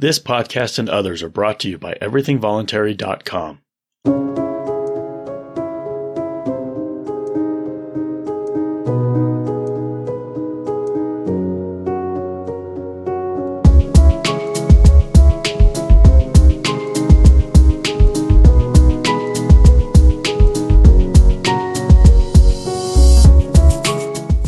This 0.00 0.18
podcast 0.18 0.78
and 0.78 0.88
others 0.88 1.22
are 1.22 1.28
brought 1.28 1.60
to 1.60 1.68
you 1.68 1.76
by 1.76 1.92
everythingvoluntary.com. 2.00 3.58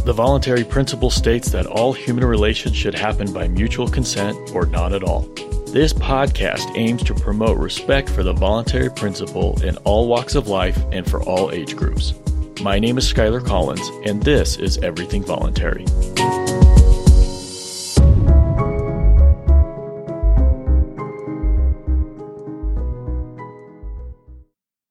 The 0.06 0.12
voluntary 0.14 0.64
principle 0.64 1.10
states 1.10 1.50
that 1.50 1.66
all 1.66 1.92
human 1.92 2.24
relations 2.24 2.74
should 2.74 2.94
happen 2.94 3.30
by 3.34 3.48
mutual 3.48 3.88
consent 3.88 4.54
or 4.54 4.64
not 4.64 4.94
at 4.94 5.02
all. 5.02 5.28
This 5.72 5.92
podcast 5.94 6.76
aims 6.76 7.02
to 7.04 7.14
promote 7.14 7.56
respect 7.56 8.10
for 8.10 8.22
the 8.22 8.34
voluntary 8.34 8.90
principle 8.90 9.58
in 9.62 9.78
all 9.78 10.06
walks 10.06 10.34
of 10.34 10.46
life 10.46 10.78
and 10.92 11.10
for 11.10 11.22
all 11.22 11.50
age 11.50 11.76
groups. 11.76 12.12
My 12.60 12.78
name 12.78 12.98
is 12.98 13.10
Skyler 13.10 13.42
Collins, 13.42 13.88
and 14.04 14.22
this 14.22 14.58
is 14.58 14.76
Everything 14.76 15.24
Voluntary. 15.24 15.86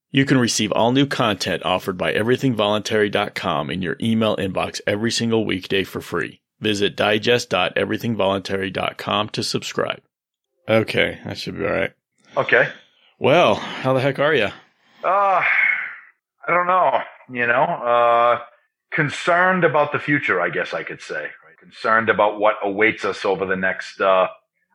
You 0.10 0.26
can 0.26 0.40
receive 0.40 0.72
all 0.72 0.92
new 0.92 1.06
content 1.06 1.64
offered 1.64 2.00
by 2.00 2.12
everythingvoluntary.com 2.12 3.70
in 3.70 3.84
your 3.84 3.98
email 4.02 4.36
inbox 4.38 4.82
every 4.88 5.12
single 5.12 5.46
weekday 5.46 5.84
for 5.84 6.02
free. 6.02 6.42
Visit 6.60 6.96
digest.everythingvoluntary.com 6.96 9.30
to 9.30 9.44
subscribe. 9.44 10.02
Okay, 10.68 11.20
that 11.26 11.38
should 11.38 11.58
be 11.58 11.66
all 11.66 11.72
right. 11.72 11.94
Okay. 12.38 12.70
Well, 13.20 13.56
how 13.56 13.94
the 13.94 14.00
heck 14.00 14.20
are 14.20 14.34
you? 14.34 14.50
Uh, 15.04 15.42
I 15.44 16.48
don't 16.48 16.68
know. 16.68 17.02
You 17.32 17.48
know, 17.48 17.64
uh, 17.64 18.40
concerned 18.92 19.64
about 19.64 19.92
the 19.92 20.00
future, 20.00 20.42
I 20.42 20.50
guess 20.50 20.74
I 20.74 20.84
could 20.84 21.02
say. 21.02 21.22
Right? 21.22 21.58
Concerned 21.60 22.10
about 22.10 22.40
what 22.40 22.56
awaits 22.64 23.06
us 23.06 23.26
over 23.26 23.46
the 23.46 23.56
next, 23.56 24.02
uh, 24.02 24.28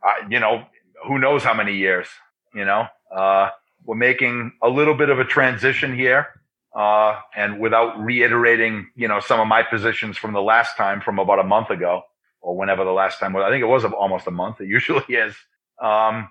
uh, 0.03 0.13
you 0.29 0.41
know, 0.41 0.65
who 1.07 1.19
knows 1.19 1.43
how 1.43 1.55
many 1.55 1.77
years. 1.77 2.07
You 2.55 2.65
know, 2.65 2.87
uh, 3.15 3.51
we're 3.85 3.97
making 3.97 4.53
a 4.63 4.69
little 4.69 4.95
bit 4.95 5.11
of 5.11 5.19
a 5.19 5.25
transition 5.25 5.95
here. 5.95 6.29
Uh, 6.75 7.19
and 7.35 7.59
without 7.59 7.99
reiterating, 7.99 8.87
you 8.97 9.09
know, 9.09 9.19
some 9.21 9.41
of 9.41 9.47
my 9.47 9.63
positions 9.63 10.19
from 10.19 10.35
the 10.35 10.43
last 10.43 10.77
time 10.77 11.01
from 11.01 11.19
about 11.19 11.39
a 11.39 11.45
month 11.45 11.71
ago 11.71 12.03
or 12.43 12.55
whenever 12.57 12.85
the 12.85 12.93
last 12.93 13.19
time 13.19 13.33
was, 13.33 13.45
I 13.47 13.51
think 13.51 13.63
it 13.63 13.67
was 13.67 13.85
almost 13.85 14.27
a 14.27 14.31
month. 14.31 14.61
It 14.61 14.69
usually 14.69 15.03
is. 15.09 15.35
Um, 15.83 16.31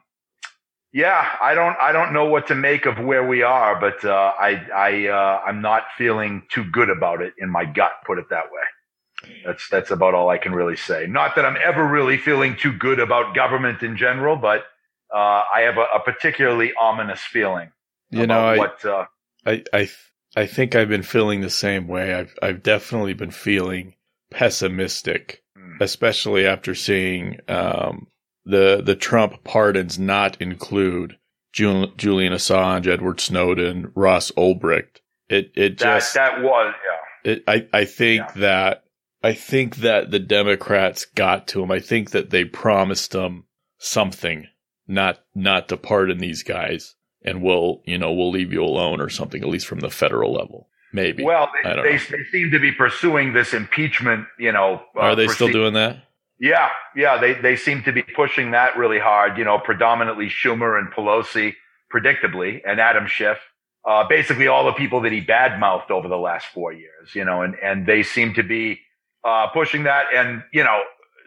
yeah, 0.92 1.28
I 1.42 1.54
don't, 1.54 1.76
I 1.78 1.92
don't 1.92 2.14
know 2.14 2.26
what 2.26 2.48
to 2.48 2.56
make 2.56 2.86
of 2.86 2.98
where 3.00 3.28
we 3.28 3.44
are, 3.44 3.80
but, 3.80 4.06
uh, 4.06 4.34
I, 4.40 4.66
I, 4.74 5.08
uh, 5.08 5.42
I'm 5.46 5.62
not 5.62 5.84
feeling 5.98 6.44
too 6.50 6.64
good 6.64 6.90
about 6.90 7.22
it 7.22 7.34
in 7.38 7.50
my 7.50 7.66
gut, 7.66 7.92
put 8.06 8.18
it 8.18 8.30
that 8.30 8.46
way. 8.46 9.32
That's, 9.46 9.68
that's 9.70 9.92
about 9.92 10.14
all 10.14 10.30
I 10.30 10.38
can 10.38 10.54
really 10.54 10.78
say. 10.78 11.06
Not 11.06 11.36
that 11.36 11.46
I'm 11.46 11.58
ever 11.62 11.86
really 11.86 12.18
feeling 12.18 12.56
too 12.56 12.72
good 12.72 13.00
about 13.00 13.36
government 13.36 13.84
in 13.84 13.98
general, 13.98 14.38
but, 14.38 14.64
uh, 15.14 15.44
I 15.54 15.62
have 15.62 15.78
a, 15.78 15.86
a, 15.96 16.00
particularly 16.00 16.72
ominous 16.80 17.20
feeling. 17.20 17.72
You 18.10 18.28
know, 18.28 18.40
I, 18.40 18.58
what, 18.58 18.86
uh, 18.86 19.06
I, 19.46 19.64
I, 19.73 19.90
I 20.38 20.46
think 20.46 20.76
I've 20.76 20.90
been 20.90 21.04
feeling 21.04 21.42
the 21.42 21.50
same 21.50 21.88
way. 21.88 22.14
I've, 22.14 22.34
I've 22.42 22.64
definitely 22.64 23.14
been 23.14 23.32
feeling 23.32 23.96
pessimistic, 24.32 25.44
hmm. 25.58 25.78
especially 25.82 26.48
after 26.48 26.73
seeing, 26.73 27.40
um, 27.50 28.08
the 28.46 28.82
the 28.84 28.96
Trump 28.96 29.44
pardons 29.44 29.98
not 29.98 30.40
include 30.42 31.18
Julian, 31.52 31.92
Julian 31.98 32.34
Assange, 32.34 32.88
Edward 32.88 33.20
Snowden, 33.20 33.92
Ross 33.96 34.32
Ulbricht. 34.32 35.00
It 35.30 35.52
it 35.56 35.78
that, 35.80 36.00
just 36.00 36.14
that 36.14 36.42
was 36.42 36.73
yeah. 37.26 37.32
It, 37.32 37.44
I 37.48 37.67
I 37.73 37.86
think 37.86 38.22
yeah. 38.22 38.42
that 38.42 38.84
I 39.23 39.34
think 39.34 39.78
that 39.78 40.11
the 40.11 40.20
Democrats 40.20 41.05
got 41.05 41.48
to 41.48 41.64
him. 41.64 41.72
I 41.72 41.80
think 41.80 42.11
that 42.11 42.30
they 42.30 42.45
promised 42.45 43.16
him 43.16 43.45
something, 43.80 44.48
not 44.88 45.20
not 45.34 45.70
to 45.70 45.78
pardon 45.78 46.20
these 46.20 46.44
guys, 46.44 46.95
and 47.23 47.42
we'll 47.42 47.82
you 47.86 47.98
know 47.98 48.14
we'll 48.14 48.32
leave 48.32 48.54
you 48.54 48.64
alone 48.64 49.02
or 49.02 49.10
something, 49.10 49.42
at 49.42 49.50
least 49.50 49.66
from 49.66 49.80
the 49.80 49.89
federal 49.89 50.34
level. 50.34 50.70
Maybe. 50.94 51.23
Well, 51.23 51.50
they, 51.64 51.76
they, 51.76 51.98
they, 51.98 52.23
seem 52.32 52.52
to 52.52 52.60
be 52.60 52.72
pursuing 52.72 53.34
this 53.34 53.54
impeachment. 53.54 54.28
You 54.39 54.54
know, 54.54 54.82
uh, 54.95 55.00
are 55.00 55.16
they 55.16 55.28
still 55.28 55.52
doing 55.52 55.73
that? 55.73 56.05
Yeah, 56.40 56.70
yeah, 56.96 57.18
they 57.18 57.34
they 57.34 57.56
seem 57.56 57.84
to 57.84 57.94
be 57.94 58.04
pushing 58.04 58.52
that 58.52 58.78
really 58.78 59.00
hard. 59.00 59.38
You 59.38 59.46
know, 59.46 59.58
predominantly 59.58 60.28
Schumer 60.28 60.78
and 60.78 60.92
Pelosi, 60.92 61.54
predictably, 61.94 62.62
and 62.68 62.80
Adam 62.80 63.08
Schiff. 63.08 63.38
Uh, 63.88 64.08
basically, 64.08 64.48
all 64.48 64.66
the 64.66 64.73
people 64.73 65.02
that 65.02 65.12
he 65.12 65.22
badmouthed 65.22 65.92
over 65.92 66.08
the 66.08 66.18
last 66.18 66.48
four 66.48 66.73
years. 66.73 67.16
You 67.16 67.23
know, 67.23 67.42
and 67.42 67.56
and 67.64 67.86
they 67.86 68.04
seem 68.04 68.34
to 68.34 68.44
be 68.44 68.80
uh, 69.23 69.48
pushing 69.54 69.84
that. 69.84 70.08
And 70.14 70.44
you 70.52 70.64
know, 70.64 70.82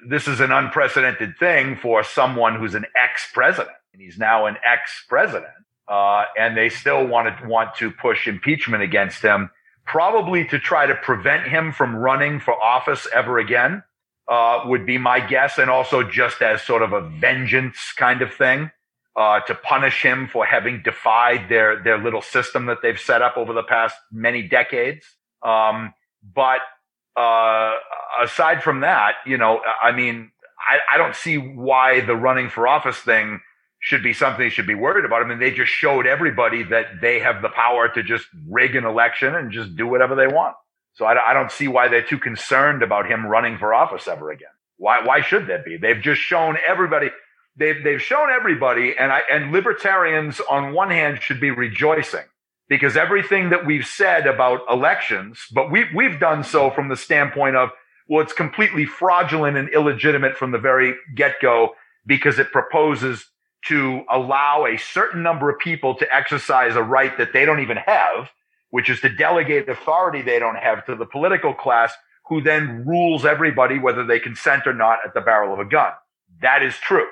this 0.07 0.29
is 0.29 0.41
an 0.41 0.53
unprecedented 0.53 1.39
thing 1.39 1.77
for 1.77 2.05
someone 2.05 2.57
who's 2.57 2.75
an 2.75 2.85
ex-president, 3.03 3.75
and 3.95 4.03
he's 4.03 4.19
now 4.19 4.45
an 4.47 4.57
ex-president. 4.71 5.53
Uh, 5.89 6.25
and 6.39 6.55
they 6.55 6.69
still 6.69 7.07
want 7.07 7.35
to 7.39 7.49
want 7.49 7.75
to 7.77 7.91
push 7.91 8.29
impeachment 8.29 8.83
against 8.83 9.23
him, 9.23 9.49
probably 9.87 10.45
to 10.45 10.59
try 10.59 10.85
to 10.85 10.95
prevent 10.95 11.49
him 11.49 11.73
from 11.73 11.97
running 11.97 12.41
for 12.41 12.53
office 12.63 13.09
ever 13.15 13.39
again 13.39 13.83
uh, 14.29 14.63
would 14.67 14.85
be 14.85 14.99
my 14.99 15.21
guess, 15.21 15.59
and 15.59 15.71
also 15.71 16.03
just 16.03 16.43
as 16.43 16.63
sort 16.63 16.83
of 16.83 16.93
a 16.93 17.01
vengeance 17.01 17.79
kind 17.97 18.23
of 18.23 18.33
thing 18.33 18.71
uh, 19.17 19.41
to 19.41 19.55
punish 19.55 20.03
him 20.03 20.29
for 20.29 20.45
having 20.45 20.83
defied 20.83 21.49
their 21.49 21.83
their 21.83 21.99
little 21.99 22.23
system 22.23 22.67
that 22.67 22.79
they've 22.83 23.01
set 23.01 23.23
up 23.23 23.37
over 23.37 23.53
the 23.53 23.63
past 23.63 23.97
many 24.13 24.43
decades. 24.43 25.05
Um, 25.43 25.95
but 26.35 26.61
uh, 27.17 27.73
aside 28.23 28.63
from 28.63 28.81
that, 28.81 29.15
you 29.27 29.37
know, 29.37 29.61
I 29.83 29.93
mean, 29.93 30.31
I, 30.59 30.95
I 30.95 30.99
don't 30.99 31.17
see 31.17 31.37
why 31.37 32.01
the 32.01 32.15
running 32.15 32.49
for 32.49 32.69
office 32.69 32.99
thing 32.99 33.41
should 33.81 34.03
be 34.03 34.13
something 34.13 34.45
they 34.45 34.51
should 34.51 34.67
be 34.67 34.75
worried 34.75 35.05
about. 35.05 35.23
I 35.23 35.27
mean, 35.27 35.39
they 35.39 35.53
just 35.53 35.71
showed 35.71 36.07
everybody 36.07 36.63
that 36.65 37.01
they 37.01 37.21
have 37.21 37.43
the 37.43 37.49
power 37.49 37.89
to 37.89 38.03
just 38.03 38.27
rig 38.49 38.77
an 38.77 38.85
election 38.85 39.35
and 39.35 39.53
just 39.53 39.77
do 39.77 39.87
whatever 39.87 40.15
they 40.15 40.27
want. 40.27 40.57
So 40.99 41.05
I, 41.05 41.31
I 41.31 41.33
don't 41.33 41.53
see 41.53 41.69
why 41.69 41.87
they're 41.87 42.03
too 42.03 42.19
concerned 42.19 42.83
about 42.83 43.09
him 43.09 43.25
running 43.25 43.57
for 43.57 43.73
office 43.73 44.09
ever 44.09 44.33
again. 44.33 44.49
Why, 44.79 45.05
why 45.05 45.21
should 45.21 45.47
they 45.47 45.59
be? 45.65 45.77
They've 45.77 46.03
just 46.03 46.21
shown 46.21 46.57
everybody, 46.67 47.11
they've, 47.57 47.83
they've 47.85 48.03
shown 48.03 48.31
everybody 48.31 48.97
and 48.99 49.13
I, 49.13 49.23
and 49.31 49.53
libertarians 49.53 50.41
on 50.51 50.73
one 50.73 50.91
hand 50.91 51.23
should 51.23 51.41
be 51.41 51.53
rejoicing 51.53 52.25
because 52.69 52.97
everything 52.97 53.51
that 53.51 53.65
we've 53.65 53.87
said 53.87 54.27
about 54.27 54.63
elections, 54.69 55.47
but 55.53 55.71
we, 55.71 55.85
we've 55.95 56.19
done 56.19 56.43
so 56.43 56.71
from 56.71 56.89
the 56.89 56.97
standpoint 56.97 57.55
of, 57.55 57.71
well, 58.09 58.23
it's 58.23 58.33
completely 58.33 58.85
fraudulent 58.85 59.57
and 59.57 59.69
illegitimate 59.69 60.37
from 60.37 60.51
the 60.51 60.59
very 60.59 60.95
get 61.15 61.37
go 61.41 61.75
because 62.07 62.41
it 62.41 62.51
proposes 62.51 63.25
to 63.67 64.03
allow 64.11 64.67
a 64.67 64.77
certain 64.79 65.23
number 65.23 65.49
of 65.49 65.61
people 65.61 65.95
to 65.95 66.15
exercise 66.15 66.75
a 66.75 66.83
right 66.83 67.17
that 67.19 67.33
they 67.33 67.45
don't 67.45 67.61
even 67.61 67.77
have 67.77 68.31
which 68.71 68.91
is 68.91 69.01
to 69.01 69.09
delegate 69.09 69.69
authority 69.69 70.23
they 70.23 70.39
don't 70.39 70.57
have 70.57 70.85
to 70.87 70.95
the 70.95 71.07
political 71.07 71.55
class 71.55 71.93
who 72.29 72.43
then 72.43 72.85
rules 72.87 73.25
everybody, 73.25 73.79
whether 73.79 74.05
they 74.05 74.21
consent 74.21 74.67
or 74.67 74.75
not 74.75 74.99
at 75.05 75.15
the 75.15 75.21
barrel 75.21 75.53
of 75.53 75.59
a 75.59 75.65
gun. 75.65 75.93
That 76.43 76.63
is 76.63 76.77
true. 76.77 77.07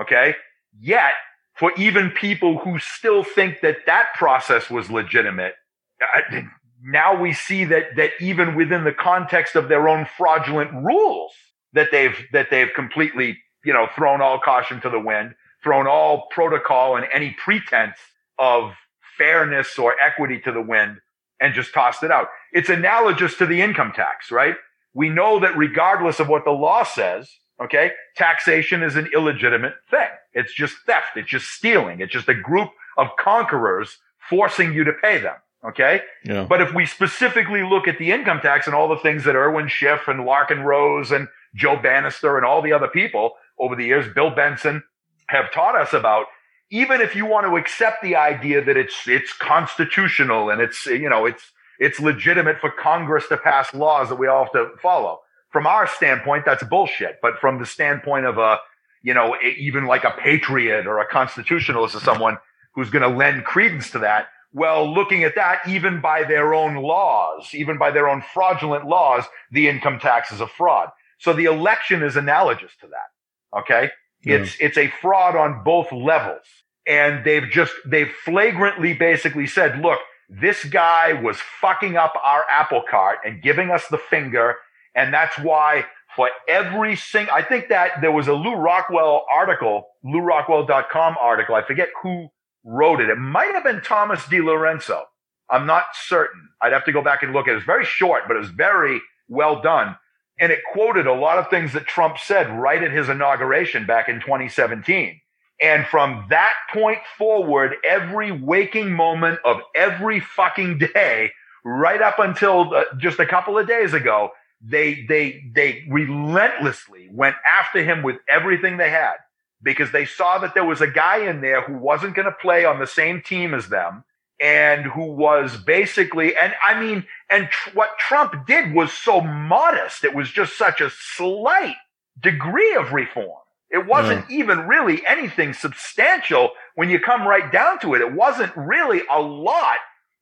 Okay. 0.00 0.34
Yet 0.78 1.12
for 1.54 1.72
even 1.76 2.10
people 2.10 2.58
who 2.58 2.78
still 2.78 3.24
think 3.24 3.60
that 3.62 3.78
that 3.86 4.14
process 4.14 4.70
was 4.70 4.90
legitimate, 4.90 5.54
uh, 6.00 6.40
now 6.82 7.20
we 7.20 7.32
see 7.32 7.64
that, 7.64 7.96
that 7.96 8.12
even 8.20 8.54
within 8.54 8.84
the 8.84 8.92
context 8.92 9.56
of 9.56 9.68
their 9.68 9.88
own 9.88 10.06
fraudulent 10.16 10.72
rules 10.72 11.32
that 11.72 11.88
they've, 11.90 12.16
that 12.32 12.48
they've 12.50 12.70
completely, 12.74 13.38
you 13.64 13.72
know, 13.72 13.88
thrown 13.96 14.22
all 14.22 14.38
caution 14.38 14.80
to 14.80 14.88
the 14.88 15.00
wind, 15.00 15.34
thrown 15.62 15.86
all 15.86 16.28
protocol 16.30 16.96
and 16.96 17.06
any 17.12 17.36
pretense 17.42 17.96
of 18.38 18.72
fairness 19.18 19.78
or 19.78 19.94
equity 20.00 20.40
to 20.40 20.52
the 20.52 20.62
wind 20.62 20.98
and 21.40 21.54
just 21.54 21.72
tossed 21.72 22.02
it 22.02 22.10
out. 22.10 22.28
It's 22.52 22.68
analogous 22.68 23.36
to 23.38 23.46
the 23.46 23.62
income 23.62 23.92
tax, 23.94 24.30
right? 24.30 24.56
We 24.94 25.08
know 25.08 25.40
that 25.40 25.56
regardless 25.56 26.20
of 26.20 26.28
what 26.28 26.44
the 26.44 26.50
law 26.50 26.82
says, 26.82 27.30
okay, 27.62 27.92
taxation 28.16 28.82
is 28.82 28.96
an 28.96 29.08
illegitimate 29.14 29.74
thing. 29.90 30.08
It's 30.32 30.52
just 30.52 30.76
theft. 30.86 31.16
It's 31.16 31.30
just 31.30 31.46
stealing. 31.46 32.00
It's 32.00 32.12
just 32.12 32.28
a 32.28 32.34
group 32.34 32.70
of 32.96 33.08
conquerors 33.18 33.98
forcing 34.28 34.72
you 34.72 34.84
to 34.84 34.92
pay 34.92 35.18
them. 35.18 35.36
Okay. 35.62 36.00
Yeah. 36.24 36.46
But 36.48 36.62
if 36.62 36.72
we 36.72 36.86
specifically 36.86 37.62
look 37.62 37.86
at 37.86 37.98
the 37.98 38.12
income 38.12 38.40
tax 38.40 38.66
and 38.66 38.74
all 38.74 38.88
the 38.88 38.96
things 38.96 39.24
that 39.24 39.36
Irwin 39.36 39.68
Schiff 39.68 40.08
and 40.08 40.20
Larkken 40.20 40.64
Rose 40.64 41.10
and 41.10 41.28
Joe 41.54 41.76
Banister 41.76 42.36
and 42.38 42.46
all 42.46 42.62
the 42.62 42.72
other 42.72 42.88
people 42.88 43.32
over 43.58 43.76
the 43.76 43.84
years, 43.84 44.12
Bill 44.14 44.30
Benson 44.30 44.82
have 45.26 45.52
taught 45.52 45.76
us 45.76 45.92
about, 45.92 46.26
even 46.70 47.00
if 47.00 47.16
you 47.16 47.26
want 47.26 47.46
to 47.46 47.56
accept 47.56 48.02
the 48.02 48.16
idea 48.16 48.64
that 48.64 48.76
it's 48.76 49.06
it's 49.06 49.32
constitutional 49.32 50.50
and 50.50 50.60
it's 50.60 50.86
you 50.86 51.08
know 51.08 51.26
it's 51.26 51.52
it's 51.78 52.00
legitimate 52.00 52.58
for 52.60 52.70
Congress 52.70 53.26
to 53.28 53.36
pass 53.36 53.72
laws 53.74 54.08
that 54.08 54.16
we 54.16 54.26
all 54.26 54.44
have 54.44 54.52
to 54.52 54.70
follow. 54.82 55.20
From 55.50 55.66
our 55.66 55.86
standpoint, 55.86 56.44
that's 56.44 56.62
bullshit. 56.62 57.18
But 57.20 57.38
from 57.40 57.58
the 57.58 57.66
standpoint 57.66 58.26
of 58.26 58.38
a 58.38 58.58
you 59.02 59.14
know, 59.14 59.36
even 59.58 59.86
like 59.86 60.04
a 60.04 60.10
patriot 60.10 60.86
or 60.86 60.98
a 60.98 61.06
constitutionalist 61.06 61.94
or 61.94 62.00
someone 62.00 62.38
who's 62.74 62.90
going 62.90 63.02
to 63.02 63.16
lend 63.16 63.44
credence 63.44 63.90
to 63.90 64.00
that. 64.00 64.26
Well, 64.52 64.92
looking 64.92 65.24
at 65.24 65.36
that, 65.36 65.60
even 65.68 66.00
by 66.00 66.24
their 66.24 66.54
own 66.54 66.76
laws, 66.76 67.50
even 67.54 67.78
by 67.78 67.92
their 67.92 68.08
own 68.08 68.22
fraudulent 68.34 68.86
laws, 68.86 69.24
the 69.50 69.68
income 69.68 70.00
tax 70.00 70.32
is 70.32 70.40
a 70.40 70.46
fraud. 70.46 70.90
So 71.18 71.32
the 71.32 71.44
election 71.44 72.02
is 72.02 72.16
analogous 72.16 72.72
to 72.80 72.88
that. 72.88 73.58
Okay. 73.60 73.90
Yeah. 74.24 74.36
It's, 74.36 74.56
it's 74.60 74.78
a 74.78 74.88
fraud 75.00 75.36
on 75.36 75.62
both 75.64 75.92
levels. 75.92 76.44
And 76.86 77.24
they've 77.24 77.48
just, 77.50 77.72
they've 77.86 78.10
flagrantly 78.24 78.94
basically 78.94 79.46
said, 79.46 79.80
look, 79.80 80.00
this 80.28 80.64
guy 80.64 81.12
was 81.12 81.36
fucking 81.60 81.96
up 81.96 82.14
our 82.22 82.44
apple 82.50 82.82
cart 82.88 83.18
and 83.24 83.42
giving 83.42 83.70
us 83.70 83.86
the 83.88 83.98
finger. 83.98 84.56
And 84.94 85.12
that's 85.12 85.38
why 85.38 85.86
for 86.16 86.28
every 86.48 86.96
single, 86.96 87.34
I 87.34 87.42
think 87.42 87.68
that 87.68 88.00
there 88.00 88.12
was 88.12 88.28
a 88.28 88.34
Lew 88.34 88.54
Rockwell 88.54 89.24
article, 89.30 89.88
lewrockwell.com 90.04 91.16
article. 91.20 91.54
I 91.54 91.62
forget 91.62 91.88
who 92.02 92.28
wrote 92.64 93.00
it. 93.00 93.08
It 93.08 93.18
might 93.18 93.54
have 93.54 93.64
been 93.64 93.82
Thomas 93.82 94.20
DiLorenzo. 94.22 95.02
I'm 95.48 95.66
not 95.66 95.84
certain. 95.94 96.48
I'd 96.60 96.72
have 96.72 96.84
to 96.84 96.92
go 96.92 97.02
back 97.02 97.22
and 97.22 97.32
look 97.32 97.48
at 97.48 97.54
it. 97.54 97.58
It's 97.58 97.66
very 97.66 97.84
short, 97.84 98.24
but 98.28 98.36
it's 98.36 98.48
very 98.48 99.00
well 99.28 99.60
done. 99.60 99.96
And 100.38 100.52
it 100.52 100.60
quoted 100.72 101.06
a 101.06 101.12
lot 101.12 101.38
of 101.38 101.50
things 101.50 101.72
that 101.72 101.86
Trump 101.86 102.18
said 102.18 102.50
right 102.50 102.82
at 102.82 102.92
his 102.92 103.08
inauguration 103.08 103.86
back 103.86 104.08
in 104.08 104.20
2017. 104.20 105.20
And 105.62 105.86
from 105.86 106.26
that 106.30 106.54
point 106.72 107.00
forward, 107.18 107.76
every 107.88 108.32
waking 108.32 108.92
moment 108.92 109.40
of 109.44 109.58
every 109.74 110.20
fucking 110.20 110.78
day, 110.78 111.32
right 111.64 112.00
up 112.00 112.18
until 112.18 112.74
uh, 112.74 112.84
just 112.98 113.18
a 113.18 113.26
couple 113.26 113.58
of 113.58 113.68
days 113.68 113.92
ago, 113.92 114.30
they, 114.62 115.04
they, 115.08 115.42
they 115.54 115.84
relentlessly 115.88 117.08
went 117.12 117.36
after 117.46 117.82
him 117.82 118.02
with 118.02 118.16
everything 118.28 118.76
they 118.76 118.90
had 118.90 119.16
because 119.62 119.92
they 119.92 120.06
saw 120.06 120.38
that 120.38 120.54
there 120.54 120.64
was 120.64 120.80
a 120.80 120.86
guy 120.86 121.28
in 121.28 121.40
there 121.40 121.62
who 121.62 121.74
wasn't 121.74 122.14
going 122.14 122.26
to 122.26 122.36
play 122.40 122.64
on 122.64 122.78
the 122.78 122.86
same 122.86 123.22
team 123.22 123.52
as 123.54 123.68
them 123.68 124.04
and 124.40 124.86
who 124.86 125.12
was 125.12 125.58
basically, 125.58 126.34
and 126.36 126.54
I 126.66 126.80
mean, 126.80 127.04
and 127.30 127.48
tr- 127.48 127.70
what 127.74 127.98
Trump 127.98 128.46
did 128.46 128.74
was 128.74 128.92
so 128.92 129.20
modest. 129.20 130.02
It 130.02 130.14
was 130.14 130.30
just 130.30 130.56
such 130.56 130.80
a 130.80 130.90
slight 130.90 131.76
degree 132.18 132.74
of 132.74 132.92
reform. 132.92 133.39
It 133.70 133.86
wasn't 133.86 134.28
yeah. 134.28 134.38
even 134.38 134.66
really 134.66 135.06
anything 135.06 135.52
substantial 135.52 136.50
when 136.74 136.90
you 136.90 136.98
come 136.98 137.26
right 137.26 137.52
down 137.52 137.78
to 137.80 137.94
it. 137.94 138.00
It 138.00 138.12
wasn't 138.12 138.56
really 138.56 139.02
a 139.12 139.20
lot. 139.20 139.76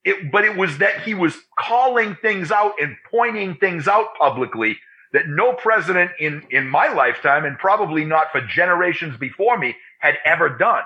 It, 0.04 0.30
but 0.30 0.44
it 0.44 0.56
was 0.56 0.78
that 0.78 1.02
he 1.02 1.14
was 1.14 1.36
calling 1.58 2.16
things 2.20 2.50
out 2.50 2.74
and 2.80 2.96
pointing 3.10 3.56
things 3.56 3.88
out 3.88 4.14
publicly 4.18 4.78
that 5.12 5.26
no 5.26 5.54
president 5.54 6.10
in, 6.20 6.42
in 6.50 6.68
my 6.68 6.92
lifetime 6.92 7.44
and 7.44 7.58
probably 7.58 8.04
not 8.04 8.30
for 8.30 8.40
generations 8.40 9.16
before 9.16 9.58
me 9.58 9.76
had 9.98 10.18
ever 10.24 10.50
done. 10.50 10.82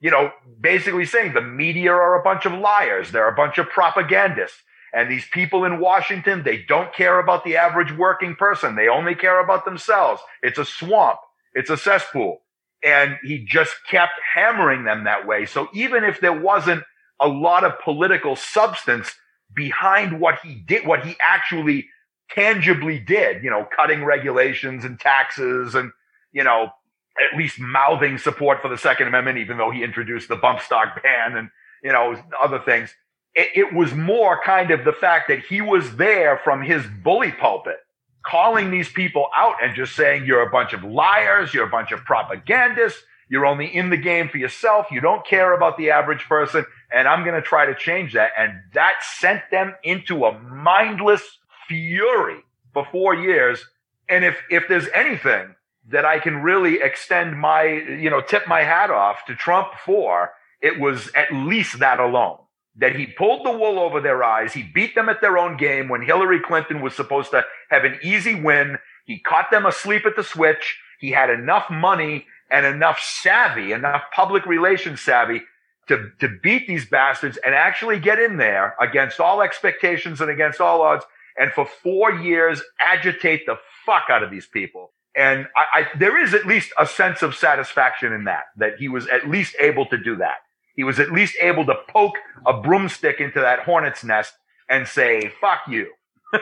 You 0.00 0.10
know, 0.10 0.32
basically 0.60 1.04
saying 1.04 1.34
the 1.34 1.40
media 1.40 1.92
are 1.92 2.20
a 2.20 2.22
bunch 2.22 2.46
of 2.46 2.52
liars. 2.52 3.12
They're 3.12 3.28
a 3.28 3.34
bunch 3.34 3.58
of 3.58 3.68
propagandists. 3.68 4.62
And 4.92 5.10
these 5.10 5.26
people 5.30 5.64
in 5.64 5.80
Washington, 5.80 6.42
they 6.42 6.58
don't 6.58 6.92
care 6.94 7.18
about 7.18 7.44
the 7.44 7.56
average 7.56 7.92
working 7.92 8.34
person. 8.34 8.76
They 8.76 8.88
only 8.88 9.14
care 9.14 9.40
about 9.42 9.64
themselves. 9.64 10.22
It's 10.42 10.58
a 10.58 10.64
swamp. 10.64 11.18
It's 11.56 11.70
a 11.70 11.76
cesspool. 11.76 12.42
And 12.84 13.16
he 13.24 13.44
just 13.44 13.74
kept 13.90 14.12
hammering 14.34 14.84
them 14.84 15.04
that 15.04 15.26
way. 15.26 15.46
So 15.46 15.68
even 15.74 16.04
if 16.04 16.20
there 16.20 16.38
wasn't 16.38 16.84
a 17.18 17.26
lot 17.26 17.64
of 17.64 17.80
political 17.80 18.36
substance 18.36 19.10
behind 19.54 20.20
what 20.20 20.38
he 20.44 20.54
did, 20.54 20.86
what 20.86 21.04
he 21.04 21.16
actually 21.20 21.88
tangibly 22.30 22.98
did, 22.98 23.42
you 23.42 23.50
know, 23.50 23.66
cutting 23.74 24.04
regulations 24.04 24.84
and 24.84 25.00
taxes 25.00 25.74
and, 25.74 25.92
you 26.32 26.44
know, 26.44 26.68
at 27.18 27.38
least 27.38 27.58
mouthing 27.58 28.18
support 28.18 28.60
for 28.60 28.68
the 28.68 28.76
Second 28.76 29.08
Amendment, 29.08 29.38
even 29.38 29.56
though 29.56 29.70
he 29.70 29.82
introduced 29.82 30.28
the 30.28 30.36
bump 30.36 30.60
stock 30.60 31.02
ban 31.02 31.36
and, 31.36 31.48
you 31.82 31.90
know, 31.90 32.22
other 32.42 32.58
things. 32.58 32.94
It, 33.34 33.48
it 33.54 33.74
was 33.74 33.94
more 33.94 34.38
kind 34.44 34.70
of 34.70 34.84
the 34.84 34.92
fact 34.92 35.28
that 35.28 35.40
he 35.40 35.62
was 35.62 35.96
there 35.96 36.38
from 36.44 36.62
his 36.62 36.84
bully 37.02 37.32
pulpit, 37.32 37.78
calling 38.26 38.70
these 38.70 38.88
people 38.88 39.28
out 39.36 39.54
and 39.62 39.74
just 39.74 39.94
saying, 39.94 40.24
you're 40.26 40.42
a 40.42 40.50
bunch 40.50 40.72
of 40.72 40.84
liars. 40.84 41.54
You're 41.54 41.66
a 41.66 41.70
bunch 41.70 41.92
of 41.92 42.04
propagandists. 42.04 43.02
You're 43.28 43.46
only 43.46 43.66
in 43.66 43.90
the 43.90 43.96
game 43.96 44.28
for 44.28 44.38
yourself. 44.38 44.86
You 44.90 45.00
don't 45.00 45.26
care 45.26 45.52
about 45.52 45.76
the 45.76 45.90
average 45.90 46.24
person. 46.24 46.64
And 46.92 47.08
I'm 47.08 47.24
going 47.24 47.34
to 47.34 47.42
try 47.42 47.66
to 47.66 47.74
change 47.74 48.14
that. 48.14 48.30
And 48.38 48.60
that 48.74 48.94
sent 49.02 49.42
them 49.50 49.74
into 49.82 50.24
a 50.24 50.38
mindless 50.38 51.22
fury 51.68 52.40
for 52.72 52.86
four 52.92 53.14
years. 53.14 53.64
And 54.08 54.24
if, 54.24 54.36
if 54.50 54.64
there's 54.68 54.88
anything 54.94 55.54
that 55.88 56.04
I 56.04 56.18
can 56.18 56.42
really 56.42 56.80
extend 56.82 57.38
my, 57.38 57.64
you 57.64 58.10
know, 58.10 58.20
tip 58.20 58.46
my 58.46 58.62
hat 58.62 58.90
off 58.90 59.24
to 59.26 59.34
Trump 59.34 59.68
for, 59.84 60.32
it 60.60 60.80
was 60.80 61.10
at 61.14 61.32
least 61.32 61.80
that 61.80 62.00
alone. 62.00 62.38
That 62.78 62.96
he 62.96 63.06
pulled 63.06 63.46
the 63.46 63.52
wool 63.52 63.78
over 63.78 64.00
their 64.00 64.22
eyes. 64.22 64.52
He 64.52 64.62
beat 64.62 64.94
them 64.94 65.08
at 65.08 65.20
their 65.20 65.38
own 65.38 65.56
game 65.56 65.88
when 65.88 66.02
Hillary 66.02 66.40
Clinton 66.40 66.82
was 66.82 66.94
supposed 66.94 67.30
to 67.30 67.44
have 67.70 67.84
an 67.84 67.98
easy 68.02 68.34
win. 68.34 68.78
He 69.06 69.18
caught 69.18 69.50
them 69.50 69.64
asleep 69.64 70.04
at 70.04 70.14
the 70.16 70.24
switch. 70.24 70.78
He 71.00 71.10
had 71.10 71.30
enough 71.30 71.70
money 71.70 72.26
and 72.50 72.66
enough 72.66 73.00
savvy, 73.00 73.72
enough 73.72 74.02
public 74.14 74.44
relations 74.46 75.00
savvy 75.00 75.42
to, 75.88 76.10
to 76.20 76.28
beat 76.42 76.66
these 76.66 76.86
bastards 76.86 77.38
and 77.44 77.54
actually 77.54 77.98
get 77.98 78.18
in 78.18 78.36
there 78.36 78.74
against 78.80 79.20
all 79.20 79.42
expectations 79.42 80.20
and 80.20 80.30
against 80.30 80.60
all 80.60 80.82
odds 80.82 81.04
and 81.38 81.52
for 81.52 81.66
four 81.66 82.12
years 82.12 82.62
agitate 82.80 83.46
the 83.46 83.56
fuck 83.84 84.04
out 84.10 84.22
of 84.22 84.30
these 84.30 84.46
people. 84.46 84.92
And 85.14 85.46
I, 85.56 85.80
I, 85.80 85.98
there 85.98 86.22
is 86.22 86.34
at 86.34 86.46
least 86.46 86.72
a 86.78 86.86
sense 86.86 87.22
of 87.22 87.34
satisfaction 87.34 88.12
in 88.12 88.24
that, 88.24 88.44
that 88.56 88.76
he 88.78 88.88
was 88.88 89.06
at 89.06 89.28
least 89.28 89.56
able 89.60 89.86
to 89.86 89.96
do 89.96 90.16
that. 90.16 90.38
He 90.76 90.84
was 90.84 91.00
at 91.00 91.10
least 91.10 91.36
able 91.40 91.64
to 91.66 91.74
poke 91.88 92.16
a 92.46 92.60
broomstick 92.60 93.20
into 93.20 93.40
that 93.40 93.60
hornet's 93.60 94.04
nest 94.04 94.34
and 94.68 94.86
say, 94.86 95.32
fuck 95.40 95.60
you. 95.68 95.90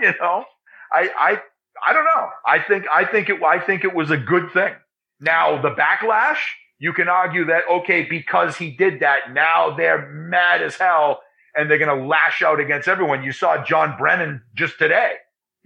you 0.00 0.12
know, 0.20 0.44
I, 0.90 1.10
I, 1.18 1.42
I 1.86 1.92
don't 1.92 2.04
know. 2.04 2.28
I 2.46 2.60
think, 2.60 2.86
I 2.92 3.04
think 3.04 3.28
it, 3.28 3.42
I 3.42 3.60
think 3.60 3.84
it 3.84 3.94
was 3.94 4.10
a 4.10 4.16
good 4.16 4.50
thing. 4.52 4.72
Now 5.20 5.60
the 5.60 5.70
backlash, 5.70 6.38
you 6.78 6.92
can 6.92 7.08
argue 7.08 7.44
that, 7.46 7.64
okay, 7.70 8.04
because 8.04 8.56
he 8.56 8.70
did 8.70 9.00
that, 9.00 9.32
now 9.32 9.76
they're 9.76 10.10
mad 10.10 10.62
as 10.62 10.76
hell 10.76 11.20
and 11.54 11.70
they're 11.70 11.78
going 11.78 11.96
to 11.96 12.06
lash 12.06 12.42
out 12.42 12.60
against 12.60 12.88
everyone. 12.88 13.22
You 13.22 13.32
saw 13.32 13.62
John 13.64 13.96
Brennan 13.98 14.42
just 14.54 14.78
today, 14.78 15.14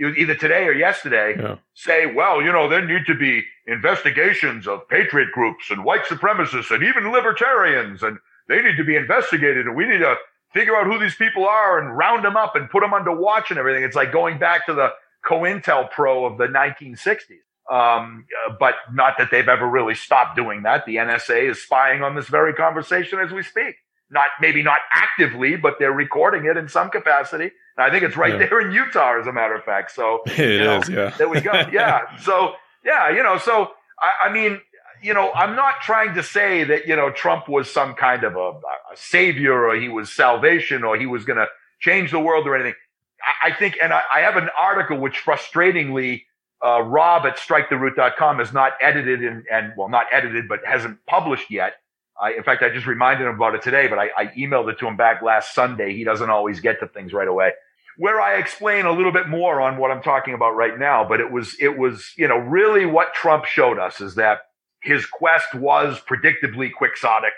either 0.01 0.35
today 0.35 0.65
or 0.65 0.73
yesterday, 0.73 1.37
yeah. 1.39 1.57
say, 1.75 2.13
well, 2.13 2.43
you 2.43 2.53
know, 2.53 2.69
there 2.69 2.85
need 2.85 3.07
to 3.07 3.15
be 3.15 3.45
investigations 3.69 4.67
of 4.67 4.89
patriot 4.89 5.31
groups 5.33 5.71
and 5.71 5.85
white 5.85 6.05
supremacists 6.05 6.75
and 6.75 6.83
even 6.83 7.13
libertarians, 7.13 8.03
and 8.03 8.19
they 8.49 8.63
need 8.63 8.77
to 8.77 8.85
be 8.85 8.97
investigated, 8.97 9.67
and 9.67 9.77
we 9.77 9.87
need 9.87 9.99
to 9.99 10.17
figure 10.53 10.75
out 10.77 10.87
who 10.87 10.99
these 10.99 11.15
people 11.15 11.47
are 11.47 11.79
and 11.79 11.97
round 11.97 12.25
them 12.25 12.37
up 12.37 12.57
and 12.57 12.71
put 12.71 12.81
them 12.81 12.95
under 12.95 13.15
watch 13.15 13.51
and 13.51 13.59
everything. 13.59 13.85
It's 13.85 13.97
like 13.97 14.13
going 14.13 14.39
back 14.39 14.67
to 14.67 14.75
the 14.75 14.91
COINTELPRO 15.29 16.33
of 16.33 16.39
the 16.39 16.47
1960s. 16.47 17.45
Um, 17.71 18.25
but 18.59 18.77
not 18.95 19.19
that 19.19 19.31
they've 19.31 19.47
ever 19.47 19.69
really 19.69 19.95
stopped 19.95 20.37
doing 20.37 20.63
that. 20.63 20.87
The 20.87 20.97
NSA 20.97 21.51
is 21.51 21.63
spying 21.63 22.03
on 22.03 22.15
this 22.15 22.27
very 22.27 22.55
conversation 22.55 23.19
as 23.19 23.31
we 23.31 23.43
speak 23.43 23.75
not 24.11 24.29
maybe 24.41 24.63
not 24.63 24.79
actively, 24.93 25.57
but 25.57 25.75
they're 25.79 25.93
recording 25.93 26.47
it 26.47 26.57
in 26.57 26.69
some 26.69 26.91
capacity. 26.91 27.51
And 27.77 27.87
I 27.87 27.91
think 27.91 28.03
it's 28.05 28.17
right 28.17 28.33
yeah. 28.33 28.47
there 28.47 28.61
in 28.61 28.73
Utah, 28.73 29.21
as 29.21 29.27
a 29.27 29.33
matter 29.33 29.55
of 29.55 29.65
fact. 29.65 29.91
So 29.93 30.21
it 30.27 30.61
know, 30.61 30.79
is, 30.79 30.89
yeah. 30.89 31.11
There 31.17 31.29
we 31.29 31.41
go. 31.41 31.53
Yeah. 31.73 32.17
so 32.19 32.55
yeah, 32.85 33.11
you 33.11 33.23
know, 33.23 33.39
so 33.39 33.71
I, 33.99 34.29
I, 34.29 34.33
mean, 34.33 34.61
you 35.03 35.15
know, 35.15 35.33
I'm 35.33 35.57
not 35.57 35.81
trying 35.83 36.15
to 36.15 36.23
say 36.23 36.65
that 36.65 36.87
you 36.87 36.97
know 36.97 37.11
Trump 37.11 37.49
was 37.49 37.71
some 37.71 37.95
kind 37.95 38.25
of 38.25 38.37
a, 38.37 38.51
a 38.93 38.97
savior 38.97 39.67
or 39.67 39.77
he 39.77 39.89
was 39.89 40.13
salvation 40.13 40.85
or 40.85 40.97
he 40.97 41.07
was 41.07 41.25
going 41.25 41.39
to 41.39 41.47
change 41.81 42.11
the 42.11 42.21
world 42.21 42.47
or 42.47 42.55
anything. 42.55 42.75
I, 43.23 43.49
I 43.49 43.53
think, 43.53 43.79
and 43.83 43.93
I, 43.93 44.03
I, 44.13 44.21
have 44.21 44.37
an 44.37 44.49
article 44.59 44.99
which 44.99 45.23
frustratingly. 45.25 46.23
Uh, 46.61 46.83
Rob 46.83 47.25
at 47.25 47.37
striketheroot.com 47.37 48.41
has 48.41 48.53
not 48.53 48.73
edited 48.83 49.23
and, 49.23 49.45
and 49.49 49.73
well, 49.77 49.89
not 49.89 50.07
edited, 50.13 50.49
but 50.49 50.59
hasn't 50.67 50.99
published 51.07 51.53
yet 51.53 51.75
I, 52.21 52.33
in 52.33 52.43
fact, 52.43 52.63
I 52.63 52.71
just 52.71 52.87
reminded 52.87 53.27
him 53.27 53.35
about 53.35 53.55
it 53.55 53.63
today, 53.63 53.87
but 53.87 53.99
I, 53.99 54.09
I 54.17 54.27
emailed 54.37 54.71
it 54.71 54.79
to 54.81 54.87
him 54.87 54.97
back 54.97 55.23
last 55.23 55.55
Sunday. 55.55 55.95
He 55.95 56.05
doesn't 56.05 56.29
always 56.29 56.61
get 56.61 56.81
to 56.81 56.89
things 56.89 57.13
right 57.13 57.29
away 57.29 57.53
where 57.99 58.21
I 58.21 58.37
explain 58.37 58.87
a 58.87 58.93
little 58.93 59.13
bit 59.13 59.29
more 59.29 59.61
on 59.61 59.77
what 59.77 59.91
I'm 59.91 60.03
talking 60.03 60.33
about 60.33 60.57
right 60.57 60.79
now. 60.79 61.07
But 61.07 61.21
it 61.21 61.31
was, 61.31 61.57
it 61.61 61.77
was, 61.77 62.13
you 62.17 62.29
know, 62.29 62.39
really 62.39 62.87
what 62.87 63.13
Trump 63.13 63.45
showed 63.45 63.79
us 63.79 64.01
is 64.01 64.15
that 64.15 64.39
his 64.81 65.05
quest 65.05 65.55
was 65.55 66.01
predictably 66.01 66.71
quixotic. 66.73 67.33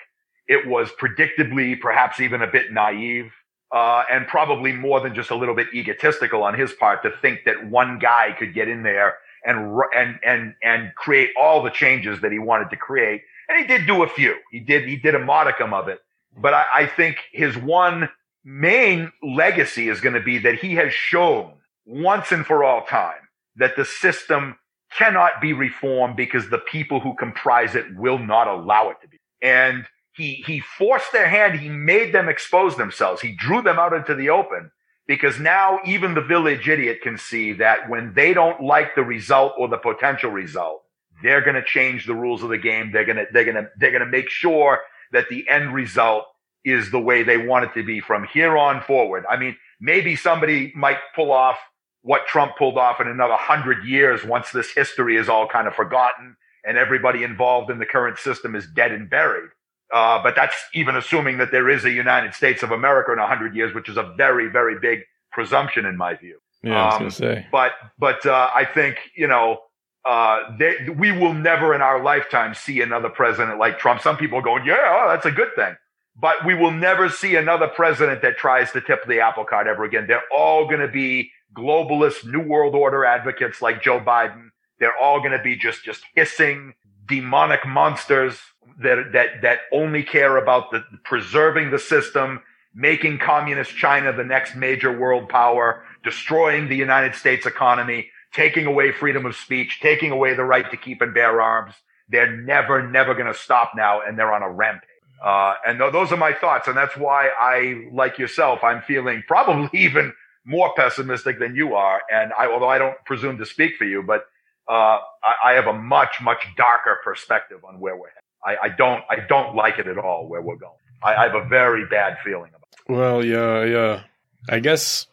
It 0.46 0.68
was 0.68 0.90
predictably 1.00 1.80
perhaps 1.80 2.20
even 2.20 2.42
a 2.42 2.46
bit 2.46 2.72
naive, 2.72 3.32
uh, 3.72 4.04
and 4.10 4.26
probably 4.26 4.72
more 4.72 5.00
than 5.00 5.14
just 5.14 5.30
a 5.30 5.34
little 5.34 5.54
bit 5.54 5.68
egotistical 5.74 6.42
on 6.42 6.58
his 6.58 6.72
part 6.72 7.02
to 7.04 7.10
think 7.22 7.40
that 7.46 7.66
one 7.68 7.98
guy 7.98 8.34
could 8.38 8.52
get 8.52 8.68
in 8.68 8.82
there 8.82 9.14
and, 9.44 9.80
and, 9.96 10.18
and, 10.24 10.54
and 10.62 10.94
create 10.94 11.30
all 11.40 11.62
the 11.62 11.70
changes 11.70 12.20
that 12.20 12.32
he 12.32 12.38
wanted 12.38 12.68
to 12.68 12.76
create 12.76 13.22
and 13.50 13.58
he 13.58 13.66
did 13.66 13.86
do 13.86 14.02
a 14.02 14.08
few. 14.08 14.36
He 14.52 14.60
did, 14.60 14.88
he 14.88 14.96
did 14.96 15.14
a 15.14 15.18
modicum 15.18 15.74
of 15.74 15.88
it. 15.88 15.98
But 16.40 16.54
I, 16.54 16.64
I 16.74 16.86
think 16.86 17.16
his 17.32 17.56
one 17.56 18.08
main 18.44 19.12
legacy 19.22 19.88
is 19.88 20.00
going 20.00 20.14
to 20.14 20.22
be 20.22 20.38
that 20.38 20.56
he 20.56 20.74
has 20.74 20.92
shown 20.92 21.54
once 21.86 22.32
and 22.32 22.46
for 22.46 22.64
all 22.64 22.84
time 22.84 23.28
that 23.56 23.76
the 23.76 23.84
system 23.84 24.56
cannot 24.96 25.40
be 25.40 25.52
reformed 25.52 26.16
because 26.16 26.48
the 26.48 26.58
people 26.58 27.00
who 27.00 27.14
comprise 27.14 27.74
it 27.74 27.86
will 27.96 28.18
not 28.18 28.48
allow 28.48 28.90
it 28.90 28.96
to 29.02 29.08
be. 29.08 29.18
And 29.42 29.86
he, 30.14 30.42
he 30.46 30.60
forced 30.60 31.12
their 31.12 31.28
hand. 31.28 31.58
He 31.58 31.68
made 31.68 32.12
them 32.12 32.28
expose 32.28 32.76
themselves. 32.76 33.22
He 33.22 33.32
drew 33.32 33.62
them 33.62 33.78
out 33.78 33.92
into 33.92 34.14
the 34.14 34.30
open 34.30 34.70
because 35.06 35.38
now 35.38 35.78
even 35.84 36.14
the 36.14 36.20
village 36.20 36.68
idiot 36.68 37.00
can 37.02 37.16
see 37.16 37.52
that 37.54 37.88
when 37.88 38.12
they 38.14 38.34
don't 38.34 38.62
like 38.62 38.94
the 38.94 39.02
result 39.02 39.52
or 39.58 39.68
the 39.68 39.78
potential 39.78 40.30
result, 40.30 40.82
they're 41.22 41.42
going 41.42 41.54
to 41.56 41.64
change 41.64 42.06
the 42.06 42.14
rules 42.14 42.42
of 42.42 42.48
the 42.48 42.58
game. 42.58 42.92
They're 42.92 43.04
going 43.04 43.16
to, 43.16 43.26
they're 43.32 43.44
going 43.44 43.56
to, 43.56 43.68
they're 43.78 43.92
going 43.92 44.04
to 44.04 44.10
make 44.10 44.30
sure 44.30 44.80
that 45.12 45.28
the 45.28 45.48
end 45.48 45.74
result 45.74 46.24
is 46.64 46.90
the 46.90 47.00
way 47.00 47.22
they 47.22 47.38
want 47.38 47.64
it 47.64 47.74
to 47.74 47.84
be 47.84 48.00
from 48.00 48.24
here 48.32 48.56
on 48.56 48.82
forward. 48.82 49.24
I 49.28 49.36
mean, 49.36 49.56
maybe 49.80 50.16
somebody 50.16 50.72
might 50.74 50.98
pull 51.14 51.32
off 51.32 51.58
what 52.02 52.26
Trump 52.26 52.52
pulled 52.56 52.78
off 52.78 53.00
in 53.00 53.08
another 53.08 53.36
hundred 53.36 53.84
years 53.84 54.24
once 54.24 54.50
this 54.50 54.72
history 54.72 55.16
is 55.16 55.28
all 55.28 55.46
kind 55.48 55.66
of 55.66 55.74
forgotten 55.74 56.36
and 56.64 56.76
everybody 56.76 57.22
involved 57.22 57.70
in 57.70 57.78
the 57.78 57.86
current 57.86 58.18
system 58.18 58.54
is 58.54 58.66
dead 58.74 58.92
and 58.92 59.08
buried. 59.08 59.50
Uh, 59.92 60.22
but 60.22 60.36
that's 60.36 60.54
even 60.74 60.96
assuming 60.96 61.38
that 61.38 61.50
there 61.50 61.68
is 61.68 61.84
a 61.84 61.90
United 61.90 62.32
States 62.34 62.62
of 62.62 62.70
America 62.70 63.12
in 63.12 63.18
a 63.18 63.26
hundred 63.26 63.54
years, 63.56 63.74
which 63.74 63.88
is 63.88 63.96
a 63.96 64.14
very, 64.16 64.48
very 64.48 64.78
big 64.78 65.00
presumption 65.32 65.84
in 65.84 65.96
my 65.96 66.14
view. 66.14 66.38
Yeah, 66.62 66.82
I 66.82 66.86
was 66.86 66.94
um, 66.94 66.98
gonna 67.00 67.10
say. 67.10 67.46
But, 67.50 67.72
but, 67.98 68.24
uh, 68.24 68.50
I 68.54 68.64
think, 68.64 68.96
you 69.16 69.26
know, 69.26 69.58
uh, 70.04 70.56
they, 70.58 70.88
we 70.96 71.12
will 71.12 71.34
never 71.34 71.74
in 71.74 71.82
our 71.82 72.02
lifetime 72.02 72.54
see 72.54 72.80
another 72.80 73.08
president 73.08 73.58
like 73.58 73.78
Trump. 73.78 74.00
Some 74.00 74.16
people 74.16 74.38
are 74.38 74.42
going, 74.42 74.64
yeah, 74.64 74.76
oh, 74.78 75.08
that's 75.08 75.26
a 75.26 75.30
good 75.30 75.54
thing. 75.56 75.74
But 76.20 76.44
we 76.44 76.54
will 76.54 76.70
never 76.70 77.08
see 77.08 77.36
another 77.36 77.68
president 77.68 78.20
that 78.22 78.36
tries 78.36 78.72
to 78.72 78.80
tip 78.80 79.06
the 79.06 79.20
apple 79.20 79.44
cart 79.44 79.66
ever 79.66 79.84
again. 79.84 80.06
They're 80.06 80.22
all 80.36 80.66
going 80.66 80.80
to 80.80 80.88
be 80.88 81.30
globalist 81.56 82.26
new 82.26 82.40
world 82.40 82.74
order 82.74 83.04
advocates 83.04 83.62
like 83.62 83.82
Joe 83.82 84.00
Biden. 84.00 84.50
They're 84.78 84.96
all 84.96 85.20
going 85.20 85.32
to 85.32 85.42
be 85.42 85.56
just, 85.56 85.82
just 85.84 86.02
hissing 86.14 86.74
demonic 87.08 87.66
monsters 87.66 88.38
that, 88.82 89.12
that, 89.12 89.42
that 89.42 89.60
only 89.72 90.02
care 90.02 90.36
about 90.36 90.70
the 90.70 90.84
preserving 91.04 91.70
the 91.70 91.78
system, 91.78 92.40
making 92.74 93.18
communist 93.18 93.74
China 93.76 94.12
the 94.12 94.24
next 94.24 94.54
major 94.54 94.96
world 94.96 95.28
power, 95.28 95.84
destroying 96.04 96.68
the 96.68 96.76
United 96.76 97.14
States 97.14 97.46
economy, 97.46 98.08
taking 98.32 98.66
away 98.66 98.92
freedom 98.92 99.26
of 99.26 99.36
speech, 99.36 99.80
taking 99.80 100.10
away 100.10 100.34
the 100.34 100.44
right 100.44 100.70
to 100.70 100.76
keep 100.76 101.00
and 101.00 101.14
bear 101.14 101.40
arms. 101.40 101.74
They're 102.08 102.36
never, 102.36 102.86
never 102.86 103.14
going 103.14 103.32
to 103.32 103.38
stop 103.38 103.72
now. 103.74 104.00
And 104.06 104.18
they're 104.18 104.32
on 104.32 104.42
a 104.42 104.50
rampage. 104.50 104.89
Uh, 105.22 105.54
and 105.66 105.78
th- 105.78 105.92
those 105.92 106.12
are 106.12 106.16
my 106.16 106.32
thoughts. 106.32 106.68
And 106.68 106.76
that's 106.76 106.96
why 106.96 107.28
I, 107.38 107.88
like 107.92 108.18
yourself, 108.18 108.64
I'm 108.64 108.82
feeling 108.82 109.22
probably 109.26 109.68
even 109.78 110.12
more 110.44 110.72
pessimistic 110.74 111.38
than 111.38 111.54
you 111.54 111.74
are. 111.74 112.00
And 112.10 112.32
I, 112.38 112.46
although 112.46 112.68
I 112.68 112.78
don't 112.78 112.96
presume 113.04 113.38
to 113.38 113.46
speak 113.46 113.76
for 113.76 113.84
you, 113.84 114.02
but, 114.02 114.24
uh, 114.68 114.98
I, 115.22 115.50
I, 115.50 115.52
have 115.54 115.66
a 115.66 115.72
much, 115.72 116.20
much 116.22 116.46
darker 116.56 116.98
perspective 117.02 117.58
on 117.64 117.80
where 117.80 117.96
we're 117.96 118.08
headed. 118.08 118.60
I, 118.62 118.66
I 118.66 118.68
don't, 118.68 119.02
I 119.10 119.16
don't 119.28 119.56
like 119.56 119.78
it 119.78 119.86
at 119.86 119.98
all 119.98 120.28
where 120.28 120.40
we're 120.40 120.56
going. 120.56 120.72
I, 121.02 121.14
I 121.14 121.22
have 121.24 121.34
a 121.34 121.48
very 121.48 121.86
bad 121.86 122.18
feeling 122.24 122.50
about 122.50 122.68
it. 122.72 122.92
Well, 122.92 123.24
yeah, 123.24 123.64
yeah. 123.64 124.02
I 124.48 124.60
guess, 124.60 125.06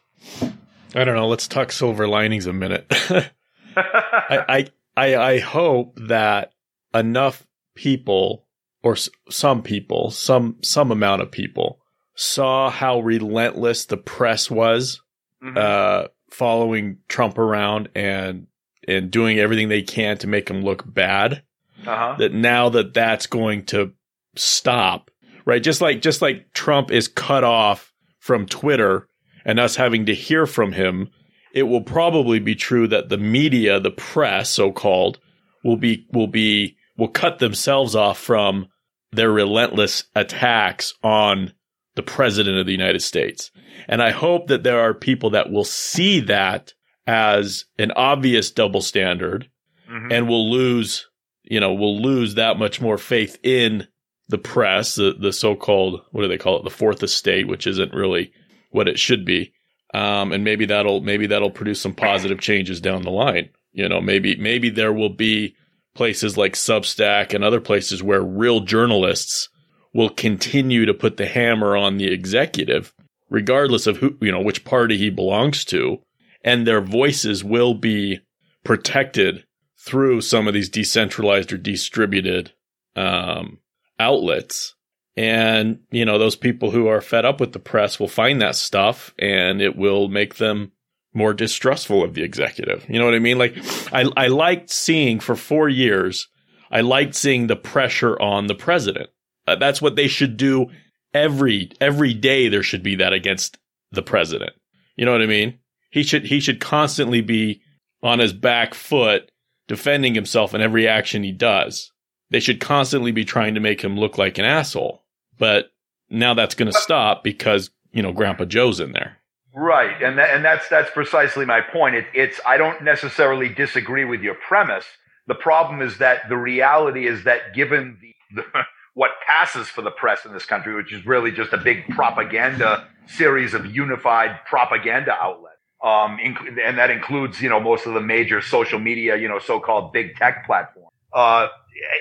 I 0.94 1.04
don't 1.04 1.16
know. 1.16 1.28
Let's 1.28 1.48
talk 1.48 1.72
silver 1.72 2.08
linings 2.08 2.46
a 2.46 2.52
minute. 2.52 2.86
I, 3.76 4.68
I, 4.96 5.16
I 5.16 5.38
hope 5.38 5.98
that 6.08 6.52
enough 6.94 7.46
people 7.74 8.44
or 8.82 8.96
some 9.30 9.62
people, 9.62 10.10
some, 10.10 10.56
some 10.62 10.90
amount 10.90 11.22
of 11.22 11.30
people 11.30 11.80
saw 12.14 12.68
how 12.70 13.00
relentless 13.00 13.86
the 13.86 13.96
press 13.96 14.50
was 14.50 15.00
mm-hmm. 15.42 15.56
uh, 15.56 16.08
following 16.30 16.98
Trump 17.08 17.38
around 17.38 17.88
and 17.94 18.46
and 18.86 19.10
doing 19.10 19.38
everything 19.38 19.68
they 19.68 19.82
can 19.82 20.16
to 20.18 20.26
make 20.26 20.48
him 20.48 20.62
look 20.62 20.82
bad. 20.86 21.42
Uh-huh. 21.86 22.16
That 22.18 22.32
now 22.32 22.70
that 22.70 22.94
that's 22.94 23.26
going 23.26 23.66
to 23.66 23.92
stop, 24.34 25.10
right? 25.44 25.62
Just 25.62 25.80
like 25.80 26.02
just 26.02 26.22
like 26.22 26.52
Trump 26.52 26.90
is 26.90 27.06
cut 27.06 27.44
off 27.44 27.92
from 28.18 28.46
Twitter 28.46 29.08
and 29.44 29.60
us 29.60 29.76
having 29.76 30.06
to 30.06 30.14
hear 30.14 30.46
from 30.46 30.72
him, 30.72 31.10
it 31.54 31.64
will 31.64 31.82
probably 31.82 32.40
be 32.40 32.54
true 32.54 32.88
that 32.88 33.08
the 33.08 33.18
media, 33.18 33.78
the 33.78 33.90
press, 33.90 34.50
so 34.50 34.72
called, 34.72 35.20
will 35.62 35.76
be 35.76 36.06
will 36.12 36.26
be 36.26 36.76
will 36.98 37.08
cut 37.08 37.38
themselves 37.38 37.94
off 37.94 38.18
from 38.18 38.66
their 39.12 39.30
relentless 39.30 40.04
attacks 40.14 40.92
on 41.02 41.54
the 41.94 42.02
president 42.02 42.58
of 42.58 42.66
the 42.66 42.72
United 42.72 43.00
States. 43.00 43.50
And 43.88 44.02
I 44.02 44.10
hope 44.10 44.48
that 44.48 44.62
there 44.62 44.80
are 44.80 44.92
people 44.92 45.30
that 45.30 45.50
will 45.50 45.64
see 45.64 46.20
that 46.20 46.74
as 47.06 47.64
an 47.78 47.92
obvious 47.92 48.50
double 48.50 48.82
standard 48.82 49.48
mm-hmm. 49.90 50.12
and 50.12 50.28
will 50.28 50.50
lose, 50.50 51.08
you 51.42 51.58
know, 51.58 51.72
will 51.72 52.00
lose 52.00 52.34
that 52.34 52.58
much 52.58 52.80
more 52.80 52.98
faith 52.98 53.38
in 53.42 53.88
the 54.28 54.38
press, 54.38 54.96
the, 54.96 55.16
the 55.18 55.32
so-called, 55.32 56.02
what 56.12 56.20
do 56.22 56.28
they 56.28 56.36
call 56.36 56.58
it? 56.58 56.64
The 56.64 56.70
fourth 56.70 57.02
estate, 57.02 57.48
which 57.48 57.66
isn't 57.66 57.94
really 57.94 58.32
what 58.70 58.88
it 58.88 58.98
should 58.98 59.24
be. 59.24 59.54
Um, 59.94 60.32
and 60.32 60.44
maybe 60.44 60.66
that'll, 60.66 61.00
maybe 61.00 61.28
that'll 61.28 61.50
produce 61.50 61.80
some 61.80 61.94
positive 61.94 62.38
changes 62.38 62.80
down 62.82 63.02
the 63.02 63.10
line. 63.10 63.48
You 63.72 63.88
know, 63.88 64.02
maybe, 64.02 64.36
maybe 64.36 64.68
there 64.68 64.92
will 64.92 65.14
be 65.14 65.56
places 65.98 66.36
like 66.36 66.52
Substack 66.52 67.34
and 67.34 67.42
other 67.42 67.60
places 67.60 68.04
where 68.04 68.22
real 68.22 68.60
journalists 68.60 69.48
will 69.92 70.08
continue 70.08 70.86
to 70.86 70.94
put 70.94 71.16
the 71.16 71.26
hammer 71.26 71.76
on 71.76 71.96
the 71.96 72.06
executive, 72.06 72.94
regardless 73.30 73.88
of 73.88 73.96
who, 73.96 74.16
you 74.20 74.30
know, 74.30 74.40
which 74.40 74.64
party 74.64 74.96
he 74.96 75.10
belongs 75.10 75.64
to. 75.64 75.98
And 76.44 76.64
their 76.64 76.80
voices 76.80 77.42
will 77.42 77.74
be 77.74 78.20
protected 78.62 79.44
through 79.76 80.20
some 80.20 80.46
of 80.46 80.54
these 80.54 80.68
decentralized 80.68 81.52
or 81.52 81.58
distributed, 81.58 82.52
um, 82.94 83.58
outlets. 83.98 84.76
And, 85.16 85.80
you 85.90 86.04
know, 86.04 86.16
those 86.16 86.36
people 86.36 86.70
who 86.70 86.86
are 86.86 87.00
fed 87.00 87.24
up 87.24 87.40
with 87.40 87.52
the 87.52 87.58
press 87.58 87.98
will 87.98 88.06
find 88.06 88.40
that 88.40 88.54
stuff 88.54 89.12
and 89.18 89.60
it 89.60 89.74
will 89.74 90.06
make 90.06 90.36
them 90.36 90.70
more 91.18 91.34
distrustful 91.34 92.02
of 92.02 92.14
the 92.14 92.22
executive. 92.22 92.86
You 92.88 92.98
know 92.98 93.04
what 93.04 93.14
I 93.14 93.18
mean? 93.18 93.36
Like 93.36 93.56
I, 93.92 94.10
I 94.16 94.28
liked 94.28 94.70
seeing 94.70 95.20
for 95.20 95.36
four 95.36 95.68
years, 95.68 96.28
I 96.70 96.80
liked 96.80 97.14
seeing 97.14 97.46
the 97.46 97.56
pressure 97.56 98.18
on 98.20 98.46
the 98.46 98.54
president. 98.54 99.10
Uh, 99.46 99.56
that's 99.56 99.82
what 99.82 99.96
they 99.96 100.08
should 100.08 100.36
do 100.36 100.68
every 101.12 101.70
every 101.80 102.14
day. 102.14 102.48
There 102.48 102.62
should 102.62 102.82
be 102.82 102.96
that 102.96 103.12
against 103.12 103.58
the 103.92 104.02
president. 104.02 104.52
You 104.96 105.04
know 105.04 105.12
what 105.12 105.22
I 105.22 105.26
mean? 105.26 105.58
He 105.90 106.02
should 106.02 106.24
he 106.24 106.40
should 106.40 106.60
constantly 106.60 107.20
be 107.20 107.60
on 108.02 108.18
his 108.18 108.32
back 108.32 108.74
foot 108.74 109.30
defending 109.66 110.14
himself 110.14 110.54
in 110.54 110.60
every 110.60 110.88
action 110.88 111.22
he 111.22 111.32
does. 111.32 111.92
They 112.30 112.40
should 112.40 112.60
constantly 112.60 113.12
be 113.12 113.24
trying 113.24 113.54
to 113.54 113.60
make 113.60 113.82
him 113.82 113.98
look 113.98 114.18
like 114.18 114.38
an 114.38 114.44
asshole. 114.44 115.04
But 115.38 115.70
now 116.10 116.34
that's 116.34 116.54
going 116.54 116.70
to 116.70 116.78
stop 116.78 117.22
because, 117.22 117.70
you 117.92 118.02
know, 118.02 118.12
Grandpa 118.12 118.44
Joe's 118.44 118.80
in 118.80 118.92
there. 118.92 119.17
Right. 119.54 120.02
And 120.02 120.18
that, 120.18 120.34
and 120.34 120.44
that's 120.44 120.68
that's 120.68 120.90
precisely 120.90 121.44
my 121.46 121.60
point. 121.60 121.96
It, 121.96 122.06
it's 122.14 122.40
I 122.46 122.56
don't 122.58 122.84
necessarily 122.84 123.48
disagree 123.48 124.04
with 124.04 124.20
your 124.22 124.34
premise. 124.34 124.84
The 125.26 125.34
problem 125.34 125.82
is 125.82 125.98
that 125.98 126.28
the 126.28 126.36
reality 126.36 127.06
is 127.06 127.24
that 127.24 127.54
given 127.54 127.98
the, 128.00 128.42
the 128.42 128.44
what 128.94 129.12
passes 129.26 129.68
for 129.68 129.82
the 129.82 129.92
press 129.92 130.26
in 130.26 130.32
this 130.32 130.46
country, 130.46 130.74
which 130.74 130.92
is 130.92 131.06
really 131.06 131.32
just 131.32 131.52
a 131.52 131.58
big 131.58 131.88
propaganda 131.90 132.88
series 133.06 133.54
of 133.54 133.66
unified 133.66 134.40
propaganda 134.48 135.12
outlets. 135.12 135.56
Um, 135.82 136.18
inc- 136.18 136.58
and 136.66 136.78
that 136.78 136.90
includes, 136.90 137.40
you 137.40 137.48
know, 137.48 137.60
most 137.60 137.86
of 137.86 137.94
the 137.94 138.00
major 138.00 138.42
social 138.42 138.80
media, 138.80 139.16
you 139.16 139.28
know, 139.28 139.38
so-called 139.38 139.92
big 139.92 140.16
tech 140.16 140.46
platforms. 140.46 140.90
Uh, 141.12 141.48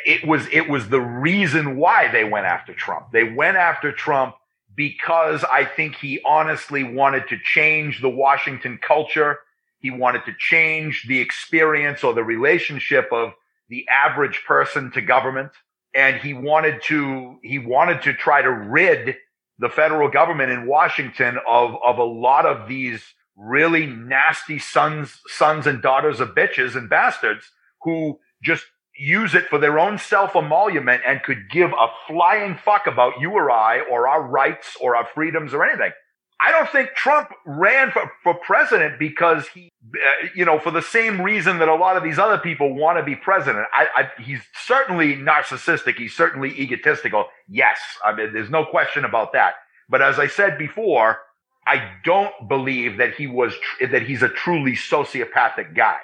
it 0.05 0.27
was, 0.27 0.47
it 0.51 0.69
was 0.69 0.89
the 0.89 1.01
reason 1.01 1.77
why 1.77 2.11
they 2.11 2.23
went 2.23 2.47
after 2.47 2.73
Trump. 2.73 3.11
They 3.13 3.25
went 3.25 3.57
after 3.57 3.91
Trump 3.93 4.35
because 4.77 5.43
I 5.43 5.65
think 5.65 5.95
he 5.95 6.21
honestly 6.25 6.83
wanted 6.83 7.27
to 7.29 7.37
change 7.43 7.99
the 7.99 8.09
Washington 8.09 8.79
culture. 8.81 9.39
He 9.79 9.91
wanted 9.91 10.23
to 10.25 10.33
change 10.39 11.05
the 11.07 11.19
experience 11.19 12.03
or 12.03 12.13
the 12.13 12.23
relationship 12.23 13.09
of 13.11 13.33
the 13.69 13.85
average 13.89 14.43
person 14.47 14.91
to 14.91 15.01
government 15.01 15.51
and 15.93 16.17
he 16.17 16.33
wanted 16.33 16.81
to 16.83 17.39
he 17.43 17.59
wanted 17.59 18.03
to 18.03 18.13
try 18.13 18.41
to 18.41 18.51
rid 18.51 19.15
the 19.59 19.69
federal 19.69 20.09
government 20.09 20.51
in 20.51 20.67
Washington 20.67 21.37
of 21.49 21.75
of 21.83 21.97
a 21.97 22.03
lot 22.03 22.45
of 22.45 22.69
these 22.69 23.03
really 23.35 23.87
nasty 23.87 24.59
sons 24.59 25.19
sons 25.27 25.67
and 25.67 25.81
daughters 25.81 26.19
of 26.19 26.29
bitches 26.29 26.75
and 26.75 26.89
bastards 26.89 27.49
who 27.81 28.19
just 28.43 28.63
use 28.97 29.35
it 29.35 29.47
for 29.47 29.59
their 29.59 29.79
own 29.79 29.97
self 29.97 30.35
emolument 30.35 31.01
and 31.05 31.23
could 31.23 31.49
give 31.49 31.71
a 31.71 31.87
flying 32.07 32.57
fuck 32.63 32.87
about 32.87 33.19
you 33.19 33.31
or 33.31 33.51
I 33.51 33.81
or 33.81 34.07
our 34.07 34.21
rights 34.21 34.75
or 34.81 34.95
our 34.95 35.07
freedoms 35.13 35.53
or 35.53 35.65
anything. 35.65 35.91
I 36.39 36.51
don't 36.51 36.69
think 36.69 36.89
Trump 36.95 37.29
ran 37.45 37.89
for, 37.91 38.11
for 38.23 38.35
president 38.35 38.99
because 38.99 39.47
he, 39.47 39.71
uh, 39.95 40.27
you 40.35 40.45
know, 40.45 40.59
for 40.59 40.69
the 40.69 40.83
same 40.83 41.21
reason 41.21 41.57
that 41.59 41.67
a 41.67 41.75
lot 41.75 41.97
of 41.97 42.03
these 42.03 42.19
other 42.19 42.37
people 42.37 42.75
want 42.75 42.99
to 42.99 43.03
be 43.03 43.15
president. 43.15 43.65
I, 43.73 43.87
I, 43.95 44.21
he's 44.21 44.41
certainly 44.65 45.15
narcissistic. 45.15 45.95
He's 45.95 46.15
certainly 46.15 46.49
egotistical. 46.49 47.25
Yes. 47.49 47.79
I 48.05 48.13
mean, 48.13 48.33
there's 48.33 48.51
no 48.51 48.65
question 48.65 49.03
about 49.03 49.33
that. 49.33 49.55
But 49.89 50.03
as 50.03 50.19
I 50.19 50.27
said 50.27 50.59
before, 50.59 51.17
I 51.65 51.89
don't 52.03 52.33
believe 52.47 52.97
that 52.97 53.15
he 53.15 53.25
was, 53.25 53.53
tr- 53.53 53.87
that 53.87 54.03
he's 54.03 54.21
a 54.21 54.29
truly 54.29 54.73
sociopathic 54.73 55.75
guy. 55.75 55.97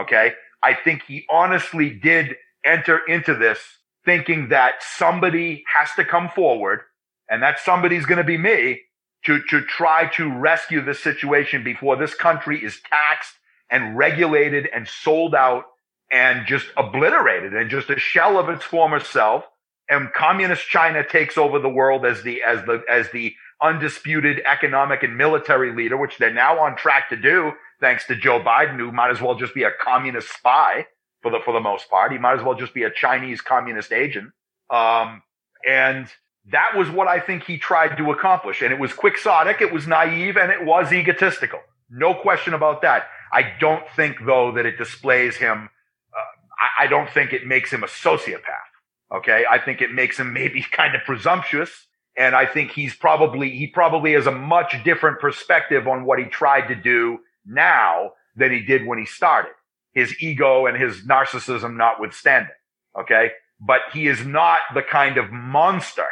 Okay. 0.00 0.32
I 0.64 0.74
think 0.74 1.02
he 1.06 1.26
honestly 1.30 1.90
did 1.90 2.36
enter 2.64 2.98
into 3.06 3.34
this 3.34 3.58
thinking 4.04 4.48
that 4.48 4.74
somebody 4.80 5.64
has 5.72 5.90
to 5.96 6.04
come 6.04 6.28
forward 6.28 6.80
and 7.28 7.42
that 7.42 7.58
somebody's 7.58 8.06
going 8.06 8.18
to 8.18 8.24
be 8.24 8.38
me 8.38 8.80
to, 9.24 9.40
to 9.50 9.62
try 9.62 10.10
to 10.14 10.30
rescue 10.30 10.82
this 10.82 11.02
situation 11.02 11.64
before 11.64 11.96
this 11.96 12.14
country 12.14 12.62
is 12.62 12.80
taxed 12.88 13.34
and 13.70 13.96
regulated 13.96 14.68
and 14.74 14.86
sold 14.86 15.34
out 15.34 15.64
and 16.12 16.46
just 16.46 16.66
obliterated 16.76 17.54
and 17.54 17.70
just 17.70 17.90
a 17.90 17.98
shell 17.98 18.38
of 18.38 18.48
its 18.48 18.64
former 18.64 19.00
self. 19.00 19.44
And 19.88 20.12
communist 20.12 20.66
China 20.68 21.06
takes 21.06 21.36
over 21.36 21.58
the 21.58 21.68
world 21.68 22.06
as 22.06 22.22
the, 22.22 22.42
as 22.42 22.64
the, 22.64 22.82
as 22.90 23.10
the 23.10 23.34
undisputed 23.62 24.40
economic 24.44 25.02
and 25.02 25.16
military 25.16 25.74
leader, 25.74 25.96
which 25.96 26.18
they're 26.18 26.32
now 26.32 26.58
on 26.60 26.76
track 26.76 27.08
to 27.10 27.16
do 27.16 27.52
thanks 27.84 28.06
to 28.06 28.16
Joe 28.16 28.40
Biden, 28.40 28.78
who 28.78 28.90
might 28.92 29.10
as 29.10 29.20
well 29.20 29.34
just 29.34 29.52
be 29.52 29.62
a 29.62 29.70
communist 29.70 30.32
spy 30.32 30.86
for 31.20 31.30
the, 31.30 31.38
for 31.44 31.52
the 31.52 31.60
most 31.60 31.90
part. 31.90 32.12
He 32.12 32.18
might 32.18 32.38
as 32.38 32.42
well 32.42 32.54
just 32.54 32.72
be 32.72 32.82
a 32.82 32.90
Chinese 32.90 33.42
communist 33.42 33.92
agent. 33.92 34.30
Um, 34.70 35.20
and 35.68 36.08
that 36.50 36.78
was 36.78 36.88
what 36.88 37.08
I 37.08 37.20
think 37.20 37.44
he 37.44 37.58
tried 37.58 37.98
to 37.98 38.10
accomplish. 38.10 38.62
And 38.62 38.72
it 38.72 38.78
was 38.78 38.94
quixotic. 38.94 39.60
It 39.60 39.70
was 39.70 39.86
naive 39.86 40.38
and 40.38 40.50
it 40.50 40.64
was 40.64 40.94
egotistical. 40.94 41.60
No 41.90 42.14
question 42.14 42.54
about 42.54 42.80
that. 42.80 43.04
I 43.30 43.52
don't 43.60 43.86
think 43.94 44.16
though 44.24 44.52
that 44.52 44.64
it 44.64 44.78
displays 44.78 45.36
him. 45.36 45.68
Uh, 46.10 46.80
I, 46.80 46.84
I 46.84 46.86
don't 46.86 47.10
think 47.10 47.34
it 47.34 47.46
makes 47.46 47.70
him 47.70 47.84
a 47.84 47.86
sociopath. 47.86 48.70
Okay. 49.14 49.44
I 49.48 49.58
think 49.58 49.82
it 49.82 49.92
makes 49.92 50.18
him 50.18 50.32
maybe 50.32 50.62
kind 50.72 50.94
of 50.94 51.02
presumptuous. 51.04 51.86
And 52.16 52.34
I 52.34 52.46
think 52.46 52.70
he's 52.70 52.94
probably, 52.94 53.50
he 53.50 53.66
probably 53.66 54.14
has 54.14 54.26
a 54.26 54.32
much 54.32 54.74
different 54.84 55.20
perspective 55.20 55.86
on 55.86 56.06
what 56.06 56.18
he 56.18 56.24
tried 56.24 56.68
to 56.68 56.74
do 56.74 57.18
now 57.46 58.12
than 58.36 58.52
he 58.52 58.60
did 58.60 58.86
when 58.86 58.98
he 58.98 59.06
started. 59.06 59.52
His 59.92 60.14
ego 60.20 60.66
and 60.66 60.76
his 60.76 61.06
narcissism 61.06 61.76
notwithstanding. 61.76 62.50
Okay. 62.98 63.30
But 63.60 63.82
he 63.92 64.08
is 64.08 64.24
not 64.26 64.60
the 64.74 64.82
kind 64.82 65.16
of 65.16 65.30
monster 65.30 66.06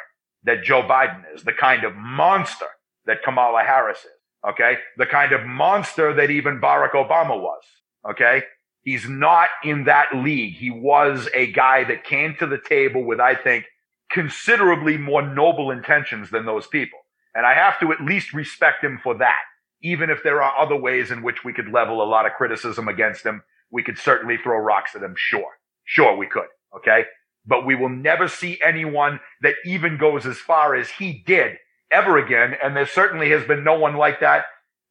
that 0.45 0.63
Joe 0.63 0.83
Biden 0.83 1.23
is, 1.35 1.43
the 1.43 1.53
kind 1.53 1.85
of 1.85 1.95
monster 1.97 2.67
that 3.07 3.23
Kamala 3.23 3.63
Harris 3.63 3.99
is. 3.99 4.51
Okay. 4.51 4.77
The 4.97 5.07
kind 5.07 5.33
of 5.33 5.45
monster 5.45 6.15
that 6.15 6.31
even 6.31 6.61
Barack 6.61 6.93
Obama 6.93 7.41
was. 7.41 7.63
Okay. 8.09 8.43
He's 8.83 9.09
not 9.09 9.49
in 9.65 9.85
that 9.85 10.09
league. 10.15 10.55
He 10.55 10.71
was 10.71 11.29
a 11.35 11.53
guy 11.53 11.85
that 11.85 12.05
came 12.05 12.35
to 12.39 12.47
the 12.47 12.61
table 12.69 13.05
with, 13.05 13.21
I 13.21 13.37
think, 13.37 13.65
considerably 14.11 14.97
more 14.97 15.23
noble 15.23 15.71
intentions 15.71 16.31
than 16.31 16.45
those 16.45 16.67
people. 16.67 16.99
And 17.35 17.47
I 17.47 17.55
have 17.55 17.79
to 17.81 17.93
at 17.93 18.01
least 18.01 18.35
respect 18.35 18.85
him 18.85 19.01
for 19.03 19.17
that. 19.19 19.43
Even 19.83 20.11
if 20.11 20.23
there 20.23 20.43
are 20.43 20.59
other 20.59 20.77
ways 20.77 21.11
in 21.11 21.23
which 21.23 21.45
we 21.45 21.53
could 21.53 21.69
level 21.73 22.03
a 22.03 22.07
lot 22.07 22.27
of 22.27 22.33
criticism 22.33 22.89
against 22.89 23.25
him, 23.25 23.43
we 23.71 23.83
could 23.83 23.99
certainly 23.99 24.37
throw 24.37 24.59
rocks 24.59 24.95
at 24.95 25.03
him. 25.03 25.15
Sure. 25.17 25.53
Sure, 25.85 26.17
we 26.17 26.27
could. 26.27 26.47
Okay. 26.77 27.05
But 27.45 27.67
we 27.67 27.75
will 27.75 27.89
never 27.89 28.29
see 28.29 28.61
anyone 28.65 29.19
that 29.41 29.55
even 29.65 29.99
goes 29.99 30.27
as 30.27 30.39
far 30.39 30.75
as 30.77 30.89
he 30.91 31.25
did 31.27 31.57
ever 31.91 32.17
again. 32.19 32.55
And 32.63 32.77
there 32.77 32.87
certainly 32.87 33.31
has 33.31 33.45
been 33.45 33.65
no 33.65 33.79
one 33.79 33.97
like 33.97 34.21
that 34.21 34.45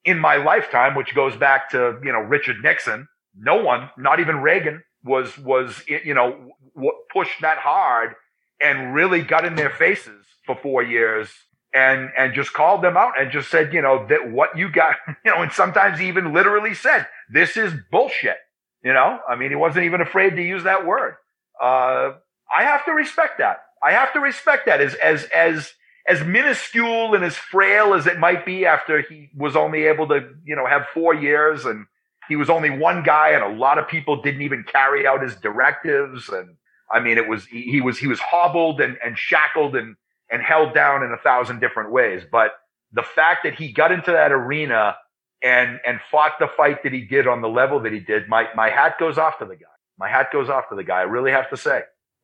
in 0.03 0.19
my 0.19 0.35
lifetime, 0.35 0.95
which 0.95 1.15
goes 1.15 1.35
back 1.35 1.69
to, 1.71 1.99
you 2.03 2.11
know, 2.11 2.19
Richard 2.19 2.57
Nixon. 2.61 3.07
No 3.35 3.63
one, 3.63 3.89
not 3.97 4.19
even 4.19 4.41
Reagan 4.41 4.83
was, 5.03 5.37
was, 5.37 5.81
you 5.87 6.13
know, 6.13 6.49
pushed 7.13 7.41
that 7.41 7.59
hard 7.59 8.13
and 8.59 8.93
really 8.93 9.21
got 9.21 9.45
in 9.45 9.55
their 9.55 9.69
faces 9.69 10.25
for 10.45 10.57
four 10.61 10.83
years 10.83 11.29
and, 11.73 12.09
and 12.17 12.33
just 12.33 12.53
called 12.53 12.83
them 12.83 12.97
out 12.97 13.19
and 13.19 13.31
just 13.31 13.49
said, 13.49 13.73
you 13.73 13.81
know, 13.81 14.05
that 14.07 14.31
what 14.31 14.57
you 14.57 14.69
got, 14.71 14.95
you 15.25 15.31
know, 15.31 15.41
and 15.41 15.51
sometimes 15.51 16.01
even 16.01 16.33
literally 16.33 16.73
said, 16.73 17.07
this 17.31 17.57
is 17.57 17.73
bullshit. 17.91 18.37
You 18.83 18.93
know, 18.93 19.19
I 19.29 19.35
mean, 19.35 19.51
he 19.51 19.55
wasn't 19.55 19.85
even 19.85 20.01
afraid 20.01 20.31
to 20.37 20.41
use 20.41 20.63
that 20.63 20.87
word. 20.87 21.15
Uh, 21.61 22.13
I 22.53 22.63
have 22.63 22.83
to 22.85 22.91
respect 22.93 23.37
that. 23.37 23.61
I 23.83 23.91
have 23.91 24.11
to 24.13 24.19
respect 24.19 24.65
that 24.65 24.81
as, 24.81 24.95
as, 24.95 25.25
as, 25.25 25.71
as 26.07 26.23
minuscule 26.25 27.13
and 27.13 27.23
as 27.23 27.35
frail 27.35 27.93
as 27.93 28.07
it 28.07 28.17
might 28.17 28.43
be 28.43 28.65
after 28.65 29.01
he 29.01 29.29
was 29.35 29.55
only 29.55 29.83
able 29.83 30.07
to, 30.07 30.31
you 30.43 30.55
know, 30.55 30.65
have 30.65 30.87
four 30.95 31.13
years 31.13 31.65
and 31.65 31.85
he 32.27 32.35
was 32.35 32.49
only 32.49 32.71
one 32.71 33.03
guy 33.03 33.29
and 33.29 33.43
a 33.43 33.55
lot 33.59 33.77
of 33.77 33.87
people 33.87 34.21
didn't 34.21 34.41
even 34.41 34.63
carry 34.63 35.05
out 35.05 35.21
his 35.21 35.35
directives. 35.35 36.27
And 36.29 36.55
I 36.91 36.99
mean, 36.99 37.19
it 37.19 37.27
was, 37.27 37.45
he, 37.45 37.63
he 37.63 37.81
was, 37.81 37.99
he 37.99 38.07
was 38.07 38.19
hobbled 38.19 38.81
and, 38.81 38.97
and 39.05 39.15
shackled 39.15 39.75
and, 39.75 39.95
and 40.31 40.41
held 40.41 40.73
down 40.73 41.03
in 41.03 41.11
a 41.11 41.17
thousand 41.17 41.59
different 41.59 41.91
ways. 41.91 42.23
But 42.31 42.51
the 42.93 43.03
fact 43.03 43.43
that 43.43 43.55
he 43.55 43.71
got 43.71 43.91
into 43.91 44.11
that 44.11 44.31
arena 44.31 44.95
and, 45.43 45.79
and 45.85 45.99
fought 46.09 46.33
the 46.39 46.47
fight 46.47 46.83
that 46.83 46.93
he 46.93 47.01
did 47.01 47.27
on 47.27 47.41
the 47.41 47.49
level 47.49 47.81
that 47.81 47.91
he 47.91 47.99
did, 47.99 48.29
my, 48.29 48.47
my 48.55 48.69
hat 48.69 48.95
goes 48.99 49.17
off 49.17 49.39
to 49.39 49.45
the 49.45 49.55
guy. 49.55 49.65
My 49.99 50.09
hat 50.09 50.29
goes 50.31 50.49
off 50.49 50.69
to 50.69 50.75
the 50.75 50.83
guy. 50.83 50.99
I 50.99 51.03
really 51.03 51.31
have 51.31 51.49
to 51.49 51.57
say, 51.57 51.81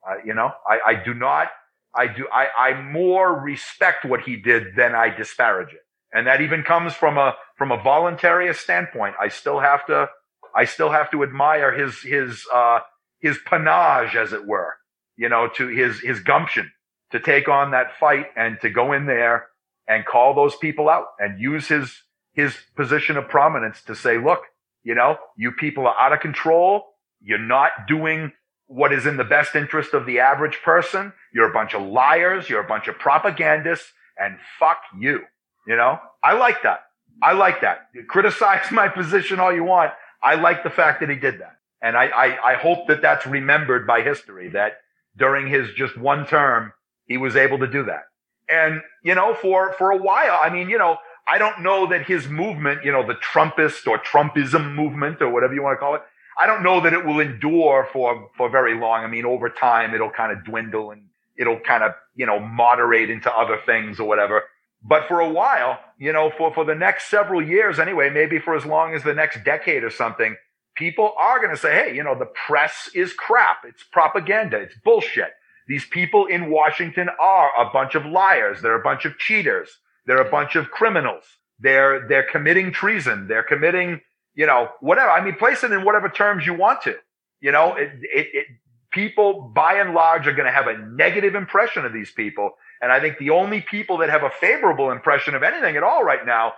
uh, 0.08 0.14
you 0.24 0.34
know, 0.34 0.50
I, 0.66 0.78
I 0.86 1.04
do 1.04 1.14
not, 1.14 1.48
I 1.94 2.06
do, 2.06 2.26
I, 2.32 2.48
I 2.58 2.82
more 2.82 3.40
respect 3.40 4.04
what 4.04 4.22
he 4.22 4.36
did 4.36 4.74
than 4.76 4.94
I 4.94 5.14
disparage 5.14 5.72
it. 5.72 5.80
And 6.12 6.26
that 6.26 6.40
even 6.40 6.62
comes 6.62 6.94
from 6.94 7.18
a, 7.18 7.36
from 7.56 7.70
a 7.70 7.78
voluntarist 7.78 8.56
standpoint. 8.56 9.14
I 9.20 9.28
still 9.28 9.60
have 9.60 9.84
to, 9.86 10.08
I 10.56 10.64
still 10.64 10.90
have 10.90 11.10
to 11.10 11.22
admire 11.22 11.72
his, 11.72 12.00
his, 12.00 12.46
uh, 12.52 12.80
his 13.20 13.38
panache, 13.44 14.14
as 14.14 14.32
it 14.32 14.46
were, 14.46 14.76
you 15.16 15.28
know, 15.28 15.48
to 15.56 15.68
his, 15.68 16.00
his 16.00 16.20
gumption 16.20 16.70
to 17.12 17.20
take 17.20 17.48
on 17.48 17.70
that 17.70 17.96
fight 17.98 18.26
and 18.36 18.58
to 18.60 18.70
go 18.70 18.92
in 18.92 19.06
there 19.06 19.46
and 19.86 20.04
call 20.04 20.34
those 20.34 20.54
people 20.56 20.88
out 20.88 21.06
and 21.18 21.40
use 21.40 21.68
his, 21.68 22.02
his 22.32 22.54
position 22.76 23.16
of 23.16 23.28
prominence 23.28 23.82
to 23.82 23.94
say, 23.94 24.18
look, 24.18 24.40
you 24.84 24.94
know, 24.94 25.16
you 25.36 25.52
people 25.52 25.86
are 25.86 25.98
out 25.98 26.12
of 26.12 26.20
control. 26.20 26.84
You're 27.20 27.38
not 27.38 27.70
doing 27.86 28.32
what 28.66 28.92
is 28.92 29.06
in 29.06 29.16
the 29.16 29.24
best 29.24 29.54
interest 29.54 29.94
of 29.94 30.06
the 30.06 30.20
average 30.20 30.58
person. 30.62 31.12
You're 31.32 31.50
a 31.50 31.52
bunch 31.52 31.74
of 31.74 31.82
liars. 31.82 32.48
You're 32.48 32.62
a 32.62 32.68
bunch 32.68 32.86
of 32.86 32.98
propagandists 32.98 33.92
and 34.18 34.38
fuck 34.58 34.78
you. 34.98 35.22
You 35.66 35.76
know, 35.76 35.98
I 36.22 36.34
like 36.34 36.62
that. 36.62 36.80
I 37.22 37.32
like 37.32 37.62
that. 37.62 37.88
You 37.94 38.04
criticize 38.04 38.66
my 38.72 38.88
position 38.88 39.40
all 39.40 39.52
you 39.52 39.64
want. 39.64 39.92
I 40.22 40.34
like 40.34 40.62
the 40.62 40.70
fact 40.70 41.00
that 41.00 41.10
he 41.10 41.16
did 41.16 41.40
that. 41.40 41.56
And 41.80 41.96
I, 41.96 42.06
I, 42.06 42.52
I 42.52 42.54
hope 42.54 42.88
that 42.88 43.02
that's 43.02 43.26
remembered 43.26 43.86
by 43.86 44.02
history 44.02 44.48
that 44.50 44.78
during 45.16 45.46
his 45.48 45.72
just 45.74 45.96
one 45.96 46.26
term, 46.26 46.72
he 47.08 47.16
was 47.16 47.34
able 47.34 47.58
to 47.58 47.66
do 47.66 47.84
that. 47.84 48.04
And, 48.48 48.80
you 49.02 49.14
know, 49.14 49.34
for, 49.34 49.72
for 49.74 49.90
a 49.90 49.96
while, 49.96 50.38
I 50.40 50.50
mean, 50.50 50.70
you 50.70 50.78
know, 50.78 50.98
I 51.26 51.38
don't 51.38 51.62
know 51.62 51.88
that 51.88 52.06
his 52.06 52.28
movement, 52.28 52.84
you 52.84 52.92
know, 52.92 53.06
the 53.06 53.14
Trumpist 53.14 53.86
or 53.86 53.98
Trumpism 53.98 54.74
movement 54.74 55.20
or 55.20 55.28
whatever 55.28 55.54
you 55.54 55.62
want 55.62 55.74
to 55.74 55.80
call 55.80 55.94
it, 55.96 56.02
I 56.40 56.46
don't 56.46 56.62
know 56.62 56.80
that 56.82 56.92
it 56.92 57.04
will 57.04 57.20
endure 57.20 57.88
for, 57.92 58.30
for 58.36 58.48
very 58.48 58.78
long. 58.78 59.02
I 59.02 59.08
mean, 59.08 59.26
over 59.26 59.50
time, 59.50 59.94
it'll 59.94 60.10
kind 60.10 60.32
of 60.32 60.44
dwindle 60.44 60.92
and 60.92 61.02
it'll 61.36 61.60
kind 61.60 61.82
of, 61.82 61.92
you 62.14 62.26
know, 62.26 62.38
moderate 62.38 63.10
into 63.10 63.30
other 63.32 63.58
things 63.66 63.98
or 63.98 64.06
whatever. 64.06 64.44
But 64.82 65.08
for 65.08 65.20
a 65.20 65.28
while, 65.28 65.78
you 65.98 66.12
know, 66.12 66.30
for, 66.36 66.54
for 66.54 66.64
the 66.64 66.74
next 66.74 67.10
several 67.10 67.42
years 67.42 67.78
anyway, 67.78 68.10
maybe 68.10 68.38
for 68.38 68.54
as 68.54 68.64
long 68.64 68.94
as 68.94 69.02
the 69.02 69.14
next 69.14 69.44
decade 69.44 69.82
or 69.82 69.90
something, 69.90 70.36
people 70.76 71.12
are 71.18 71.38
going 71.40 71.50
to 71.50 71.60
say, 71.60 71.74
Hey, 71.74 71.96
you 71.96 72.04
know, 72.04 72.16
the 72.16 72.30
press 72.46 72.88
is 72.94 73.12
crap. 73.12 73.64
It's 73.66 73.82
propaganda. 73.82 74.58
It's 74.58 74.74
bullshit. 74.84 75.32
These 75.68 75.86
people 75.86 76.26
in 76.26 76.50
Washington 76.50 77.08
are 77.20 77.50
a 77.60 77.70
bunch 77.70 77.94
of 77.94 78.06
liars. 78.06 78.62
They're 78.62 78.80
a 78.80 78.82
bunch 78.82 79.04
of 79.04 79.18
cheaters. 79.18 79.70
They're 80.06 80.20
a 80.20 80.30
bunch 80.30 80.56
of 80.56 80.70
criminals. 80.70 81.24
They're, 81.60 82.08
they're 82.08 82.26
committing 82.30 82.72
treason. 82.72 83.28
They're 83.28 83.42
committing 83.42 84.00
you 84.38 84.46
know, 84.46 84.68
whatever. 84.78 85.10
I 85.10 85.22
mean, 85.22 85.34
place 85.34 85.64
it 85.64 85.72
in 85.72 85.84
whatever 85.84 86.08
terms 86.08 86.46
you 86.46 86.54
want 86.54 86.82
to. 86.82 86.94
You 87.40 87.50
know, 87.50 87.74
it, 87.74 87.90
it, 88.02 88.28
it 88.32 88.46
people 88.92 89.50
by 89.52 89.74
and 89.74 89.94
large 89.94 90.28
are 90.28 90.32
going 90.32 90.46
to 90.46 90.52
have 90.52 90.68
a 90.68 90.78
negative 90.78 91.34
impression 91.34 91.84
of 91.84 91.92
these 91.92 92.12
people. 92.12 92.52
And 92.80 92.92
I 92.92 93.00
think 93.00 93.18
the 93.18 93.30
only 93.30 93.60
people 93.60 93.98
that 93.98 94.10
have 94.10 94.22
a 94.22 94.30
favorable 94.30 94.92
impression 94.92 95.34
of 95.34 95.42
anything 95.42 95.76
at 95.76 95.82
all 95.82 96.04
right 96.04 96.24
now 96.24 96.52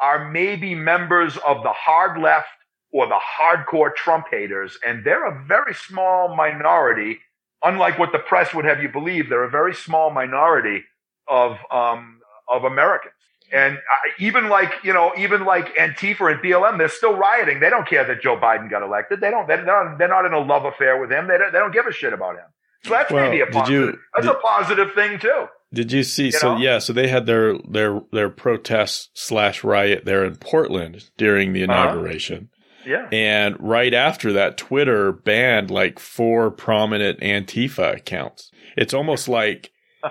are 0.00 0.30
maybe 0.30 0.74
members 0.74 1.36
of 1.46 1.62
the 1.62 1.72
hard 1.74 2.18
left 2.18 2.48
or 2.90 3.06
the 3.06 3.20
hardcore 3.38 3.94
Trump 3.94 4.28
haters. 4.30 4.78
And 4.84 5.04
they're 5.04 5.26
a 5.26 5.44
very 5.46 5.74
small 5.74 6.34
minority. 6.34 7.18
Unlike 7.62 7.98
what 7.98 8.12
the 8.12 8.18
press 8.18 8.54
would 8.54 8.64
have 8.64 8.82
you 8.82 8.88
believe, 8.88 9.28
they're 9.28 9.44
a 9.44 9.50
very 9.50 9.74
small 9.74 10.10
minority 10.10 10.84
of, 11.28 11.56
um, 11.70 12.20
of 12.48 12.64
Americans. 12.64 13.12
And 13.52 13.78
even 14.18 14.48
like, 14.48 14.72
you 14.82 14.92
know, 14.92 15.12
even 15.16 15.44
like 15.44 15.76
Antifa 15.76 16.32
and 16.32 16.42
BLM, 16.42 16.78
they're 16.78 16.88
still 16.88 17.14
rioting. 17.16 17.60
They 17.60 17.70
don't 17.70 17.86
care 17.88 18.04
that 18.04 18.20
Joe 18.20 18.36
Biden 18.36 18.68
got 18.68 18.82
elected. 18.82 19.20
They 19.20 19.30
don't, 19.30 19.46
they're 19.46 19.64
not, 19.64 19.98
they're 19.98 20.08
not 20.08 20.26
in 20.26 20.32
a 20.32 20.40
love 20.40 20.64
affair 20.64 21.00
with 21.00 21.10
him. 21.12 21.28
They 21.28 21.38
don't, 21.38 21.52
they 21.52 21.58
don't 21.58 21.72
give 21.72 21.86
a 21.86 21.92
shit 21.92 22.12
about 22.12 22.36
him. 22.36 22.46
So 22.84 22.90
that's 22.90 23.10
well, 23.10 23.28
maybe 23.28 23.40
a 23.42 23.46
positive. 23.46 23.94
You, 23.94 23.98
that's 24.14 24.26
did, 24.26 24.36
a 24.36 24.38
positive 24.38 24.92
thing 24.94 25.18
too. 25.18 25.46
Did 25.72 25.92
you 25.92 26.02
see? 26.02 26.26
You 26.26 26.32
so 26.32 26.54
know? 26.54 26.60
yeah, 26.60 26.78
so 26.78 26.92
they 26.92 27.08
had 27.08 27.26
their, 27.26 27.56
their, 27.68 28.00
their 28.12 28.30
protest 28.30 29.10
slash 29.14 29.62
riot 29.62 30.04
there 30.04 30.24
in 30.24 30.36
Portland 30.36 31.10
during 31.16 31.52
the 31.52 31.64
uh-huh. 31.64 31.72
inauguration. 31.72 32.36
Uh-huh. 32.36 32.55
Yeah. 32.86 33.08
And 33.10 33.56
right 33.58 33.92
after 33.92 34.32
that, 34.34 34.56
Twitter 34.56 35.12
banned 35.12 35.70
like 35.70 35.98
four 35.98 36.50
prominent 36.50 37.20
Antifa 37.20 37.96
accounts. 37.96 38.50
It's 38.76 38.94
almost 38.94 39.28
like 39.28 39.72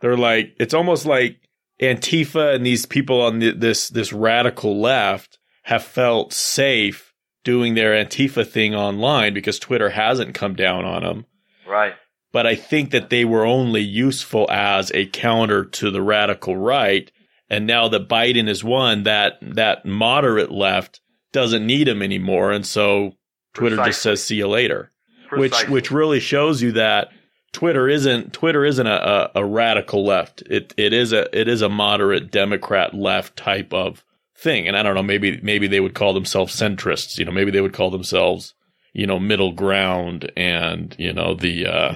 they're 0.00 0.16
like, 0.16 0.54
it's 0.58 0.74
almost 0.74 1.06
like 1.06 1.40
Antifa 1.80 2.54
and 2.54 2.66
these 2.66 2.86
people 2.86 3.22
on 3.22 3.38
the, 3.38 3.52
this 3.52 3.88
this 3.88 4.12
radical 4.12 4.80
left 4.80 5.38
have 5.62 5.84
felt 5.84 6.32
safe 6.32 7.14
doing 7.44 7.74
their 7.74 7.92
Antifa 7.92 8.46
thing 8.46 8.74
online 8.74 9.32
because 9.32 9.58
Twitter 9.58 9.90
hasn't 9.90 10.34
come 10.34 10.54
down 10.54 10.84
on 10.84 11.02
them. 11.02 11.26
Right. 11.66 11.94
But 12.32 12.46
I 12.46 12.56
think 12.56 12.90
that 12.90 13.10
they 13.10 13.24
were 13.24 13.46
only 13.46 13.80
useful 13.80 14.50
as 14.50 14.90
a 14.92 15.06
counter 15.06 15.64
to 15.64 15.90
the 15.90 16.02
radical 16.02 16.56
right. 16.56 17.10
And 17.48 17.66
now 17.66 17.88
that 17.88 18.08
Biden 18.08 18.48
has 18.48 18.62
won, 18.62 19.04
that 19.04 19.38
that 19.40 19.86
moderate 19.86 20.50
left 20.50 21.00
doesn't 21.32 21.66
need 21.66 21.88
him 21.88 22.02
anymore, 22.02 22.52
and 22.52 22.66
so 22.66 23.14
Twitter 23.54 23.76
Precisely. 23.76 23.90
just 23.90 24.02
says 24.02 24.22
"see 24.24 24.36
you 24.36 24.48
later," 24.48 24.90
Precisely. 25.28 25.40
which 25.40 25.70
which 25.70 25.90
really 25.90 26.20
shows 26.20 26.62
you 26.62 26.72
that 26.72 27.08
Twitter 27.52 27.88
isn't 27.88 28.32
Twitter 28.32 28.64
isn't 28.64 28.86
a, 28.86 29.30
a, 29.36 29.40
a, 29.40 29.44
radical 29.44 30.04
left. 30.04 30.42
It 30.42 30.74
it 30.76 30.92
is 30.92 31.12
a 31.12 31.38
it 31.38 31.48
is 31.48 31.62
a 31.62 31.68
moderate 31.68 32.30
Democrat 32.30 32.94
left 32.94 33.36
type 33.36 33.72
of 33.72 34.04
thing. 34.36 34.68
And 34.68 34.76
I 34.76 34.82
don't 34.82 34.94
know, 34.94 35.02
maybe 35.02 35.40
maybe 35.42 35.66
they 35.66 35.80
would 35.80 35.94
call 35.94 36.12
themselves 36.12 36.54
centrists. 36.54 37.18
You 37.18 37.24
know, 37.24 37.32
maybe 37.32 37.50
they 37.50 37.60
would 37.60 37.72
call 37.72 37.90
themselves 37.90 38.54
you 38.92 39.06
know 39.06 39.18
middle 39.18 39.52
ground 39.52 40.30
and 40.36 40.94
you 40.98 41.12
know 41.12 41.34
the 41.34 41.66
uh, 41.66 41.94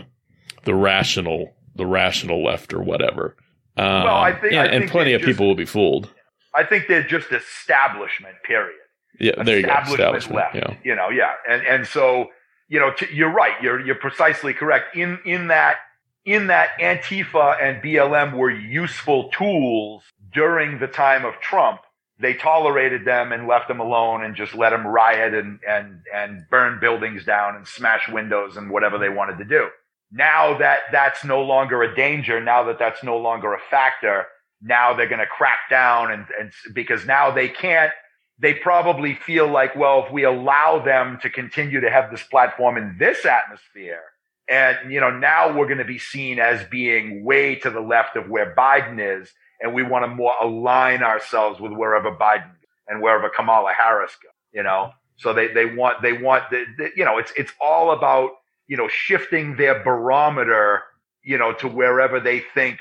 the 0.64 0.75
rational 0.75 1.55
the 1.75 1.87
rational 1.87 2.45
left 2.45 2.73
or 2.73 2.83
whatever. 2.83 3.37
Um, 3.77 4.05
well, 4.05 4.16
I 4.16 4.33
think, 4.33 4.53
and, 4.53 4.61
I 4.61 4.71
think 4.71 4.83
and 4.83 4.90
plenty 4.90 5.12
of 5.14 5.21
just, 5.21 5.29
people 5.29 5.47
will 5.47 5.55
be 5.55 5.64
fooled. 5.64 6.11
I 6.55 6.64
think 6.64 6.87
they're 6.88 7.07
just 7.07 7.33
establishment. 7.33 8.37
Period. 8.45 8.79
Yeah, 9.18 9.42
there 9.42 9.59
you 9.59 9.66
go. 9.66 9.72
Establishment 9.72 10.37
left. 10.37 10.55
Yeah. 10.55 10.77
You 10.83 10.94
know, 10.94 11.11
yeah, 11.11 11.33
and 11.48 11.66
and 11.66 11.87
so 11.87 12.29
you 12.68 12.81
know, 12.81 12.90
t- 12.90 13.12
you're 13.12 13.31
right. 13.33 13.53
You're 13.62 13.81
you're 13.85 13.94
precisely 13.94 14.55
correct. 14.55 14.96
In 14.96 15.18
in 15.27 15.48
that 15.48 15.77
in 16.25 16.46
that 16.46 16.70
Antifa 16.81 17.62
and 17.62 17.83
BLM 17.83 18.35
were 18.35 18.51
useful 18.51 19.29
tools 19.29 20.05
during 20.33 20.79
the 20.79 20.87
time 20.87 21.25
of 21.25 21.35
Trump. 21.40 21.81
They 22.18 22.35
tolerated 22.35 23.05
them 23.05 23.33
and 23.33 23.48
left 23.48 23.68
them 23.68 23.81
alone 23.81 24.25
and 24.25 24.37
just 24.37 24.55
let 24.55 24.70
them 24.70 24.87
riot 24.87 25.35
and 25.35 25.59
and 25.68 26.01
and 26.14 26.46
burn 26.51 26.79
buildings 26.81 27.25
down 27.25 27.57
and 27.57 27.66
smash 27.66 28.09
windows 28.09 28.57
and 28.57 28.70
whatever 28.70 28.96
they 28.96 29.11
wanted 29.11 29.38
to 29.38 29.44
do. 29.44 29.68
Now 30.11 30.57
that 30.59 30.81
that's 30.92 31.25
no 31.25 31.42
longer 31.42 31.83
a 31.83 31.94
danger, 31.94 32.40
now 32.40 32.64
that 32.64 32.79
that's 32.79 33.03
no 33.03 33.18
longer 33.18 33.53
a 33.53 33.61
factor, 33.70 34.27
now 34.62 34.94
they're 34.94 35.09
going 35.09 35.18
to 35.18 35.27
crack 35.27 35.59
down 35.68 36.11
and 36.11 36.25
and 36.40 36.53
because 36.72 37.05
now 37.05 37.31
they 37.31 37.48
can't 37.48 37.92
they 38.38 38.55
probably 38.55 39.14
feel 39.14 39.49
like, 39.49 39.77
well, 39.77 40.05
if 40.07 40.12
we 40.12 40.25
allow 40.25 40.83
them 40.85 41.18
to 41.23 41.31
continue 41.31 41.81
to 41.81 41.90
have 41.90 42.11
this 42.11 42.23
platform 42.23 42.77
in 42.77 42.97
this 42.99 43.25
atmosphere, 43.25 44.03
and, 44.49 44.92
you 44.92 45.01
know, 45.01 45.11
now 45.11 45.57
we're 45.57 45.66
going 45.66 45.79
to 45.79 45.85
be 45.85 45.99
seen 45.99 46.38
as 46.38 46.64
being 46.68 47.25
way 47.25 47.55
to 47.57 47.71
the 47.71 47.81
left 47.81 48.16
of 48.16 48.29
where 48.29 48.55
Biden 48.55 48.99
is. 48.99 49.33
And 49.61 49.73
we 49.73 49.85
want 49.85 50.03
to 50.05 50.09
more 50.09 50.35
align 50.42 51.03
ourselves 51.05 51.61
with 51.61 51.73
wherever 51.73 52.11
Biden 52.11 52.51
and 52.88 53.01
wherever 53.01 53.29
Kamala 53.29 53.73
Harris 53.73 54.12
go, 54.21 54.29
you 54.53 54.64
know? 54.64 54.90
So 55.16 55.33
they, 55.33 55.49
they 55.49 55.66
want, 55.66 56.03
they 56.03 56.12
want 56.12 56.51
the, 56.51 56.64
the, 56.77 56.90
you 56.97 57.05
know, 57.05 57.18
it's, 57.18 57.33
it's 57.37 57.53
all 57.61 57.92
about, 57.92 58.33
you 58.66 58.77
know, 58.77 58.88
shifting 58.88 59.57
their 59.57 59.85
barometer, 59.85 60.83
you 61.23 61.38
know, 61.38 61.53
to 61.55 61.68
wherever 61.68 62.18
they 62.18 62.40
think, 62.40 62.81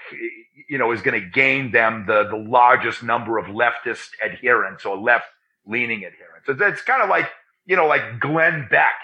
you 0.67 0.79
know, 0.79 0.91
is 0.91 1.03
going 1.03 1.21
to 1.21 1.29
gain 1.29 1.71
them 1.71 2.05
the, 2.07 2.27
the 2.27 2.37
largest 2.37 3.03
number 3.03 3.37
of 3.37 3.45
leftist 3.45 4.09
adherents 4.25 4.83
or 4.83 4.97
left 4.97 5.27
leaning 5.71 6.05
adherents. 6.05 6.47
It's, 6.47 6.61
it's 6.61 6.81
kind 6.81 7.01
of 7.01 7.09
like, 7.09 7.29
you 7.65 7.75
know, 7.75 7.87
like 7.87 8.19
Glenn 8.19 8.67
Beck, 8.69 8.95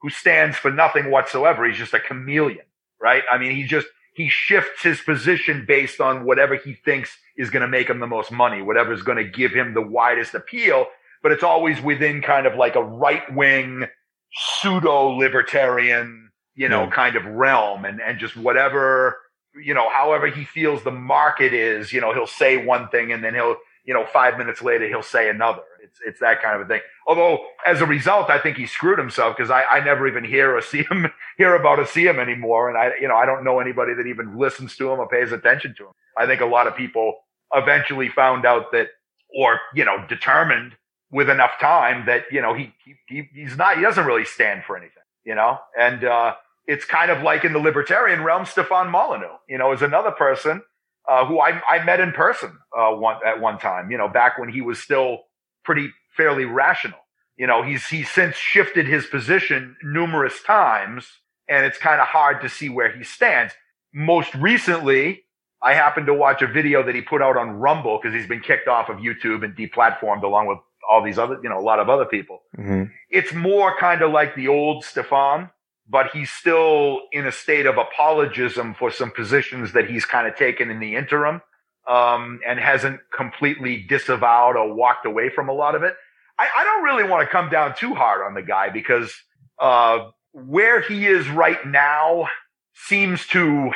who 0.00 0.10
stands 0.10 0.56
for 0.56 0.70
nothing 0.70 1.10
whatsoever. 1.10 1.66
He's 1.66 1.78
just 1.78 1.94
a 1.94 2.00
chameleon, 2.00 2.64
right? 3.00 3.22
I 3.30 3.38
mean, 3.38 3.54
he 3.54 3.64
just, 3.64 3.86
he 4.14 4.28
shifts 4.28 4.82
his 4.82 5.00
position 5.00 5.64
based 5.66 6.00
on 6.00 6.24
whatever 6.24 6.56
he 6.56 6.74
thinks 6.74 7.16
is 7.36 7.50
going 7.50 7.62
to 7.62 7.68
make 7.68 7.88
him 7.88 8.00
the 8.00 8.06
most 8.06 8.30
money, 8.30 8.62
whatever 8.62 8.92
is 8.92 9.02
going 9.02 9.18
to 9.18 9.24
give 9.24 9.52
him 9.52 9.74
the 9.74 9.82
widest 9.82 10.34
appeal. 10.34 10.86
But 11.22 11.32
it's 11.32 11.42
always 11.42 11.80
within 11.80 12.22
kind 12.22 12.46
of 12.46 12.54
like 12.54 12.76
a 12.76 12.82
right 12.82 13.22
wing, 13.34 13.86
pseudo 14.32 15.16
libertarian, 15.16 16.30
you 16.54 16.68
know, 16.68 16.84
yeah. 16.84 16.90
kind 16.90 17.16
of 17.16 17.24
realm 17.24 17.84
and, 17.84 18.00
and 18.00 18.18
just 18.18 18.36
whatever, 18.36 19.16
you 19.60 19.74
know, 19.74 19.88
however 19.90 20.26
he 20.28 20.44
feels 20.44 20.84
the 20.84 20.90
market 20.90 21.52
is, 21.52 21.92
you 21.92 22.00
know, 22.00 22.12
he'll 22.12 22.26
say 22.26 22.64
one 22.64 22.88
thing 22.88 23.10
and 23.12 23.24
then 23.24 23.34
he'll, 23.34 23.56
you 23.84 23.94
know, 23.94 24.06
five 24.12 24.38
minutes 24.38 24.62
later, 24.62 24.86
he'll 24.86 25.02
say 25.02 25.28
another. 25.28 25.62
It's, 25.84 25.98
it's 26.04 26.20
that 26.20 26.42
kind 26.42 26.60
of 26.60 26.66
a 26.66 26.68
thing. 26.68 26.80
Although 27.06 27.44
as 27.66 27.80
a 27.80 27.86
result, 27.86 28.30
I 28.30 28.38
think 28.38 28.56
he 28.56 28.66
screwed 28.66 28.98
himself 28.98 29.36
because 29.36 29.50
I, 29.50 29.62
I 29.64 29.84
never 29.84 30.08
even 30.08 30.24
hear 30.24 30.56
or 30.56 30.62
see 30.62 30.82
him, 30.90 31.06
hear 31.38 31.54
about 31.54 31.78
or 31.78 31.86
see 31.86 32.06
him 32.06 32.18
anymore. 32.18 32.68
And 32.68 32.78
I, 32.78 32.92
you 33.00 33.08
know, 33.08 33.16
I 33.16 33.26
don't 33.26 33.44
know 33.44 33.60
anybody 33.60 33.94
that 33.94 34.06
even 34.06 34.38
listens 34.38 34.76
to 34.76 34.90
him 34.90 34.98
or 34.98 35.08
pays 35.08 35.32
attention 35.32 35.74
to 35.78 35.84
him. 35.84 35.92
I 36.16 36.26
think 36.26 36.40
a 36.40 36.46
lot 36.46 36.66
of 36.66 36.76
people 36.76 37.16
eventually 37.52 38.08
found 38.08 38.46
out 38.46 38.72
that, 38.72 38.88
or, 39.36 39.60
you 39.74 39.84
know, 39.84 40.04
determined 40.08 40.72
with 41.10 41.28
enough 41.28 41.52
time 41.60 42.06
that, 42.06 42.24
you 42.30 42.40
know, 42.40 42.54
he, 42.54 42.72
he, 43.06 43.28
he's 43.32 43.56
not, 43.56 43.76
he 43.76 43.82
doesn't 43.82 44.06
really 44.06 44.24
stand 44.24 44.64
for 44.64 44.76
anything, 44.76 45.02
you 45.24 45.34
know, 45.34 45.58
and, 45.78 46.04
uh, 46.04 46.34
it's 46.66 46.84
kind 46.84 47.10
of 47.10 47.22
like 47.22 47.44
in 47.44 47.52
the 47.52 47.58
libertarian 47.58 48.22
realm, 48.22 48.46
Stefan 48.46 48.90
Molyneux, 48.90 49.36
you 49.48 49.58
know, 49.58 49.72
is 49.72 49.82
another 49.82 50.10
person 50.10 50.62
uh, 51.08 51.26
who 51.26 51.40
I, 51.40 51.60
I 51.68 51.84
met 51.84 52.00
in 52.00 52.12
person 52.12 52.58
uh, 52.76 52.90
one, 52.92 53.16
at 53.26 53.40
one 53.40 53.58
time, 53.58 53.90
you 53.90 53.98
know, 53.98 54.08
back 54.08 54.38
when 54.38 54.48
he 54.48 54.60
was 54.60 54.78
still 54.78 55.24
pretty 55.64 55.90
fairly 56.16 56.44
rational. 56.44 56.98
You 57.36 57.46
know, 57.46 57.62
he's 57.62 57.86
he's 57.86 58.10
since 58.10 58.36
shifted 58.36 58.86
his 58.86 59.06
position 59.06 59.76
numerous 59.82 60.42
times, 60.42 61.06
and 61.48 61.66
it's 61.66 61.78
kind 61.78 62.00
of 62.00 62.06
hard 62.06 62.40
to 62.42 62.48
see 62.48 62.68
where 62.68 62.96
he 62.96 63.02
stands. 63.02 63.54
Most 63.92 64.34
recently, 64.34 65.24
I 65.60 65.74
happened 65.74 66.06
to 66.06 66.14
watch 66.14 66.42
a 66.42 66.46
video 66.46 66.82
that 66.84 66.94
he 66.94 67.00
put 67.00 67.22
out 67.22 67.36
on 67.36 67.50
Rumble 67.52 67.98
because 68.00 68.14
he's 68.14 68.28
been 68.28 68.40
kicked 68.40 68.68
off 68.68 68.88
of 68.88 68.98
YouTube 68.98 69.44
and 69.44 69.56
deplatformed 69.56 70.22
along 70.22 70.46
with 70.46 70.58
all 70.88 71.02
these 71.02 71.18
other, 71.18 71.40
you 71.42 71.48
know, 71.48 71.58
a 71.58 71.62
lot 71.62 71.80
of 71.80 71.88
other 71.88 72.04
people. 72.04 72.42
Mm-hmm. 72.58 72.84
It's 73.10 73.32
more 73.32 73.76
kind 73.78 74.02
of 74.02 74.12
like 74.12 74.36
the 74.36 74.48
old 74.48 74.84
Stefan, 74.84 75.50
but 75.88 76.10
he's 76.12 76.30
still 76.30 77.00
in 77.12 77.26
a 77.26 77.32
state 77.32 77.66
of 77.66 77.78
apologism 77.78 78.74
for 78.74 78.90
some 78.90 79.10
positions 79.10 79.72
that 79.72 79.88
he's 79.88 80.04
kind 80.04 80.28
of 80.28 80.36
taken 80.36 80.70
in 80.70 80.80
the 80.80 80.96
interim, 80.96 81.40
um, 81.88 82.40
and 82.46 82.58
hasn't 82.58 83.00
completely 83.14 83.84
disavowed 83.88 84.56
or 84.56 84.74
walked 84.74 85.06
away 85.06 85.30
from 85.30 85.48
a 85.48 85.52
lot 85.52 85.74
of 85.74 85.82
it. 85.82 85.94
I, 86.38 86.48
I 86.56 86.64
don't 86.64 86.82
really 86.82 87.08
want 87.08 87.26
to 87.26 87.30
come 87.30 87.50
down 87.50 87.74
too 87.76 87.94
hard 87.94 88.24
on 88.26 88.34
the 88.34 88.42
guy 88.42 88.70
because, 88.70 89.12
uh, 89.58 90.10
where 90.32 90.80
he 90.80 91.06
is 91.06 91.28
right 91.28 91.64
now 91.66 92.28
seems 92.74 93.26
to, 93.28 93.70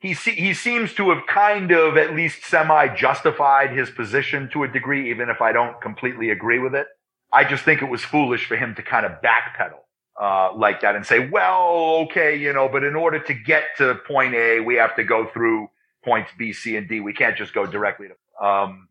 he, 0.00 0.12
he 0.12 0.52
seems 0.52 0.92
to 0.94 1.10
have 1.10 1.26
kind 1.26 1.70
of 1.70 1.96
at 1.96 2.14
least 2.14 2.44
semi 2.44 2.88
justified 2.94 3.70
his 3.70 3.90
position 3.90 4.50
to 4.52 4.64
a 4.64 4.68
degree, 4.68 5.10
even 5.10 5.30
if 5.30 5.40
I 5.40 5.52
don't 5.52 5.80
completely 5.80 6.30
agree 6.30 6.58
with 6.58 6.74
it. 6.74 6.86
I 7.32 7.44
just 7.44 7.64
think 7.64 7.80
it 7.80 7.88
was 7.88 8.04
foolish 8.04 8.46
for 8.46 8.56
him 8.56 8.74
to 8.74 8.82
kind 8.82 9.06
of 9.06 9.12
backpedal 9.22 9.80
uh, 10.20 10.54
like 10.54 10.82
that 10.82 10.94
and 10.94 11.06
say, 11.06 11.28
well, 11.28 12.06
okay, 12.06 12.36
you 12.36 12.52
know, 12.52 12.68
but 12.68 12.84
in 12.84 12.94
order 12.94 13.18
to 13.18 13.34
get 13.34 13.64
to 13.78 13.94
point 14.06 14.34
A, 14.34 14.60
we 14.60 14.74
have 14.76 14.94
to 14.96 15.04
go 15.04 15.26
through 15.32 15.68
points 16.04 16.30
B, 16.38 16.52
C, 16.52 16.76
and 16.76 16.88
D. 16.88 17.00
We 17.00 17.12
can't 17.12 17.36
just 17.36 17.54
go 17.54 17.66
directly 17.66 18.08
to, 18.08 18.46
um, 18.46 18.88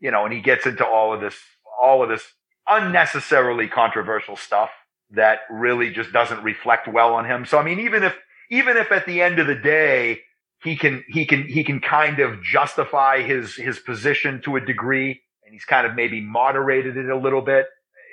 you 0.00 0.10
know, 0.10 0.24
and 0.24 0.32
he 0.32 0.40
gets 0.40 0.66
into 0.66 0.86
all 0.86 1.12
of 1.12 1.20
this, 1.20 1.36
all 1.80 2.02
of 2.02 2.08
this 2.08 2.22
unnecessarily 2.68 3.68
controversial 3.68 4.36
stuff 4.36 4.70
that 5.10 5.40
really 5.50 5.90
just 5.90 6.12
doesn't 6.12 6.42
reflect 6.42 6.86
well 6.86 7.14
on 7.14 7.24
him. 7.24 7.44
So, 7.44 7.58
I 7.58 7.64
mean, 7.64 7.80
even 7.80 8.02
if, 8.02 8.16
even 8.50 8.76
if 8.76 8.92
at 8.92 9.06
the 9.06 9.20
end 9.22 9.38
of 9.38 9.46
the 9.46 9.54
day, 9.54 10.20
he 10.62 10.76
can, 10.76 11.04
he 11.08 11.24
can, 11.26 11.44
he 11.44 11.64
can 11.64 11.80
kind 11.80 12.20
of 12.20 12.42
justify 12.42 13.22
his, 13.22 13.56
his 13.56 13.78
position 13.78 14.40
to 14.44 14.56
a 14.56 14.60
degree 14.60 15.20
and 15.44 15.52
he's 15.52 15.64
kind 15.64 15.86
of 15.86 15.96
maybe 15.96 16.20
moderated 16.20 16.96
it 16.96 17.08
a 17.08 17.16
little 17.16 17.42
bit 17.42 17.66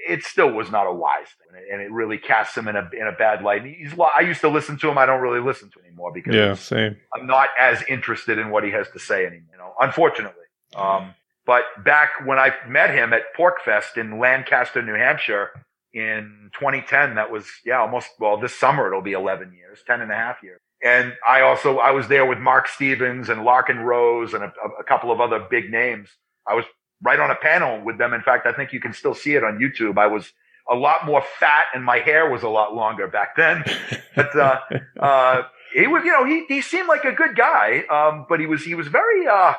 it 0.08 0.24
still 0.24 0.52
was 0.52 0.72
not 0.72 0.88
a 0.88 0.94
wise 0.94 1.28
thing, 1.28 1.62
and 1.72 1.82
it 1.82 1.92
really 1.92 2.18
casts 2.18 2.58
him 2.58 2.68
in 2.68 2.76
a 2.76 2.90
in 2.94 3.08
a 3.08 3.12
bad 3.12 3.44
light. 3.44 3.64
He's 3.66 3.94
I 4.16 4.22
used 4.22 4.42
to 4.42 4.50
listen 4.50 4.78
to 4.80 4.90
him. 4.90 4.98
I 4.98 5.06
don't 5.06 5.22
really 5.22 5.42
listen 5.42 5.70
to 5.72 5.80
him 5.80 5.86
anymore 5.86 6.12
because 6.14 6.36
yeah, 6.36 6.54
same. 6.54 6.98
I'm 7.14 7.28
not 7.28 7.50
as 7.60 7.84
interested 7.90 8.38
in 8.38 8.50
what 8.50 8.64
he 8.64 8.72
has 8.72 8.90
to 8.92 9.00
say 9.00 9.26
anymore. 9.26 9.50
You 9.52 9.58
know, 9.58 9.74
unfortunately. 9.80 10.44
Um, 10.76 11.14
but 11.48 11.64
back 11.84 12.10
when 12.26 12.38
I 12.38 12.52
met 12.68 12.90
him 12.90 13.14
at 13.14 13.34
PorcFest 13.36 13.96
in 13.96 14.20
Lancaster, 14.20 14.82
New 14.82 14.96
Hampshire 14.96 15.52
in 15.94 16.52
2010, 16.60 17.16
that 17.16 17.32
was, 17.32 17.48
yeah, 17.66 17.80
almost, 17.80 18.10
well, 18.20 18.38
this 18.38 18.54
summer 18.54 18.88
it'll 18.88 19.02
be 19.02 19.14
11 19.14 19.54
years, 19.54 19.80
10 19.88 20.02
and 20.02 20.12
a 20.12 20.16
half 20.16 20.44
years. 20.44 20.60
And 20.84 21.14
I 21.28 21.42
also, 21.42 21.78
I 21.78 21.92
was 21.92 22.10
there 22.10 22.26
with 22.26 22.38
Marc 22.38 22.68
Stevens 22.68 23.30
and 23.30 23.42
Larkken 23.42 23.82
Rose 23.84 24.34
and 24.34 24.44
a, 24.44 24.52
a 24.78 24.84
couple 24.84 25.10
of 25.10 25.22
other 25.22 25.40
big 25.50 25.72
names. 25.72 26.10
I 26.46 26.54
was 26.54 26.66
right 27.04 27.20
on 27.20 27.32
a 27.32 27.36
panel 27.36 27.84
with 27.84 27.98
them. 27.98 28.14
In 28.14 28.22
fact, 28.22 28.46
I 28.46 28.54
think 28.54 28.74
you 28.74 28.80
can 28.80 28.94
still 28.94 29.14
see 29.14 29.36
it 29.36 29.44
on 29.44 29.60
YouTube. 29.60 29.98
I 29.98 30.08
was 30.08 30.32
a 30.70 30.76
lot 30.76 31.06
more 31.06 31.24
fat 31.40 31.66
and 31.74 31.84
my 31.84 32.00
hair 32.00 32.30
was 32.30 32.44
a 32.44 32.50
lot 32.50 32.76
longer 32.76 33.08
back 33.08 33.36
then. 33.36 33.64
But, 34.16 34.36
uh, 34.36 34.60
uh, 35.00 35.44
he 35.76 35.86
was, 35.86 36.04
you 36.04 36.12
know, 36.12 36.26
he, 36.26 36.46
he 36.48 36.62
seemed 36.62 36.88
like 36.88 37.04
a 37.04 37.12
good 37.12 37.36
guy. 37.36 37.84
Um, 37.88 38.26
but 38.28 38.40
he 38.40 38.48
was, 38.48 38.64
he 38.64 38.74
was 38.74 38.88
very, 38.88 39.28
uh, 39.28 39.54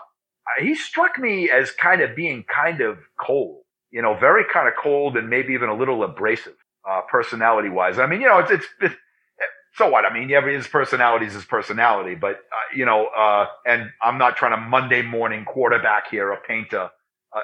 he 0.60 0.74
struck 0.74 1.16
me 1.16 1.48
as 1.48 1.70
kind 1.70 2.00
of 2.00 2.16
being 2.16 2.44
kind 2.52 2.80
of 2.80 2.98
cold, 3.20 3.62
you 3.92 4.02
know, 4.02 4.16
very 4.18 4.42
kind 4.52 4.66
of 4.66 4.74
cold 4.82 5.16
and 5.16 5.30
maybe 5.30 5.52
even 5.52 5.68
a 5.68 5.74
little 5.76 6.02
abrasive, 6.02 6.56
uh, 6.90 7.02
personality 7.02 7.68
wise. 7.68 8.00
I 8.00 8.06
mean, 8.06 8.20
you 8.20 8.26
know, 8.26 8.38
it's, 8.40 8.50
it's, 8.50 8.66
it's 8.80 8.96
so 9.74 9.88
what? 9.88 10.04
I 10.04 10.12
mean, 10.12 10.28
yeah, 10.28 10.44
his 10.44 10.66
personality 10.66 11.26
is 11.26 11.34
his 11.34 11.44
personality, 11.44 12.16
but, 12.16 12.34
uh, 12.34 12.74
you 12.74 12.84
know, 12.84 13.06
uh, 13.16 13.46
and 13.64 13.90
I'm 14.02 14.18
not 14.18 14.36
trying 14.36 14.60
to 14.60 14.68
Monday 14.68 15.02
morning 15.02 15.44
quarterback 15.44 16.10
here 16.10 16.32
or 16.32 16.38
paint 16.48 16.74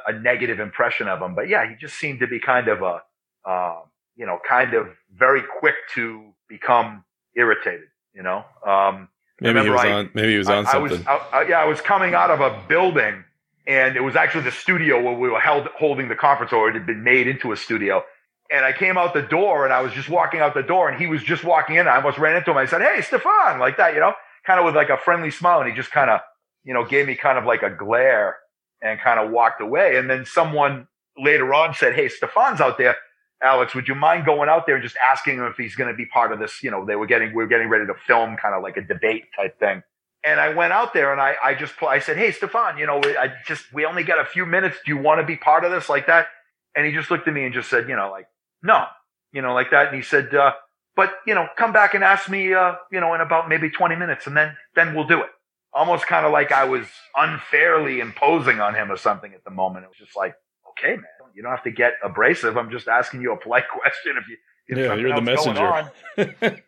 a, 0.08 0.12
a, 0.12 0.20
negative 0.20 0.60
impression 0.60 1.08
of 1.08 1.20
him. 1.20 1.34
But 1.34 1.48
yeah, 1.48 1.68
he 1.68 1.76
just 1.76 1.96
seemed 1.96 2.20
to 2.20 2.26
be 2.26 2.40
kind 2.40 2.68
of 2.68 2.82
a, 2.82 3.02
uh, 3.48 3.80
you 4.16 4.26
know, 4.26 4.38
kind 4.48 4.74
of 4.74 4.88
very 5.12 5.42
quick 5.60 5.74
to 5.94 6.32
become 6.48 7.04
irritated, 7.36 7.88
you 8.14 8.22
know. 8.22 8.44
Um, 8.66 9.08
maybe 9.40 9.62
he 9.62 9.70
was 9.70 9.80
I, 9.80 9.92
on, 9.92 10.10
maybe 10.14 10.32
he 10.32 10.38
was 10.38 10.48
on 10.48 10.66
I, 10.66 10.72
something. 10.72 11.04
I 11.06 11.14
was, 11.14 11.22
I, 11.32 11.42
yeah, 11.48 11.60
I 11.60 11.64
was 11.64 11.80
coming 11.80 12.14
out 12.14 12.30
of 12.30 12.40
a 12.40 12.62
building 12.68 13.24
and 13.66 13.96
it 13.96 14.00
was 14.00 14.16
actually 14.16 14.44
the 14.44 14.52
studio 14.52 15.00
where 15.02 15.14
we 15.14 15.28
were 15.28 15.40
held, 15.40 15.68
holding 15.78 16.08
the 16.08 16.14
conference 16.14 16.52
or 16.52 16.68
it 16.68 16.74
had 16.74 16.86
been 16.86 17.02
made 17.02 17.26
into 17.26 17.52
a 17.52 17.56
studio. 17.56 18.02
And 18.50 18.64
I 18.64 18.72
came 18.72 18.98
out 18.98 19.14
the 19.14 19.22
door 19.22 19.64
and 19.64 19.72
I 19.72 19.80
was 19.80 19.92
just 19.92 20.08
walking 20.08 20.40
out 20.40 20.54
the 20.54 20.62
door 20.62 20.88
and 20.88 21.00
he 21.00 21.06
was 21.06 21.22
just 21.22 21.44
walking 21.44 21.76
in. 21.76 21.88
I 21.88 21.96
almost 21.96 22.18
ran 22.18 22.36
into 22.36 22.50
him. 22.50 22.58
I 22.58 22.66
said, 22.66 22.82
Hey, 22.82 23.00
Stefan, 23.00 23.58
like 23.58 23.78
that, 23.78 23.94
you 23.94 24.00
know, 24.00 24.12
kind 24.46 24.60
of 24.60 24.66
with 24.66 24.76
like 24.76 24.90
a 24.90 24.98
friendly 24.98 25.30
smile. 25.30 25.60
And 25.60 25.70
he 25.70 25.74
just 25.74 25.90
kind 25.90 26.10
of, 26.10 26.20
you 26.62 26.74
know, 26.74 26.84
gave 26.84 27.06
me 27.06 27.14
kind 27.14 27.38
of 27.38 27.46
like 27.46 27.62
a 27.62 27.70
glare 27.70 28.36
and 28.82 29.00
kind 29.00 29.20
of 29.20 29.30
walked 29.30 29.60
away. 29.60 29.96
And 29.96 30.08
then 30.08 30.24
someone 30.24 30.86
later 31.16 31.52
on 31.54 31.74
said, 31.74 31.94
Hey, 31.94 32.08
Stefan's 32.08 32.60
out 32.60 32.78
there. 32.78 32.96
Alex, 33.42 33.74
would 33.74 33.88
you 33.88 33.94
mind 33.94 34.24
going 34.24 34.48
out 34.48 34.64
there 34.66 34.76
and 34.76 34.82
just 34.82 34.96
asking 34.96 35.36
him 35.36 35.44
if 35.44 35.56
he's 35.56 35.74
going 35.74 35.90
to 35.90 35.96
be 35.96 36.06
part 36.06 36.32
of 36.32 36.38
this? 36.38 36.62
You 36.62 36.70
know, 36.70 36.84
they 36.84 36.96
were 36.96 37.06
getting, 37.06 37.28
we 37.30 37.42
were 37.42 37.48
getting 37.48 37.68
ready 37.68 37.86
to 37.86 37.94
film 37.94 38.36
kind 38.36 38.54
of 38.54 38.62
like 38.62 38.76
a 38.76 38.82
debate 38.82 39.24
type 39.36 39.58
thing. 39.58 39.82
And 40.24 40.40
I 40.40 40.54
went 40.54 40.72
out 40.72 40.94
there 40.94 41.12
and 41.12 41.20
I, 41.20 41.34
I 41.44 41.54
just, 41.54 41.74
I 41.82 41.98
said, 41.98 42.16
Hey, 42.16 42.32
Stefan, 42.32 42.78
you 42.78 42.86
know, 42.86 43.00
I 43.04 43.32
just, 43.46 43.72
we 43.72 43.84
only 43.84 44.04
got 44.04 44.20
a 44.20 44.24
few 44.24 44.46
minutes. 44.46 44.78
Do 44.84 44.92
you 44.92 44.98
want 44.98 45.20
to 45.20 45.26
be 45.26 45.36
part 45.36 45.64
of 45.64 45.70
this 45.70 45.88
like 45.88 46.06
that? 46.06 46.28
And 46.74 46.86
he 46.86 46.92
just 46.92 47.10
looked 47.10 47.28
at 47.28 47.34
me 47.34 47.44
and 47.44 47.54
just 47.54 47.70
said, 47.70 47.88
you 47.88 47.96
know, 47.96 48.10
like, 48.10 48.26
no, 48.62 48.86
you 49.32 49.42
know, 49.42 49.54
like 49.54 49.70
that. 49.70 49.88
And 49.88 49.96
he 49.96 50.02
said, 50.02 50.34
uh, 50.34 50.52
but, 50.96 51.12
you 51.26 51.34
know, 51.34 51.46
come 51.56 51.72
back 51.72 51.94
and 51.94 52.02
ask 52.02 52.28
me, 52.28 52.54
uh, 52.54 52.74
you 52.90 53.00
know, 53.00 53.14
in 53.14 53.20
about 53.20 53.48
maybe 53.48 53.70
20 53.70 53.96
minutes 53.96 54.26
and 54.26 54.36
then, 54.36 54.56
then 54.74 54.94
we'll 54.94 55.06
do 55.06 55.20
it. 55.20 55.28
Almost 55.74 56.06
kind 56.06 56.24
of 56.24 56.32
like 56.32 56.52
I 56.52 56.64
was 56.64 56.86
unfairly 57.16 58.00
imposing 58.00 58.60
on 58.60 58.74
him 58.74 58.92
or 58.92 58.96
something 58.96 59.32
at 59.34 59.42
the 59.44 59.50
moment. 59.50 59.84
It 59.84 59.88
was 59.88 59.98
just 59.98 60.16
like, 60.16 60.34
okay, 60.70 60.96
man, 60.96 61.04
you 61.34 61.42
don't 61.42 61.50
have 61.50 61.64
to 61.64 61.70
get 61.70 61.94
abrasive. 62.02 62.56
I'm 62.56 62.70
just 62.70 62.88
asking 62.88 63.22
you 63.22 63.32
a 63.32 63.36
polite 63.36 63.68
question. 63.72 64.14
If 64.16 64.28
you, 64.28 64.36
yeah, 64.68 64.94
you're 64.94 65.14
the 65.14 65.20
messenger. 65.20 65.90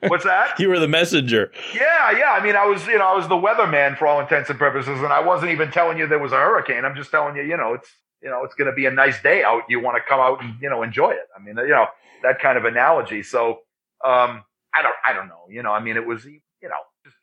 What's 0.01 0.25
that? 0.25 0.55
you 0.61 0.69
were 0.69 0.79
the 0.79 0.89
messenger. 0.89 1.51
Yeah, 1.75 2.11
yeah. 2.11 2.33
I 2.33 2.45
mean, 2.45 2.55
I 2.55 2.67
was, 2.67 2.87
you 2.87 2.99
know, 2.99 3.07
I 3.07 3.17
was 3.17 3.27
the 3.27 3.37
weatherman 3.37 3.97
for 3.97 4.07
all 4.07 4.21
intents 4.21 4.51
and 4.51 4.59
purposes, 4.59 5.01
and 5.01 5.13
I 5.13 5.21
wasn't 5.21 5.53
even 5.53 5.71
telling 5.71 5.97
you 5.97 6.07
there 6.07 6.19
was 6.19 6.33
a 6.33 6.37
hurricane. 6.37 6.85
I'm 6.85 6.95
just 6.95 7.11
telling 7.11 7.37
you, 7.37 7.43
you 7.43 7.57
know, 7.57 7.75
it's, 7.75 7.89
you 8.23 8.29
know, 8.29 8.45
it's 8.45 8.55
going 8.55 8.71
to 8.71 8.75
be 8.75 8.87
a 8.87 8.91
nice 8.91 9.23
day 9.23 9.43
out. 9.43 9.63
You 9.69 9.81
want 9.81 9.97
to 9.97 10.03
come 10.07 10.21
out 10.21 10.43
and, 10.43 10.57
you 10.61 10.69
know, 10.69 10.83
enjoy 10.83 11.13
it. 11.13 11.27
I 11.35 11.43
mean, 11.43 11.57
you 11.59 11.69
know, 11.69 11.87
that 12.23 12.39
kind 12.39 12.59
of 12.59 12.65
analogy. 12.65 13.23
So, 13.23 13.61
um, 14.05 14.45
I 14.75 14.83
don't, 14.83 14.95
I 15.07 15.13
don't 15.15 15.29
know. 15.29 15.45
You 15.49 15.63
know, 15.63 15.73
I 15.73 15.81
mean, 15.81 15.97
it 15.97 16.07
was, 16.07 16.25
you 16.27 16.41
know, 16.63 16.75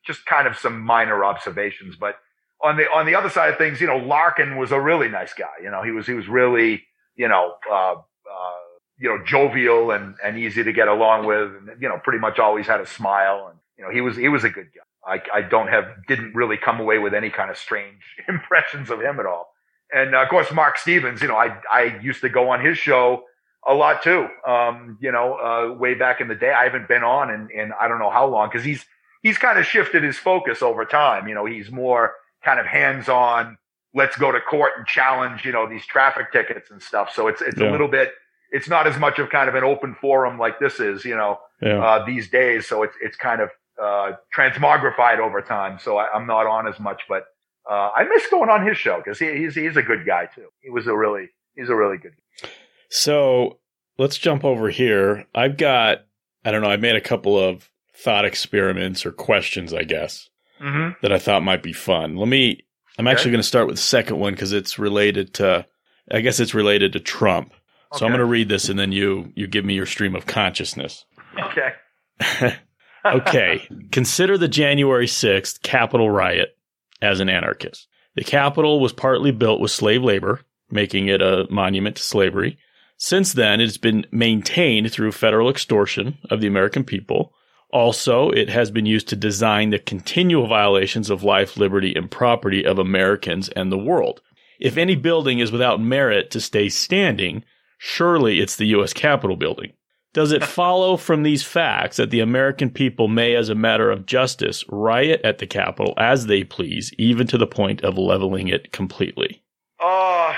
just, 0.06 0.26
kind 0.26 0.48
of 0.48 0.58
some 0.58 0.80
minor 0.82 1.24
observations, 1.26 1.96
but 1.96 2.16
on 2.62 2.78
the 2.78 2.84
on 2.84 3.06
the 3.06 3.16
other 3.16 3.30
side 3.30 3.52
of 3.52 3.58
things, 3.58 3.82
you 3.82 3.88
know, 3.88 4.00
Larkken 4.00 4.58
was 4.58 4.72
a 4.72 4.80
really 4.80 5.10
nice 5.10 5.34
guy. 5.34 5.52
You 5.62 5.70
know, 5.70 5.84
he 5.84 5.92
was 5.92 6.08
he 6.08 6.14
was 6.14 6.30
really, 6.30 6.84
you 7.16 7.28
know, 7.28 7.56
uh, 7.70 7.96
uh, 7.96 8.64
you 8.98 9.10
know, 9.10 9.24
jovial 9.24 9.92
and, 9.92 10.16
and 10.24 10.38
easy 10.38 10.64
to 10.64 10.72
get 10.72 10.88
along 10.88 11.26
with 11.26 11.50
and, 11.56 11.82
you 11.82 11.90
know, 11.90 12.00
pretty 12.04 12.20
much 12.20 12.40
always 12.40 12.68
had 12.68 12.80
a 12.80 12.86
smile. 12.86 13.48
And, 13.50 13.60
you 13.78 13.84
know, 13.84 13.92
he 13.92 14.02
was, 14.02 14.16
he 14.16 14.30
was 14.30 14.44
a 14.44 14.50
good 14.50 14.70
guy. 14.74 14.82
I, 15.06 15.40
I 15.40 15.42
don't 15.42 15.68
have, 15.68 15.86
didn't 16.08 16.34
really 16.34 16.58
come 16.58 16.80
away 16.80 17.00
with 17.00 17.14
any 17.14 17.30
kind 17.30 17.50
of 17.52 17.58
strange 17.58 18.02
impressions 18.28 18.90
of 18.90 19.02
him 19.02 19.20
at 19.20 19.26
all. 19.26 19.52
And 19.94 20.16
uh, 20.16 20.24
of 20.24 20.30
course, 20.30 20.52
Marc 20.52 20.78
Stevens, 20.78 21.22
you 21.22 21.28
know, 21.28 21.36
I, 21.36 21.58
I 21.72 22.00
used 22.02 22.22
to 22.22 22.30
go 22.30 22.50
on 22.50 22.64
his 22.64 22.78
show 22.78 23.24
a 23.68 23.74
lot 23.74 24.04
too. 24.04 24.28
Um, 24.48 24.98
you 25.02 25.12
know, 25.12 25.34
uh, 25.36 25.78
way 25.78 25.94
back 25.96 26.22
in 26.22 26.28
the 26.28 26.36
day, 26.36 26.52
I 26.52 26.64
haven't 26.64 26.88
been 26.88 27.04
on 27.04 27.30
in, 27.30 27.50
in 27.54 27.72
I 27.80 27.88
don't 27.88 28.00
know 28.00 28.10
how 28.10 28.28
long 28.28 28.50
because 28.50 28.64
he's, 28.64 28.86
he's 29.24 29.38
kind 29.40 29.58
of 29.58 29.66
shifted 29.66 30.04
his 30.04 30.18
focus 30.20 30.62
over 30.62 30.86
time. 30.86 31.28
You 31.28 31.34
know, 31.34 31.46
he's 31.46 31.72
more 31.72 32.14
kind 32.46 32.60
of 32.60 32.68
hands 32.68 33.10
on. 33.10 33.58
Let's 33.96 34.18
go 34.18 34.32
to 34.32 34.40
court 34.40 34.74
and 34.78 34.86
challenge, 34.86 35.46
you 35.46 35.52
know, 35.52 35.68
these 35.68 35.86
traffic 35.86 36.32
tickets 36.32 36.70
and 36.70 36.82
stuff. 36.82 37.12
So 37.14 37.28
it's, 37.28 37.42
it's 37.42 37.60
yeah. 37.60 37.70
a 37.70 37.72
little 37.72 37.88
bit, 37.88 38.12
it's 38.52 38.68
not 38.68 38.86
as 38.86 39.00
much 39.00 39.18
of 39.18 39.30
kind 39.30 39.50
of 39.50 39.56
an 39.56 39.64
open 39.64 39.96
forum 40.00 40.38
like 40.38 40.60
this 40.60 40.80
is, 40.80 41.06
you 41.06 41.16
know, 41.16 41.40
yeah. 41.62 41.84
uh, 41.84 42.06
these 42.06 42.30
days. 42.30 42.68
So 42.68 42.84
it's, 42.84 42.96
it's 43.02 43.18
kind 43.18 43.42
of, 43.42 43.50
uh, 43.82 44.12
transmogrified 44.36 45.20
over 45.20 45.42
time. 45.42 45.80
So 45.80 45.98
I, 45.98 46.16
am 46.16 46.28
not 46.28 46.46
on 46.46 46.68
as 46.68 46.80
much, 46.80 47.04
but, 47.08 47.24
uh, 47.70 47.90
I 47.96 48.04
miss 48.04 48.28
going 48.30 48.50
on 48.50 48.68
his 48.68 48.78
show 48.78 48.98
because 48.98 49.20
he, 49.20 49.38
he's, 49.38 49.56
he's 49.56 49.78
a 49.78 49.82
good 49.82 50.06
guy 50.06 50.28
too. 50.34 50.48
He 50.60 50.70
was 50.70 50.86
a 50.86 50.96
really, 50.96 51.30
he's 51.56 51.70
a 51.70 51.76
really 51.76 51.98
good 51.98 52.14
guy. 52.42 52.50
So 52.90 53.60
let's 53.98 54.18
jump 54.18 54.44
over 54.44 54.70
here. 54.70 55.26
I've 55.34 55.58
got, 55.58 56.00
I 56.44 56.52
don't 56.52 56.62
know, 56.62 56.70
I 56.70 56.78
made 56.78 56.96
a 56.96 57.02
couple 57.02 57.40
of 57.40 57.70
thought 57.96 58.26
experiments 58.26 59.06
or 59.06 59.12
questions, 59.12 59.74
I 59.74 59.84
guess, 59.84 60.30
mm-hmm. 60.62 60.92
that 61.02 61.12
I 61.12 61.20
thought 61.20 61.44
might 61.44 61.64
be 61.64 61.74
fun. 61.74 62.16
Let 62.16 62.28
me, 62.28 62.62
I'm 62.98 63.08
okay. 63.08 63.14
actually 63.14 63.32
going 63.32 63.42
to 63.42 63.48
start 63.48 63.68
with 63.68 63.76
the 63.76 63.82
second 63.82 64.20
one 64.20 64.34
because 64.34 64.52
it's 64.52 64.80
related 64.80 65.36
to, 65.36 65.66
I 66.12 66.22
guess 66.22 66.40
it's 66.40 66.54
related 66.54 66.94
to 66.94 67.00
Trump. 67.00 67.54
So 67.94 68.06
I'm 68.06 68.12
going 68.12 68.20
to 68.20 68.26
read 68.26 68.50
this 68.50 68.70
and 68.70 68.80
then 68.80 68.92
you 68.92 69.32
you 69.36 69.46
give 69.46 69.64
me 69.66 69.76
your 69.76 69.86
stream 69.86 70.16
of 70.16 70.26
consciousness. 70.26 71.06
Okay. 71.40 72.58
okay. 73.06 73.68
Consider 73.92 74.36
the 74.36 74.48
January 74.48 75.06
6th 75.06 75.62
Capitol 75.62 76.10
riot 76.10 76.58
as 77.04 77.20
an 77.20 77.30
anarchist. 77.30 77.88
The 78.16 78.24
Capitol 78.24 78.80
was 78.80 78.94
partly 78.94 79.32
built 79.32 79.60
with 79.60 79.72
slave 79.72 80.04
labor, 80.04 80.42
making 80.72 81.08
it 81.08 81.22
a 81.22 81.46
monument 81.52 81.98
to 81.98 82.04
slavery. 82.04 82.58
Since 82.98 83.34
then, 83.34 83.60
it 83.60 83.66
has 83.66 83.78
been 83.78 84.06
maintained 84.12 84.92
through 84.92 85.12
federal 85.12 85.50
extortion 85.50 86.18
of 86.30 86.42
the 86.42 86.48
American 86.48 86.84
people. 86.84 87.34
Also, 87.74 88.30
it 88.30 88.50
has 88.50 88.72
been 88.72 88.86
used 88.86 89.10
to 89.10 89.16
design 89.16 89.72
the 89.72 89.80
continual 89.80 90.48
violations 90.48 91.10
of 91.10 91.24
life, 91.24 91.58
liberty, 91.58 91.94
and 91.96 92.10
property 92.10 92.66
of 92.66 92.80
Americans 92.80 93.50
and 93.50 93.72
the 93.72 93.78
world. 93.78 94.22
If 94.60 94.78
any 94.78 94.96
building 94.96 95.40
is 95.40 95.52
without 95.52 95.82
merit 95.82 96.32
to 96.32 96.40
stay 96.40 96.70
standing, 96.70 97.44
Surely 97.86 98.40
it's 98.40 98.56
the 98.56 98.68
U.S. 98.68 98.94
Capitol 98.94 99.36
building. 99.36 99.74
Does 100.14 100.32
it 100.32 100.42
follow 100.46 100.96
from 100.96 101.24
these 101.24 101.44
facts 101.44 101.98
that 101.98 102.12
the 102.12 102.22
American 102.22 102.70
people 102.70 103.10
may, 103.10 103.36
as 103.36 103.50
a 103.50 103.56
matter 103.56 103.92
of 103.92 104.06
justice, 104.06 104.64
riot 104.70 105.20
at 105.26 105.40
the 105.40 105.46
Capitol 105.46 105.94
as 105.98 106.28
they 106.28 106.46
please, 106.46 106.94
even 106.98 107.28
to 107.28 107.38
the 107.38 107.46
point 107.46 107.84
of 107.84 107.98
leveling 107.98 108.48
it 108.48 108.72
completely? 108.72 109.44
Uh, 109.82 110.34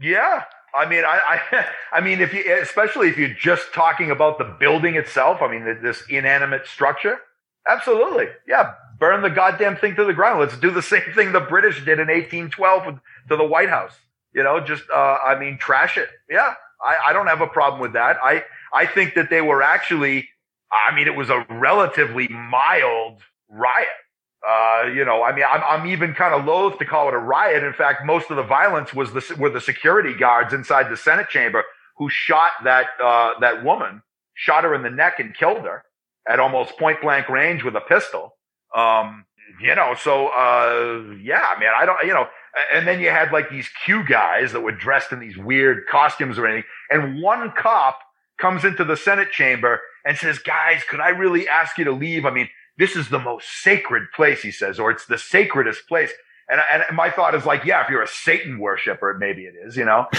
yeah. 0.00 0.42
I 0.74 0.88
mean, 0.88 1.04
I, 1.04 1.20
I, 1.52 1.66
I 1.98 2.00
mean, 2.00 2.20
if 2.20 2.32
you, 2.32 2.44
especially 2.60 3.08
if 3.08 3.18
you're 3.18 3.34
just 3.34 3.72
talking 3.72 4.10
about 4.10 4.38
the 4.38 4.44
building 4.44 4.96
itself, 4.96 5.42
I 5.42 5.50
mean, 5.50 5.82
this 5.82 6.02
inanimate 6.08 6.66
structure, 6.66 7.18
absolutely. 7.68 8.26
Yeah. 8.46 8.74
Burn 8.98 9.22
the 9.22 9.30
goddamn 9.30 9.76
thing 9.76 9.96
to 9.96 10.04
the 10.04 10.12
ground. 10.12 10.40
Let's 10.40 10.58
do 10.58 10.70
the 10.70 10.82
same 10.94 11.12
thing 11.14 11.32
the 11.32 11.40
British 11.40 11.78
did 11.78 11.98
in 11.98 12.08
1812 12.08 13.00
to 13.28 13.36
the 13.36 13.44
White 13.44 13.70
House. 13.70 13.94
You 14.32 14.44
know, 14.44 14.60
just, 14.60 14.84
uh, 14.94 15.18
I 15.24 15.38
mean, 15.38 15.58
trash 15.58 15.98
it. 15.98 16.08
Yeah. 16.28 16.54
I, 16.82 17.10
I 17.10 17.12
don't 17.12 17.26
have 17.26 17.40
a 17.40 17.46
problem 17.46 17.80
with 17.80 17.92
that. 17.94 18.16
I, 18.22 18.44
I 18.72 18.86
think 18.86 19.14
that 19.14 19.28
they 19.28 19.40
were 19.40 19.62
actually, 19.62 20.28
I 20.72 20.94
mean, 20.94 21.08
it 21.08 21.16
was 21.16 21.30
a 21.30 21.44
relatively 21.50 22.28
mild 22.28 23.20
riot. 23.48 23.88
Uh, 24.46 24.88
you 24.94 25.04
know, 25.04 25.22
I 25.22 25.34
mean, 25.34 25.44
I'm, 25.50 25.62
I'm 25.68 25.86
even 25.86 26.14
kind 26.14 26.34
of 26.34 26.46
loath 26.46 26.78
to 26.78 26.86
call 26.86 27.08
it 27.08 27.14
a 27.14 27.18
riot. 27.18 27.62
In 27.62 27.74
fact, 27.74 28.06
most 28.06 28.30
of 28.30 28.36
the 28.36 28.42
violence 28.42 28.94
was 28.94 29.12
the, 29.12 29.36
were 29.38 29.50
the 29.50 29.60
security 29.60 30.14
guards 30.14 30.54
inside 30.54 30.90
the 30.90 30.96
Senate 30.96 31.28
chamber 31.28 31.62
who 31.98 32.08
shot 32.08 32.52
that, 32.64 32.86
uh, 33.02 33.32
that 33.40 33.62
woman, 33.62 34.02
shot 34.34 34.64
her 34.64 34.74
in 34.74 34.82
the 34.82 34.90
neck 34.90 35.18
and 35.18 35.34
killed 35.34 35.64
her 35.64 35.84
at 36.26 36.40
almost 36.40 36.78
point 36.78 37.02
blank 37.02 37.28
range 37.28 37.62
with 37.62 37.76
a 37.76 37.80
pistol. 37.80 38.34
Um, 38.74 39.26
you 39.60 39.74
know, 39.74 39.94
so, 39.98 40.28
uh, 40.28 41.16
yeah, 41.20 41.44
I 41.54 41.60
mean, 41.60 41.68
I 41.76 41.84
don't, 41.84 41.98
you 42.06 42.14
know, 42.14 42.26
and 42.72 42.86
then 42.86 43.00
you 43.00 43.10
had 43.10 43.32
like 43.32 43.50
these 43.50 43.68
Q 43.84 44.04
guys 44.06 44.52
that 44.52 44.60
were 44.60 44.72
dressed 44.72 45.12
in 45.12 45.20
these 45.20 45.36
weird 45.36 45.86
costumes 45.90 46.38
or 46.38 46.46
anything. 46.46 46.68
And 46.88 47.20
one 47.22 47.52
cop 47.56 47.98
comes 48.40 48.64
into 48.64 48.84
the 48.84 48.96
Senate 48.96 49.32
chamber 49.32 49.80
and 50.04 50.16
says, 50.16 50.38
guys, 50.38 50.82
could 50.88 51.00
I 51.00 51.10
really 51.10 51.46
ask 51.46 51.76
you 51.76 51.84
to 51.84 51.92
leave? 51.92 52.24
I 52.24 52.30
mean, 52.30 52.48
this 52.80 52.96
is 52.96 53.10
the 53.10 53.18
most 53.18 53.46
sacred 53.62 54.10
place, 54.16 54.40
he 54.40 54.50
says, 54.50 54.80
or 54.80 54.90
it's 54.90 55.04
the 55.04 55.18
sacredest 55.18 55.86
place. 55.86 56.10
And, 56.48 56.60
and 56.72 56.96
my 56.96 57.10
thought 57.10 57.34
is 57.34 57.44
like, 57.44 57.64
yeah, 57.64 57.84
if 57.84 57.90
you're 57.90 58.02
a 58.02 58.08
Satan 58.08 58.58
worshiper, 58.58 59.16
maybe 59.20 59.42
it 59.42 59.54
is, 59.54 59.76
you 59.76 59.84
know? 59.84 60.08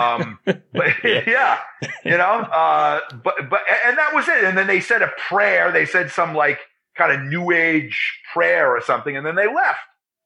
Um, 0.00 0.38
but 0.44 0.94
yeah, 1.04 1.58
you 2.04 2.16
know, 2.16 2.24
uh, 2.24 3.00
but, 3.22 3.34
but, 3.50 3.60
and 3.84 3.98
that 3.98 4.14
was 4.14 4.28
it. 4.28 4.44
And 4.44 4.56
then 4.56 4.66
they 4.66 4.80
said 4.80 5.02
a 5.02 5.10
prayer. 5.28 5.70
They 5.72 5.84
said 5.84 6.10
some 6.10 6.34
like 6.34 6.58
kind 6.96 7.12
of 7.12 7.28
new 7.28 7.50
age 7.50 8.20
prayer 8.32 8.74
or 8.74 8.80
something. 8.80 9.16
And 9.16 9.26
then 9.26 9.34
they 9.34 9.52
left. 9.52 9.80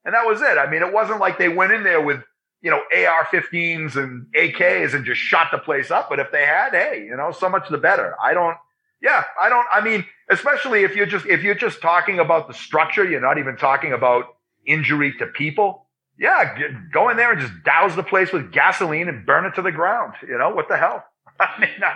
And 0.04 0.14
that 0.14 0.26
was 0.26 0.40
it. 0.42 0.58
I 0.58 0.70
mean, 0.70 0.82
it 0.82 0.92
wasn't 0.92 1.20
like 1.20 1.38
they 1.38 1.48
went 1.48 1.72
in 1.72 1.82
there 1.82 2.00
with, 2.00 2.22
you 2.60 2.70
know, 2.70 2.82
AR-15s 2.94 3.96
and 3.96 4.26
AKs 4.36 4.94
and 4.94 5.04
just 5.04 5.20
shot 5.20 5.48
the 5.50 5.58
place 5.58 5.90
up. 5.90 6.08
But 6.08 6.20
if 6.20 6.30
they 6.30 6.44
had, 6.46 6.70
hey, 6.70 7.04
you 7.04 7.16
know, 7.16 7.32
so 7.32 7.48
much 7.48 7.68
the 7.68 7.78
better. 7.78 8.14
I 8.22 8.32
don't, 8.34 8.56
yeah, 9.02 9.24
I 9.40 9.48
don't, 9.48 9.66
I 9.72 9.80
mean, 9.80 10.04
especially 10.28 10.82
if 10.84 10.94
you're 10.96 11.06
just, 11.06 11.26
if 11.26 11.42
you're 11.42 11.54
just 11.54 11.80
talking 11.80 12.18
about 12.18 12.48
the 12.48 12.54
structure, 12.54 13.08
you're 13.08 13.20
not 13.20 13.38
even 13.38 13.56
talking 13.56 13.92
about 13.92 14.24
injury 14.66 15.14
to 15.18 15.26
people. 15.26 15.86
Yeah, 16.18 16.58
go 16.92 17.10
in 17.10 17.16
there 17.16 17.32
and 17.32 17.40
just 17.40 17.52
douse 17.64 17.94
the 17.94 18.02
place 18.02 18.32
with 18.32 18.52
gasoline 18.52 19.08
and 19.08 19.24
burn 19.24 19.44
it 19.44 19.54
to 19.54 19.62
the 19.62 19.70
ground. 19.70 20.14
You 20.26 20.36
know, 20.36 20.50
what 20.50 20.68
the 20.68 20.76
hell? 20.76 21.04
I 21.40 21.60
mean, 21.60 21.70
I, 21.80 21.94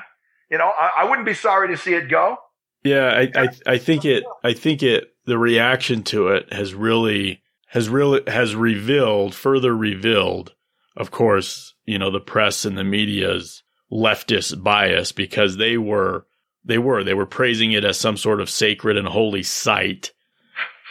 you 0.51 0.59
know, 0.59 0.71
I, 0.79 0.91
I, 1.01 1.05
wouldn't 1.09 1.27
be 1.27 1.35
sorry 1.35 1.69
to 1.69 1.77
see 1.77 1.95
it 1.95 2.09
go. 2.09 2.37
Yeah, 2.85 3.09
I, 3.09 3.31
I, 3.35 3.49
I 3.67 3.79
think 3.79 4.05
it, 4.05 4.23
I 4.45 4.53
think 4.53 4.83
it, 4.83 5.09
the 5.25 5.38
reaction 5.38 6.05
to 6.05 6.29
it 6.29 6.53
has 6.53 6.73
really, 6.73 7.43
has 7.67 7.88
really 7.88 8.21
has 8.29 8.55
revealed 8.55 9.35
further 9.35 9.75
revealed 9.75 10.53
of 10.97 11.11
course 11.11 11.75
you 11.85 11.99
know 11.99 12.11
the 12.11 12.21
press 12.21 12.65
and 12.65 12.77
the 12.77 12.85
media's 12.85 13.62
leftist 13.91 14.62
bias 14.62 15.12
because 15.12 15.57
they 15.57 15.77
were 15.77 16.27
they 16.64 16.79
were 16.79 17.05
they 17.05 17.14
were 17.14 17.27
praising 17.27 17.72
it 17.72 17.85
as 17.85 17.98
some 17.98 18.16
sort 18.16 18.40
of 18.40 18.51
sacred 18.51 18.96
and 18.96 19.09
holy 19.09 19.42
site, 19.42 20.12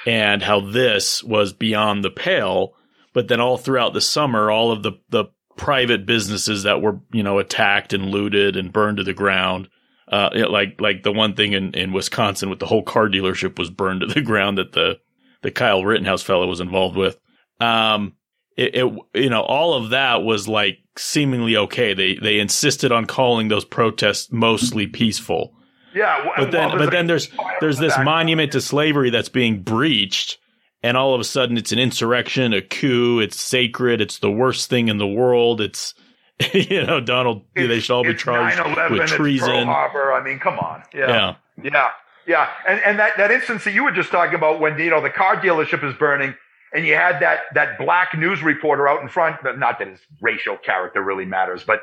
and 0.05 0.41
how 0.41 0.59
this 0.59 1.23
was 1.23 1.53
beyond 1.53 2.03
the 2.03 2.11
pale. 2.11 2.73
But 3.13 3.27
then 3.27 3.41
all 3.41 3.57
throughout 3.57 3.93
the 3.93 4.01
summer, 4.01 4.51
all 4.51 4.71
of 4.71 4.83
the 4.83 4.93
the 5.09 5.25
private 5.57 6.05
businesses 6.05 6.63
that 6.63 6.81
were 6.81 6.99
you 7.11 7.23
know 7.23 7.39
attacked 7.39 7.93
and 7.93 8.09
looted 8.09 8.57
and 8.57 8.73
burned 8.73 8.97
to 8.97 9.03
the 9.03 9.13
ground. 9.13 9.69
Uh, 10.11 10.29
like 10.49 10.81
like 10.81 11.03
the 11.03 11.11
one 11.11 11.35
thing 11.35 11.53
in, 11.53 11.73
in 11.73 11.93
Wisconsin 11.93 12.49
with 12.49 12.59
the 12.59 12.65
whole 12.65 12.83
car 12.83 13.07
dealership 13.07 13.57
was 13.57 13.69
burned 13.69 14.01
to 14.01 14.07
the 14.07 14.21
ground 14.23 14.57
that 14.57 14.73
the 14.73 14.99
the 15.41 15.51
Kyle 15.51 15.85
Rittenhouse 15.85 16.21
fellow 16.21 16.47
was 16.47 16.59
involved 16.59 16.97
with. 16.97 17.17
Um, 17.59 18.13
it, 18.57 18.75
it, 18.75 18.93
you 19.13 19.29
know 19.29 19.41
all 19.41 19.73
of 19.73 19.91
that 19.91 20.23
was 20.23 20.47
like 20.47 20.79
seemingly 20.97 21.55
okay. 21.55 21.93
They 21.93 22.15
they 22.15 22.39
insisted 22.39 22.91
on 22.91 23.05
calling 23.05 23.47
those 23.47 23.65
protests 23.65 24.31
mostly 24.31 24.87
peaceful. 24.87 25.53
Yeah, 25.93 26.25
well, 26.25 26.33
but 26.37 26.51
then 26.51 26.69
well, 26.69 26.77
but 26.77 26.91
then 26.91 27.07
there's 27.07 27.29
there's 27.59 27.77
this 27.77 27.97
monument 27.97 28.53
to 28.53 28.61
slavery 28.61 29.09
that's 29.09 29.29
being 29.29 29.61
breached, 29.61 30.37
and 30.83 30.95
all 30.95 31.13
of 31.13 31.21
a 31.21 31.23
sudden 31.23 31.57
it's 31.57 31.71
an 31.71 31.79
insurrection, 31.79 32.53
a 32.53 32.61
coup. 32.61 33.19
It's 33.19 33.39
sacred. 33.39 34.01
It's 34.01 34.19
the 34.19 34.31
worst 34.31 34.69
thing 34.69 34.87
in 34.87 34.97
the 34.97 35.07
world. 35.07 35.61
It's 35.61 35.93
you 36.53 36.85
know 36.85 36.99
Donald. 36.99 37.43
It's, 37.55 37.67
they 37.67 37.79
should 37.79 37.93
all 37.93 38.03
be 38.03 38.15
charged 38.15 38.59
with 38.89 39.07
treason. 39.07 39.49
Pearl 39.49 39.65
Harbor. 39.65 40.13
I 40.13 40.23
mean, 40.23 40.39
come 40.39 40.59
on. 40.59 40.83
Yeah. 40.93 41.07
Yeah. 41.07 41.35
Yeah. 41.63 41.89
Yeah. 42.27 42.49
And 42.67 42.79
and 42.81 42.99
that 42.99 43.17
that 43.17 43.31
instance 43.31 43.63
that 43.65 43.73
you 43.73 43.83
were 43.83 43.91
just 43.91 44.11
talking 44.11 44.35
about 44.35 44.59
when 44.59 44.77
you 44.79 44.89
know 44.89 45.01
the 45.01 45.09
car 45.09 45.35
dealership 45.37 45.83
is 45.83 45.95
burning 45.95 46.35
and 46.73 46.85
you 46.85 46.95
had 46.95 47.19
that 47.21 47.41
that 47.53 47.77
black 47.77 48.17
news 48.17 48.41
reporter 48.41 48.87
out 48.87 49.01
in 49.01 49.09
front. 49.09 49.37
Not 49.43 49.79
that 49.79 49.87
his 49.87 49.99
racial 50.21 50.57
character 50.57 51.01
really 51.01 51.25
matters, 51.25 51.63
but 51.63 51.81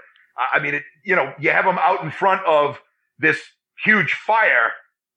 I 0.53 0.61
mean, 0.61 0.75
it, 0.75 0.83
you 1.05 1.17
know, 1.17 1.33
you 1.39 1.51
have 1.51 1.65
him 1.65 1.79
out 1.79 2.03
in 2.03 2.11
front 2.11 2.45
of 2.47 2.81
this 3.19 3.41
huge 3.85 4.15
fire, 4.15 4.73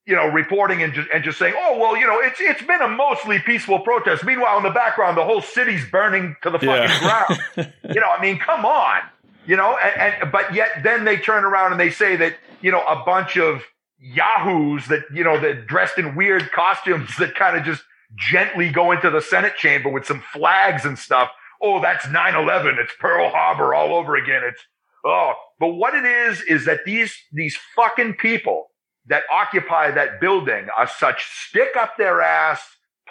you 0.05 0.15
know, 0.15 0.27
reporting 0.27 0.83
and 0.83 0.93
just 0.93 1.09
and 1.13 1.23
just 1.23 1.37
saying, 1.37 1.53
oh 1.57 1.77
well, 1.79 1.97
you 1.97 2.05
know, 2.05 2.19
it's 2.19 2.39
it's 2.39 2.61
been 2.61 2.81
a 2.81 2.87
mostly 2.87 3.39
peaceful 3.39 3.79
protest. 3.79 4.23
Meanwhile, 4.23 4.57
in 4.57 4.63
the 4.63 4.71
background, 4.71 5.17
the 5.17 5.25
whole 5.25 5.41
city's 5.41 5.89
burning 5.89 6.35
to 6.43 6.49
the 6.49 6.59
fucking 6.59 6.67
yeah. 6.67 6.99
ground. 6.99 7.73
you 7.95 8.01
know, 8.01 8.09
I 8.17 8.21
mean, 8.21 8.39
come 8.39 8.65
on, 8.65 9.01
you 9.45 9.55
know, 9.55 9.77
and, 9.77 10.15
and 10.21 10.31
but 10.31 10.53
yet 10.53 10.83
then 10.83 11.05
they 11.05 11.17
turn 11.17 11.43
around 11.43 11.71
and 11.71 11.79
they 11.79 11.91
say 11.91 12.15
that 12.17 12.35
you 12.61 12.71
know 12.71 12.83
a 12.85 13.03
bunch 13.03 13.37
of 13.37 13.63
yahoos 13.99 14.87
that 14.87 15.03
you 15.13 15.23
know 15.23 15.39
that 15.39 15.67
dressed 15.67 15.97
in 15.97 16.15
weird 16.15 16.51
costumes 16.51 17.15
that 17.17 17.35
kind 17.35 17.55
of 17.55 17.63
just 17.63 17.83
gently 18.15 18.69
go 18.69 18.91
into 18.91 19.09
the 19.09 19.21
Senate 19.21 19.55
chamber 19.55 19.89
with 19.89 20.05
some 20.05 20.21
flags 20.33 20.85
and 20.85 20.97
stuff. 20.97 21.29
Oh, 21.61 21.81
that's 21.81 22.05
9-11. 22.05 22.79
It's 22.79 22.93
Pearl 22.99 23.29
Harbor 23.29 23.73
all 23.73 23.93
over 23.93 24.15
again. 24.15 24.41
It's, 24.43 24.61
oh, 25.05 25.33
but 25.61 25.75
what 25.75 25.93
it 25.93 26.05
is, 26.05 26.41
is 26.41 26.65
that 26.65 26.85
these, 26.87 27.15
these 27.31 27.55
fucking 27.75 28.15
people 28.15 28.71
that 29.05 29.21
occupy 29.31 29.91
that 29.91 30.19
building 30.19 30.65
are 30.75 30.87
such 30.87 31.23
stick 31.47 31.69
up 31.79 31.97
their 31.97 32.19
ass, 32.19 32.59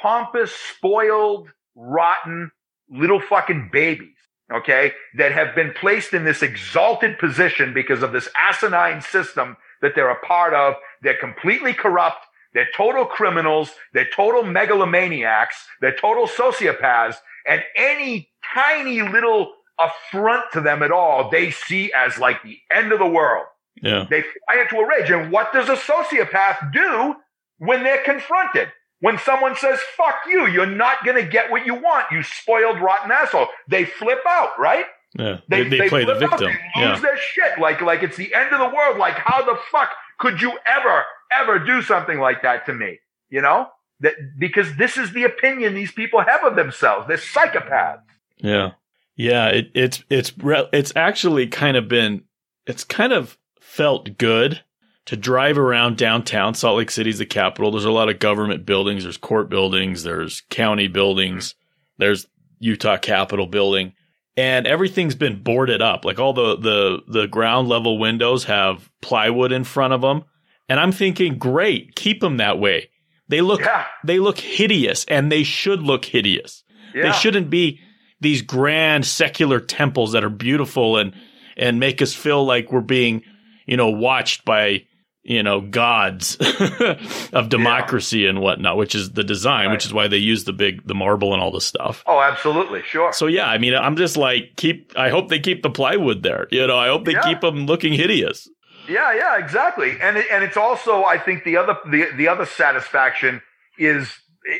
pompous, 0.02 0.52
spoiled, 0.52 1.48
rotten 1.76 2.50
little 2.90 3.20
fucking 3.20 3.70
babies. 3.72 4.16
Okay. 4.52 4.92
That 5.16 5.30
have 5.30 5.54
been 5.54 5.72
placed 5.80 6.12
in 6.12 6.24
this 6.24 6.42
exalted 6.42 7.20
position 7.20 7.72
because 7.72 8.02
of 8.02 8.10
this 8.10 8.28
asinine 8.36 9.00
system 9.00 9.56
that 9.80 9.92
they're 9.94 10.10
a 10.10 10.26
part 10.26 10.52
of. 10.52 10.74
They're 11.02 11.16
completely 11.20 11.72
corrupt. 11.72 12.26
They're 12.52 12.68
total 12.76 13.04
criminals. 13.04 13.70
They're 13.94 14.10
total 14.12 14.42
megalomaniacs. 14.42 15.54
They're 15.80 15.94
total 15.94 16.26
sociopaths. 16.26 17.14
And 17.46 17.62
any 17.76 18.28
tiny 18.52 19.02
little 19.02 19.52
affront 19.80 20.52
to 20.52 20.60
them 20.60 20.82
at 20.82 20.90
all, 20.90 21.30
they 21.30 21.50
see 21.50 21.92
as 21.92 22.18
like 22.18 22.42
the 22.42 22.58
end 22.72 22.92
of 22.92 22.98
the 22.98 23.06
world. 23.06 23.46
Yeah. 23.82 24.06
They 24.08 24.22
fly 24.22 24.62
into 24.62 24.76
a 24.76 24.86
rage. 24.86 25.10
And 25.10 25.32
what 25.32 25.52
does 25.52 25.68
a 25.68 25.76
sociopath 25.76 26.72
do 26.72 27.16
when 27.58 27.82
they're 27.82 28.02
confronted? 28.02 28.68
When 29.00 29.18
someone 29.18 29.56
says, 29.56 29.78
fuck 29.96 30.16
you, 30.28 30.46
you're 30.46 30.66
not 30.66 31.04
going 31.04 31.16
to 31.16 31.28
get 31.28 31.50
what 31.50 31.64
you 31.64 31.74
want, 31.74 32.06
you 32.12 32.22
spoiled, 32.22 32.80
rotten 32.80 33.10
asshole. 33.10 33.46
They 33.66 33.86
flip 33.86 34.20
out, 34.28 34.58
right? 34.58 34.84
Yeah. 35.18 35.38
They, 35.48 35.64
they, 35.64 35.78
they 35.78 35.88
play 35.88 36.04
the 36.04 36.14
victim. 36.14 36.32
Out. 36.32 36.38
They 36.40 36.86
lose 36.86 36.96
yeah. 36.96 37.00
their 37.00 37.16
shit. 37.16 37.58
Like, 37.58 37.80
like 37.80 38.02
it's 38.02 38.16
the 38.16 38.34
end 38.34 38.52
of 38.52 38.58
the 38.58 38.74
world. 38.74 38.98
Like, 38.98 39.14
how 39.14 39.42
the 39.44 39.58
fuck 39.72 39.90
could 40.18 40.40
you 40.42 40.52
ever 40.66 41.04
ever 41.32 41.58
do 41.58 41.80
something 41.82 42.18
like 42.18 42.42
that 42.42 42.66
to 42.66 42.74
me? 42.74 42.98
You 43.30 43.40
know, 43.40 43.68
that 44.00 44.14
because 44.38 44.76
this 44.76 44.96
is 44.96 45.12
the 45.12 45.24
opinion 45.24 45.74
these 45.74 45.92
people 45.92 46.20
have 46.20 46.44
of 46.44 46.56
themselves. 46.56 47.08
They're 47.08 47.16
psychopaths. 47.16 48.02
Yeah. 48.38 48.72
Yeah. 49.20 49.48
It, 49.48 49.70
it's, 49.74 50.02
it's, 50.08 50.32
it's 50.72 50.92
actually 50.96 51.46
kind 51.48 51.76
of 51.76 51.88
been, 51.88 52.22
it's 52.66 52.84
kind 52.84 53.12
of 53.12 53.36
felt 53.60 54.16
good 54.16 54.62
to 55.06 55.16
drive 55.16 55.58
around 55.58 55.96
downtown. 55.96 56.54
Salt 56.54 56.78
Lake 56.78 56.90
City's 56.90 57.18
the 57.18 57.26
capital. 57.26 57.70
There's 57.70 57.84
a 57.84 57.90
lot 57.90 58.08
of 58.08 58.18
government 58.18 58.64
buildings. 58.64 59.02
There's 59.02 59.16
court 59.16 59.50
buildings. 59.50 60.02
There's 60.04 60.42
county 60.50 60.88
buildings. 60.88 61.54
There's 61.98 62.26
Utah 62.60 62.96
Capitol 62.96 63.46
building 63.46 63.92
and 64.36 64.66
everything's 64.66 65.14
been 65.14 65.42
boarded 65.42 65.82
up. 65.82 66.04
Like 66.04 66.18
all 66.18 66.32
the, 66.32 66.56
the, 66.56 67.02
the 67.06 67.26
ground 67.26 67.68
level 67.68 67.98
windows 67.98 68.44
have 68.44 68.88
plywood 69.02 69.52
in 69.52 69.64
front 69.64 69.92
of 69.92 70.00
them. 70.00 70.24
And 70.68 70.80
I'm 70.80 70.92
thinking, 70.92 71.36
great, 71.36 71.94
keep 71.94 72.20
them 72.20 72.38
that 72.38 72.58
way. 72.58 72.88
They 73.28 73.42
look, 73.42 73.60
yeah. 73.60 73.86
they 74.04 74.18
look 74.18 74.38
hideous 74.38 75.04
and 75.06 75.30
they 75.30 75.42
should 75.42 75.82
look 75.82 76.04
hideous. 76.04 76.64
Yeah. 76.94 77.02
They 77.02 77.12
shouldn't 77.12 77.50
be 77.50 77.80
these 78.20 78.42
grand 78.42 79.06
secular 79.06 79.60
temples 79.60 80.12
that 80.12 80.24
are 80.24 80.30
beautiful 80.30 80.98
and, 80.98 81.14
and 81.56 81.80
make 81.80 82.02
us 82.02 82.14
feel 82.14 82.44
like 82.44 82.70
we're 82.72 82.80
being, 82.80 83.22
you 83.66 83.76
know, 83.76 83.90
watched 83.90 84.44
by, 84.44 84.84
you 85.22 85.42
know, 85.42 85.60
gods 85.60 86.36
of 87.32 87.48
democracy 87.48 88.20
yeah. 88.20 88.30
and 88.30 88.40
whatnot, 88.40 88.76
which 88.76 88.94
is 88.94 89.12
the 89.12 89.24
design, 89.24 89.66
right. 89.66 89.72
which 89.72 89.86
is 89.86 89.92
why 89.92 90.08
they 90.08 90.18
use 90.18 90.44
the 90.44 90.52
big, 90.52 90.86
the 90.86 90.94
marble 90.94 91.32
and 91.32 91.42
all 91.42 91.50
the 91.50 91.60
stuff. 91.60 92.04
Oh, 92.06 92.20
absolutely. 92.20 92.82
Sure. 92.82 93.12
So 93.12 93.26
yeah, 93.26 93.46
I 93.46 93.58
mean, 93.58 93.74
I'm 93.74 93.96
just 93.96 94.16
like, 94.16 94.56
keep, 94.56 94.92
I 94.96 95.10
hope 95.10 95.28
they 95.28 95.40
keep 95.40 95.62
the 95.62 95.70
plywood 95.70 96.22
there. 96.22 96.46
You 96.50 96.66
know, 96.66 96.78
I 96.78 96.88
hope 96.88 97.04
they 97.04 97.14
keep 97.24 97.40
them 97.40 97.66
looking 97.66 97.92
hideous. 97.92 98.48
Yeah, 98.88 99.12
yeah, 99.14 99.38
exactly. 99.38 99.96
And 100.00 100.16
it, 100.16 100.26
and 100.32 100.42
it's 100.42 100.56
also, 100.56 101.04
I 101.04 101.18
think, 101.18 101.44
the 101.44 101.56
other 101.56 101.76
the 101.88 102.08
the 102.16 102.28
other 102.28 102.44
satisfaction 102.44 103.40
is 103.78 104.12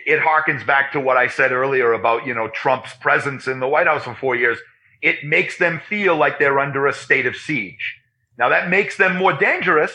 it 0.07 0.21
harkens 0.21 0.67
back 0.67 0.93
to 0.93 1.01
what 1.01 1.17
I 1.17 1.29
said 1.29 1.53
earlier 1.53 1.93
about 1.93 2.27
you 2.27 2.35
know 2.35 2.49
Trump's 2.49 2.95
presence 2.95 3.47
in 3.47 3.61
the 3.61 3.69
White 3.69 3.87
House 3.87 4.05
for 4.05 4.15
four 4.15 4.37
years. 4.37 4.59
It 5.03 5.25
makes 5.25 5.59
them 5.59 5.81
feel 5.89 6.17
like 6.17 6.39
they're 6.39 6.59
under 6.59 6.87
a 6.87 6.93
state 6.93 7.27
of 7.27 7.37
siege. 7.37 7.97
Now 8.39 8.49
that 8.51 8.69
makes 8.69 8.97
them 8.97 9.17
more 9.17 9.33
dangerous, 9.33 9.93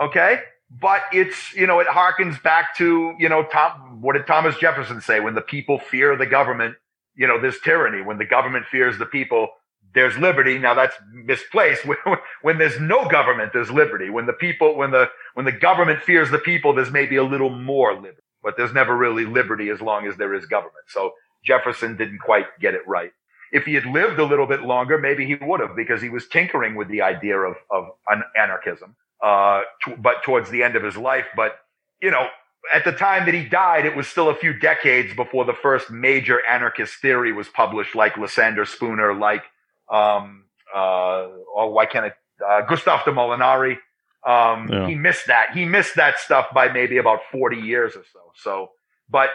okay? 0.00 0.40
But 0.70 1.02
it's 1.12 1.54
you 1.54 1.66
know 1.66 1.80
it 1.80 1.86
harkens 1.86 2.42
back 2.42 2.76
to 2.76 3.14
you 3.18 3.28
know 3.28 3.44
Tom. 3.44 4.00
What 4.00 4.14
did 4.14 4.26
Thomas 4.26 4.56
Jefferson 4.58 5.00
say? 5.00 5.20
When 5.20 5.34
the 5.34 5.40
people 5.40 5.78
fear 5.78 6.16
the 6.16 6.26
government, 6.26 6.76
you 7.14 7.26
know 7.26 7.40
there's 7.40 7.60
tyranny. 7.60 8.02
When 8.02 8.18
the 8.18 8.26
government 8.26 8.66
fears 8.66 8.98
the 8.98 9.06
people, 9.06 9.48
there's 9.94 10.16
liberty. 10.18 10.58
Now 10.58 10.74
that's 10.74 10.94
misplaced. 11.12 11.84
When, 12.42 12.58
there's 12.58 12.80
no 12.80 13.08
government, 13.08 13.52
there's 13.52 13.70
liberty. 13.70 14.10
When 14.10 14.26
the 14.26 14.32
people, 14.32 14.76
when 14.76 14.92
the, 14.92 15.10
when 15.34 15.44
the 15.44 15.52
government 15.52 16.02
fears 16.02 16.30
the 16.30 16.38
people, 16.38 16.72
there's 16.72 16.90
maybe 16.90 17.16
a 17.16 17.24
little 17.24 17.50
more 17.50 17.94
liberty, 17.94 18.22
but 18.42 18.56
there's 18.56 18.72
never 18.72 18.96
really 18.96 19.24
liberty 19.24 19.68
as 19.70 19.80
long 19.80 20.06
as 20.06 20.16
there 20.16 20.34
is 20.34 20.46
government. 20.46 20.84
So 20.88 21.12
Jefferson 21.44 21.96
didn't 21.96 22.18
quite 22.18 22.46
get 22.60 22.74
it 22.74 22.86
right. 22.86 23.12
If 23.52 23.64
he 23.64 23.74
had 23.74 23.86
lived 23.86 24.18
a 24.18 24.24
little 24.24 24.46
bit 24.46 24.62
longer, 24.62 24.98
maybe 24.98 25.24
he 25.24 25.34
would 25.34 25.60
have 25.60 25.74
because 25.74 26.02
he 26.02 26.10
was 26.10 26.28
tinkering 26.28 26.74
with 26.74 26.88
the 26.88 27.02
idea 27.02 27.38
of, 27.38 27.56
of 27.70 27.84
an 28.08 28.22
anarchism, 28.36 28.94
uh, 29.22 29.62
t- 29.84 29.94
but 29.96 30.22
towards 30.22 30.50
the 30.50 30.62
end 30.62 30.76
of 30.76 30.82
his 30.82 30.96
life. 30.96 31.24
But, 31.34 31.58
you 32.02 32.10
know, 32.10 32.26
at 32.74 32.84
the 32.84 32.92
time 32.92 33.24
that 33.24 33.34
he 33.34 33.44
died, 33.44 33.86
it 33.86 33.96
was 33.96 34.06
still 34.06 34.28
a 34.28 34.34
few 34.34 34.52
decades 34.52 35.14
before 35.14 35.44
the 35.46 35.54
first 35.54 35.90
major 35.90 36.44
anarchist 36.46 36.96
theory 37.00 37.32
was 37.32 37.48
published, 37.48 37.94
like 37.94 38.18
Lysander 38.18 38.66
Spooner, 38.66 39.14
like 39.14 39.44
um, 39.90 40.44
uh, 40.74 41.28
oh, 41.56 41.70
why 41.70 41.86
can't 41.86 42.06
it? 42.06 42.14
Uh, 42.46 42.60
Gustav 42.62 43.04
de 43.04 43.10
Molinari. 43.10 43.78
Um, 44.26 44.68
yeah. 44.68 44.86
he 44.88 44.94
missed 44.94 45.26
that. 45.28 45.52
He 45.54 45.64
missed 45.64 45.96
that 45.96 46.18
stuff 46.18 46.46
by 46.52 46.70
maybe 46.70 46.98
about 46.98 47.20
40 47.30 47.56
years 47.58 47.94
or 47.96 48.04
so. 48.12 48.20
So, 48.34 48.70
but 49.08 49.30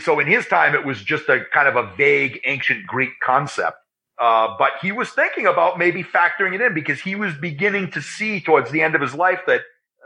so 0.00 0.18
in 0.18 0.26
his 0.26 0.46
time, 0.46 0.74
it 0.74 0.84
was 0.84 1.02
just 1.02 1.28
a 1.28 1.44
kind 1.52 1.68
of 1.68 1.76
a 1.76 1.94
vague 1.96 2.40
ancient 2.44 2.86
Greek 2.86 3.10
concept. 3.24 3.76
Uh, 4.20 4.56
but 4.58 4.72
he 4.80 4.92
was 4.92 5.10
thinking 5.10 5.46
about 5.46 5.78
maybe 5.78 6.02
factoring 6.02 6.54
it 6.54 6.60
in 6.60 6.74
because 6.74 7.00
he 7.00 7.14
was 7.14 7.34
beginning 7.34 7.90
to 7.90 8.00
see 8.00 8.40
towards 8.40 8.70
the 8.70 8.82
end 8.82 8.94
of 8.94 9.00
his 9.00 9.14
life 9.14 9.40
that, 9.46 9.60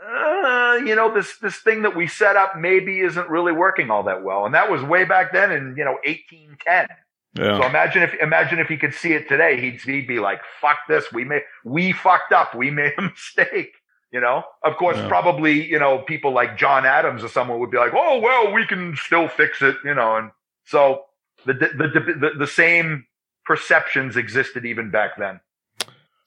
uh, 0.05 0.75
you 0.85 0.95
know, 0.95 1.13
this, 1.13 1.37
this 1.41 1.57
thing 1.57 1.83
that 1.83 1.95
we 1.95 2.07
set 2.07 2.35
up 2.35 2.57
maybe 2.57 2.99
isn't 2.99 3.29
really 3.29 3.53
working 3.53 3.89
all 3.89 4.03
that 4.03 4.23
well. 4.23 4.45
And 4.45 4.53
that 4.53 4.69
was 4.69 4.83
way 4.83 5.05
back 5.05 5.31
then 5.31 5.51
in, 5.51 5.75
you 5.77 5.85
know, 5.85 5.97
1810. 6.05 6.87
Yeah. 7.33 7.57
So 7.57 7.65
imagine 7.65 8.03
if 8.03 8.13
imagine 8.15 8.59
if 8.59 8.67
he 8.67 8.75
could 8.75 8.93
see 8.93 9.13
it 9.13 9.29
today, 9.29 9.59
he'd, 9.61 9.79
he'd 9.79 10.05
be 10.05 10.19
like, 10.19 10.41
"Fuck 10.59 10.79
this! 10.89 11.13
We 11.13 11.23
made 11.23 11.43
we 11.63 11.93
fucked 11.93 12.33
up. 12.33 12.53
We 12.53 12.71
made 12.71 12.91
a 12.97 13.01
mistake." 13.09 13.71
You 14.11 14.19
know, 14.19 14.43
of 14.63 14.75
course, 14.75 14.97
yeah. 14.97 15.07
probably 15.07 15.65
you 15.65 15.79
know 15.79 15.99
people 15.99 16.33
like 16.33 16.57
John 16.57 16.85
Adams 16.85 17.23
or 17.23 17.29
someone 17.29 17.59
would 17.59 17.71
be 17.71 17.77
like, 17.77 17.93
"Oh 17.95 18.19
well, 18.19 18.53
we 18.53 18.65
can 18.65 18.95
still 18.95 19.27
fix 19.27 19.61
it." 19.61 19.77
You 19.85 19.95
know, 19.95 20.17
and 20.17 20.31
so 20.65 21.03
the 21.45 21.53
the 21.53 21.67
the, 21.69 22.13
the, 22.19 22.29
the 22.39 22.47
same 22.47 23.05
perceptions 23.45 24.17
existed 24.17 24.65
even 24.65 24.91
back 24.91 25.11
then. 25.17 25.39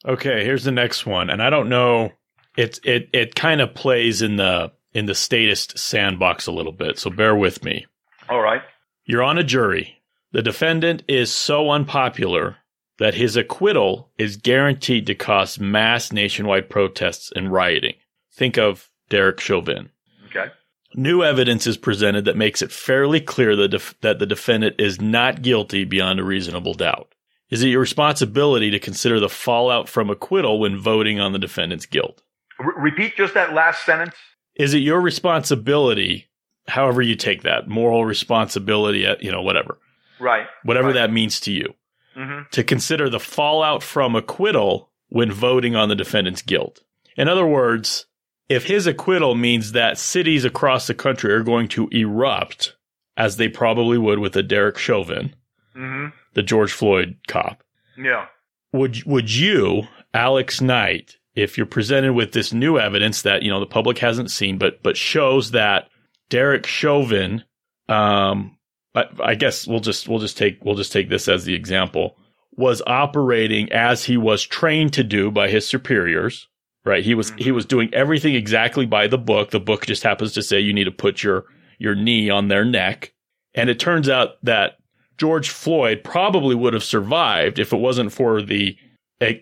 Okay, 0.06 0.44
here's 0.44 0.64
the 0.64 0.72
next 0.72 1.06
one, 1.06 1.30
and 1.30 1.42
I 1.42 1.50
don't 1.50 1.68
know 1.68 2.12
it 2.56 2.80
it 2.84 3.08
it 3.12 3.34
kind 3.34 3.60
of 3.60 3.74
plays 3.74 4.22
in 4.22 4.36
the 4.36 4.72
in 4.92 5.06
the 5.06 5.14
statist 5.14 5.78
sandbox 5.78 6.46
a 6.46 6.52
little 6.52 6.72
bit. 6.72 6.98
So 6.98 7.10
bear 7.10 7.34
with 7.34 7.64
me. 7.64 7.86
All 8.28 8.40
right. 8.40 8.62
You're 9.04 9.22
on 9.22 9.38
a 9.38 9.44
jury. 9.44 10.00
The 10.32 10.42
defendant 10.42 11.02
is 11.08 11.30
so 11.32 11.70
unpopular 11.70 12.56
that 12.98 13.14
his 13.14 13.36
acquittal 13.36 14.10
is 14.18 14.36
guaranteed 14.36 15.06
to 15.06 15.14
cause 15.14 15.58
mass 15.58 16.12
nationwide 16.12 16.70
protests 16.70 17.32
and 17.34 17.52
rioting. 17.52 17.94
Think 18.32 18.56
of 18.58 18.90
Derek 19.08 19.40
Chauvin. 19.40 19.90
Okay. 20.28 20.50
New 20.94 21.22
evidence 21.22 21.66
is 21.66 21.76
presented 21.76 22.24
that 22.24 22.36
makes 22.36 22.62
it 22.62 22.70
fairly 22.70 23.20
clear 23.20 23.56
that, 23.56 23.68
def- 23.68 23.94
that 24.00 24.18
the 24.18 24.26
defendant 24.26 24.76
is 24.78 25.00
not 25.00 25.42
guilty 25.42 25.84
beyond 25.84 26.20
a 26.20 26.24
reasonable 26.24 26.74
doubt. 26.74 27.14
Is 27.50 27.62
it 27.62 27.68
your 27.68 27.80
responsibility 27.80 28.70
to 28.70 28.78
consider 28.78 29.20
the 29.20 29.28
fallout 29.28 29.88
from 29.88 30.10
acquittal 30.10 30.60
when 30.60 30.78
voting 30.78 31.20
on 31.20 31.32
the 31.32 31.38
defendant's 31.38 31.86
guilt? 31.86 32.22
repeat 32.58 33.16
just 33.16 33.34
that 33.34 33.52
last 33.52 33.84
sentence. 33.84 34.14
Is 34.56 34.74
it 34.74 34.78
your 34.78 35.00
responsibility, 35.00 36.28
however 36.68 37.02
you 37.02 37.16
take 37.16 37.42
that, 37.42 37.68
moral 37.68 38.04
responsibility, 38.04 39.06
uh, 39.06 39.16
you 39.20 39.32
know, 39.32 39.42
whatever, 39.42 39.78
right, 40.20 40.46
whatever 40.62 40.88
right. 40.88 40.94
that 40.94 41.12
means 41.12 41.40
to 41.40 41.52
you, 41.52 41.74
mm-hmm. 42.16 42.42
to 42.50 42.64
consider 42.64 43.08
the 43.08 43.20
fallout 43.20 43.82
from 43.82 44.14
acquittal 44.14 44.90
when 45.08 45.30
voting 45.30 45.76
on 45.76 45.88
the 45.88 45.94
defendant's 45.94 46.42
guilt? 46.42 46.80
In 47.16 47.28
other 47.28 47.46
words, 47.46 48.06
if 48.48 48.66
his 48.66 48.86
acquittal 48.86 49.34
means 49.34 49.72
that 49.72 49.98
cities 49.98 50.44
across 50.44 50.86
the 50.86 50.94
country 50.94 51.32
are 51.32 51.42
going 51.42 51.68
to 51.68 51.88
erupt, 51.88 52.76
as 53.16 53.36
they 53.36 53.48
probably 53.48 53.98
would 53.98 54.18
with 54.18 54.32
the 54.32 54.42
Derek 54.42 54.76
Chauvin, 54.76 55.34
mm-hmm. 55.76 56.08
the 56.34 56.42
George 56.42 56.72
Floyd 56.72 57.16
cop, 57.28 57.62
yeah, 57.96 58.26
would 58.72 59.04
would 59.04 59.32
you, 59.32 59.84
Alex 60.12 60.60
Knight, 60.60 61.16
if 61.34 61.56
you're 61.56 61.66
presented 61.66 62.12
with 62.12 62.32
this 62.32 62.52
new 62.52 62.78
evidence 62.78 63.22
that 63.22 63.42
you 63.42 63.50
know 63.50 63.60
the 63.60 63.66
public 63.66 63.98
hasn't 63.98 64.30
seen, 64.30 64.58
but 64.58 64.82
but 64.82 64.96
shows 64.96 65.52
that 65.52 65.88
Derek 66.28 66.66
Chauvin, 66.66 67.44
um, 67.88 68.56
I, 68.94 69.04
I 69.22 69.34
guess 69.34 69.66
we'll 69.66 69.80
just 69.80 70.08
we'll 70.08 70.20
just 70.20 70.38
take 70.38 70.64
we'll 70.64 70.76
just 70.76 70.92
take 70.92 71.08
this 71.08 71.28
as 71.28 71.44
the 71.44 71.54
example, 71.54 72.16
was 72.56 72.82
operating 72.86 73.72
as 73.72 74.04
he 74.04 74.16
was 74.16 74.42
trained 74.42 74.92
to 74.94 75.04
do 75.04 75.30
by 75.30 75.48
his 75.48 75.66
superiors 75.66 76.48
right? 76.84 77.04
He 77.04 77.14
was, 77.14 77.30
mm-hmm. 77.30 77.42
he 77.42 77.52
was 77.52 77.66
doing 77.66 77.92
everything 77.92 78.34
exactly 78.34 78.86
by 78.86 79.06
the 79.06 79.18
book. 79.18 79.50
The 79.50 79.60
book 79.60 79.86
just 79.86 80.02
happens 80.02 80.32
to 80.32 80.42
say 80.42 80.60
you 80.60 80.72
need 80.72 80.84
to 80.84 80.92
put 80.92 81.22
your, 81.22 81.44
your 81.78 81.94
knee 81.94 82.30
on 82.30 82.48
their 82.48 82.64
neck. 82.64 83.12
And 83.54 83.70
it 83.70 83.78
turns 83.78 84.08
out 84.08 84.42
that 84.42 84.78
George 85.16 85.50
Floyd 85.50 86.02
probably 86.04 86.54
would 86.54 86.74
have 86.74 86.84
survived 86.84 87.58
if 87.58 87.72
it 87.72 87.78
wasn't 87.78 88.12
for 88.12 88.42
the 88.42 88.76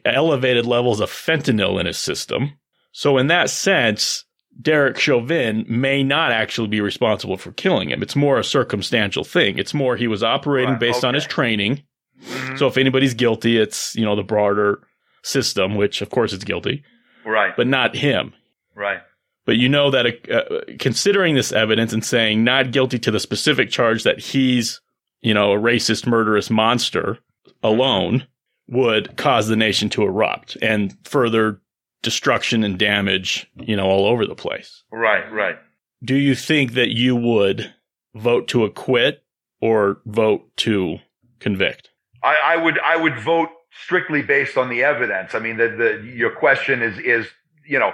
elevated 0.05 0.67
levels 0.67 1.01
of 1.01 1.11
fentanyl 1.11 1.81
in 1.81 1.87
his 1.87 1.99
system. 1.99 2.53
So 2.93 3.19
in 3.19 3.29
that 3.29 3.51
sense, 3.51 4.25
Derek 4.61 4.99
Chauvin 4.99 5.65
may 5.69 6.03
not 6.03 6.31
actually 6.31 6.69
be 6.69 6.81
responsible 6.81 7.37
for 7.37 7.53
killing 7.53 7.91
him. 7.91 8.03
It's 8.03 8.17
more 8.17 8.39
a 8.39 8.45
circumstantial 8.45 9.25
thing. 9.25 9.59
It's 9.59 9.75
more 9.75 9.97
he 9.97 10.07
was 10.07 10.23
operating 10.23 10.73
right, 10.73 10.81
based 10.81 10.99
okay. 10.99 11.09
on 11.09 11.15
his 11.15 11.27
training. 11.27 11.83
Mm-hmm. 12.23 12.57
So 12.57 12.67
if 12.67 12.77
anybody's 12.77 13.15
guilty, 13.15 13.59
it's, 13.59 13.95
you 13.97 14.05
know, 14.05 14.15
the 14.15 14.23
broader 14.23 14.81
system, 15.23 15.75
which 15.75 16.03
of 16.03 16.11
course 16.11 16.33
is 16.33 16.45
guilty 16.45 16.85
right? 17.25 17.55
But 17.57 17.67
not 17.67 17.95
him, 17.95 18.35
right? 18.75 19.01
But 19.45 19.57
you 19.57 19.69
know 19.69 19.91
that 19.91 20.07
uh, 20.31 20.77
considering 20.79 21.35
this 21.35 21.53
evidence 21.53 21.93
and 21.93 22.05
saying 22.05 22.45
not 22.45 22.71
guilty 22.71 22.99
to 23.01 23.11
the 23.11 23.21
specific 23.21 23.71
charge 23.71 24.05
that 24.05 24.21
he's, 24.21 24.81
you 25.21 25.35
know, 25.35 25.53
a 25.53 25.59
racist, 25.59 26.07
murderous 26.07 26.51
monster 26.51 27.19
alone 27.63 28.27
would 28.69 29.17
cause 29.17 29.49
the 29.49 29.57
nation 29.57 29.89
to 29.91 30.03
erupt 30.03 30.57
and 30.63 30.97
further 31.05 31.61
destruction 32.03 32.65
and 32.65 32.79
damage, 32.79 33.51
you 33.57 33.77
know, 33.77 33.87
all 33.87 34.07
over 34.07 34.27
the 34.27 34.35
place. 34.35 34.83
Right, 34.91 35.31
right. 35.33 35.57
Do 36.05 36.17
you 36.17 36.35
think 36.35 36.75
that 36.75 36.91
you 36.91 37.15
would 37.15 37.73
vote 38.15 38.49
to 38.49 38.65
acquit 38.65 39.23
or 39.61 40.01
vote 40.05 40.49
to 40.59 40.99
convict? 41.39 41.91
I, 42.23 42.37
I 42.45 42.57
would 42.57 42.79
I 42.81 42.97
would 42.97 43.19
vote 43.19 43.49
strictly 43.85 44.23
based 44.23 44.57
on 44.57 44.69
the 44.69 44.83
evidence. 44.83 45.35
I 45.35 45.39
mean, 45.39 45.57
the, 45.57 45.69
the 45.69 46.13
your 46.15 46.31
question 46.31 46.83
is 46.83 46.99
is 46.99 47.27
you 47.67 47.79
know, 47.79 47.93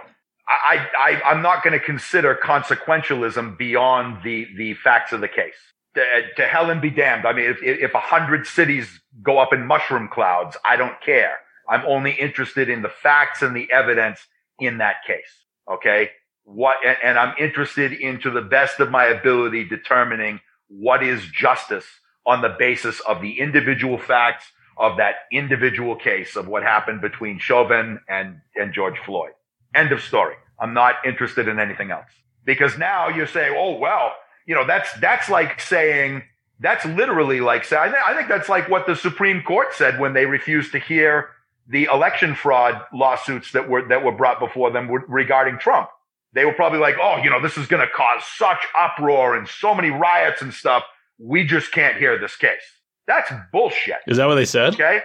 I, 0.48 0.86
I 0.98 1.22
I'm 1.26 1.42
not 1.42 1.62
going 1.62 1.78
to 1.78 1.84
consider 1.84 2.38
consequentialism 2.42 3.58
beyond 3.58 4.22
the 4.24 4.46
the 4.56 4.74
facts 4.74 5.12
of 5.12 5.20
the 5.20 5.28
case. 5.28 5.56
To, 5.94 6.04
to 6.36 6.46
hell 6.46 6.70
and 6.70 6.80
be 6.80 6.90
damned. 6.90 7.26
I 7.26 7.32
mean, 7.32 7.46
if 7.46 7.62
if 7.62 7.94
a 7.94 8.00
hundred 8.00 8.46
cities 8.46 9.00
go 9.22 9.38
up 9.38 9.52
in 9.52 9.66
mushroom 9.66 10.08
clouds, 10.08 10.56
I 10.64 10.76
don't 10.76 11.00
care. 11.04 11.38
I'm 11.68 11.84
only 11.86 12.12
interested 12.12 12.68
in 12.68 12.82
the 12.82 12.88
facts 12.88 13.42
and 13.42 13.54
the 13.54 13.70
evidence 13.70 14.20
in 14.58 14.78
that 14.78 14.96
case. 15.06 15.44
Okay. 15.70 16.10
What, 16.44 16.76
and 17.02 17.18
I'm 17.18 17.34
interested 17.38 17.92
into 17.92 18.30
the 18.30 18.40
best 18.40 18.80
of 18.80 18.90
my 18.90 19.04
ability 19.04 19.64
determining 19.64 20.40
what 20.68 21.02
is 21.02 21.22
justice 21.26 21.84
on 22.26 22.40
the 22.40 22.54
basis 22.58 23.00
of 23.00 23.20
the 23.20 23.38
individual 23.38 23.98
facts 23.98 24.46
of 24.78 24.96
that 24.96 25.16
individual 25.32 25.96
case 25.96 26.36
of 26.36 26.46
what 26.46 26.62
happened 26.62 27.00
between 27.00 27.38
Chauvin 27.38 28.00
and, 28.08 28.40
and 28.54 28.72
George 28.72 28.98
Floyd. 29.04 29.32
End 29.74 29.92
of 29.92 30.00
story. 30.00 30.36
I'm 30.58 30.72
not 30.72 30.96
interested 31.04 31.48
in 31.48 31.58
anything 31.58 31.90
else 31.90 32.08
because 32.44 32.78
now 32.78 33.08
you're 33.08 33.26
saying, 33.26 33.54
oh, 33.56 33.78
well, 33.78 34.12
you 34.46 34.54
know, 34.54 34.66
that's, 34.66 34.92
that's 35.00 35.28
like 35.28 35.60
saying, 35.60 36.22
that's 36.60 36.84
literally 36.86 37.40
like 37.40 37.64
saying, 37.64 37.92
I 38.06 38.14
think 38.14 38.28
that's 38.28 38.48
like 38.48 38.68
what 38.68 38.86
the 38.86 38.96
Supreme 38.96 39.42
Court 39.42 39.74
said 39.74 40.00
when 40.00 40.14
they 40.14 40.26
refused 40.26 40.72
to 40.72 40.78
hear 40.78 41.30
the 41.68 41.84
election 41.84 42.34
fraud 42.34 42.80
lawsuits 42.92 43.52
that 43.52 43.68
were, 43.68 43.86
that 43.88 44.02
were 44.04 44.12
brought 44.12 44.40
before 44.40 44.70
them 44.70 44.90
regarding 44.90 45.58
Trump. 45.58 45.88
They 46.32 46.44
were 46.44 46.52
probably 46.52 46.78
like, 46.78 46.96
oh, 47.00 47.18
you 47.22 47.30
know, 47.30 47.40
this 47.40 47.56
is 47.56 47.66
going 47.66 47.86
to 47.86 47.92
cause 47.92 48.22
such 48.36 48.58
uproar 48.78 49.36
and 49.36 49.48
so 49.48 49.74
many 49.74 49.90
riots 49.90 50.42
and 50.42 50.52
stuff. 50.52 50.84
We 51.18 51.44
just 51.44 51.72
can't 51.72 51.96
hear 51.96 52.18
this 52.18 52.36
case. 52.36 52.62
That's 53.06 53.32
bullshit. 53.52 53.96
Is 54.06 54.18
that 54.18 54.26
what 54.26 54.34
they 54.34 54.44
said? 54.44 54.74
Okay. 54.74 55.00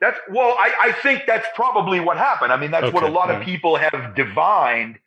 That's 0.00 0.18
well, 0.30 0.54
I, 0.58 0.72
I 0.82 0.92
think 0.92 1.22
that's 1.26 1.46
probably 1.54 2.00
what 2.00 2.18
happened. 2.18 2.52
I 2.52 2.58
mean, 2.58 2.70
that's 2.70 2.84
okay, 2.86 2.94
what 2.94 3.02
a 3.02 3.08
lot 3.08 3.30
of 3.30 3.42
people 3.42 3.76
have 3.76 4.14
divined 4.14 4.98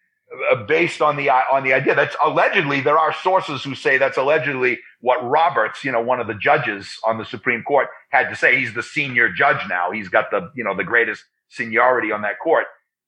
Uh, 0.51 0.63
based 0.63 1.01
on 1.01 1.15
the 1.15 1.27
uh, 1.27 1.41
on 1.51 1.63
the 1.63 1.73
idea. 1.73 1.95
That's 1.95 2.15
allegedly 2.23 2.81
there 2.81 2.99
are 2.99 3.11
sources 3.23 3.63
who 3.63 3.73
say 3.73 3.97
that's 3.97 4.17
allegedly 4.17 4.77
what 5.01 5.27
Roberts, 5.27 5.83
you 5.83 5.91
know, 5.91 6.01
one 6.01 6.19
of 6.19 6.27
the 6.27 6.35
judges 6.35 6.99
on 7.03 7.17
the 7.17 7.25
Supreme 7.25 7.63
Court, 7.63 7.87
had 8.09 8.29
to 8.29 8.35
say. 8.35 8.59
He's 8.59 8.75
the 8.75 8.83
senior 8.83 9.31
judge 9.31 9.67
now. 9.67 9.89
He's 9.89 10.07
got 10.07 10.29
the 10.29 10.51
you 10.55 10.63
know 10.63 10.77
the 10.77 10.83
greatest 10.83 11.23
seniority 11.47 12.11
on 12.11 12.21
that 12.21 12.37
court. 12.37 12.65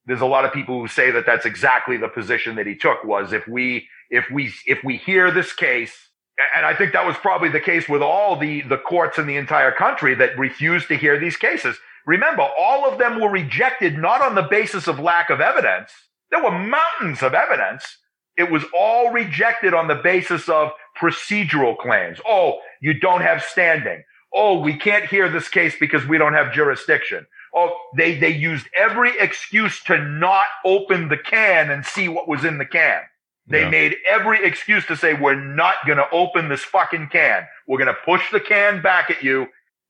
There's 0.07 0.22
a 0.22 0.26
lot 0.26 0.45
of 0.45 0.51
people 0.51 0.82
who 0.82 0.88
say 0.88 1.11
that 1.11 1.28
that's 1.28 1.45
exactly 1.45 1.95
the 1.95 2.07
position 2.07 2.55
that 2.55 2.65
he 2.65 2.76
took. 2.76 3.03
Was 3.03 3.34
if 3.34 3.47
we 3.47 3.88
if 4.09 4.26
we 4.32 4.51
if 4.65 4.84
we 4.84 4.97
hear 4.97 5.30
this 5.30 5.53
case 5.53 5.93
and 6.55 6.65
I 6.65 6.74
think 6.74 6.93
that 6.93 7.05
was 7.05 7.17
probably 7.17 7.49
the 7.49 7.59
case 7.59 7.88
with 7.88 8.01
all 8.01 8.36
the, 8.36 8.61
the 8.61 8.78
courts 8.78 9.19
in 9.19 9.28
the 9.28 9.36
entire 9.36 9.72
country 9.72 10.15
that 10.15 10.39
refused 10.39 10.88
to 10.88 10.97
hear 10.97 11.19
these 11.19 11.38
cases. 11.38 11.78
Remember, 12.07 12.47
all 12.59 12.89
of 12.89 12.97
them 12.97 13.22
were 13.22 13.30
rejected 13.30 13.95
not 13.95 14.24
on 14.24 14.34
the 14.34 14.47
basis 14.49 14.88
of 14.88 14.99
lack 14.99 15.30
of 15.30 15.39
evidence. 15.39 15.91
There 16.32 16.43
were 16.43 16.51
mountains 16.51 17.21
of 17.21 17.34
evidence. 17.34 17.86
It 18.38 18.49
was 18.49 18.63
all 18.77 19.11
rejected 19.11 19.73
on 19.73 19.88
the 19.88 19.95
basis 19.95 20.47
of 20.49 20.71
procedural 20.99 21.77
claims. 21.77 22.19
Oh, 22.27 22.59
you 22.82 22.99
don't 22.99 23.21
have 23.21 23.43
standing. 23.43 24.03
Oh, 24.34 24.59
we 24.59 24.77
can't 24.77 25.05
hear 25.05 25.29
this 25.29 25.49
case 25.49 25.75
because 25.79 26.05
we 26.05 26.17
don't 26.17 26.34
have 26.34 26.53
jurisdiction. 26.53 27.27
Oh, 27.53 27.77
they, 27.97 28.17
they 28.17 28.29
used 28.29 28.67
every 28.77 29.11
excuse 29.19 29.84
to 29.84 30.01
not 30.01 30.45
open 30.63 31.09
the 31.09 31.17
can 31.17 31.69
and 31.69 31.86
see 31.86 32.07
what 32.07 32.29
was 32.29 32.45
in 32.45 32.57
the 32.57 32.65
can. 32.65 33.01
They 33.47 33.63
yeah. 33.63 33.69
made 33.69 33.95
every 34.09 34.45
excuse 34.45 34.86
to 34.86 34.95
say, 34.95 35.13
we're 35.13 35.36
not 35.36 35.75
going 35.86 35.97
to 35.97 36.09
open 36.11 36.47
this 36.47 36.63
fucking 36.63 37.09
can. 37.11 37.45
We're 37.67 37.79
going 37.79 37.93
to 37.93 38.05
push 38.05 38.32
the 38.32 38.39
can 38.39 38.82
back 38.82 39.09
at 39.09 39.21
you 39.21 39.47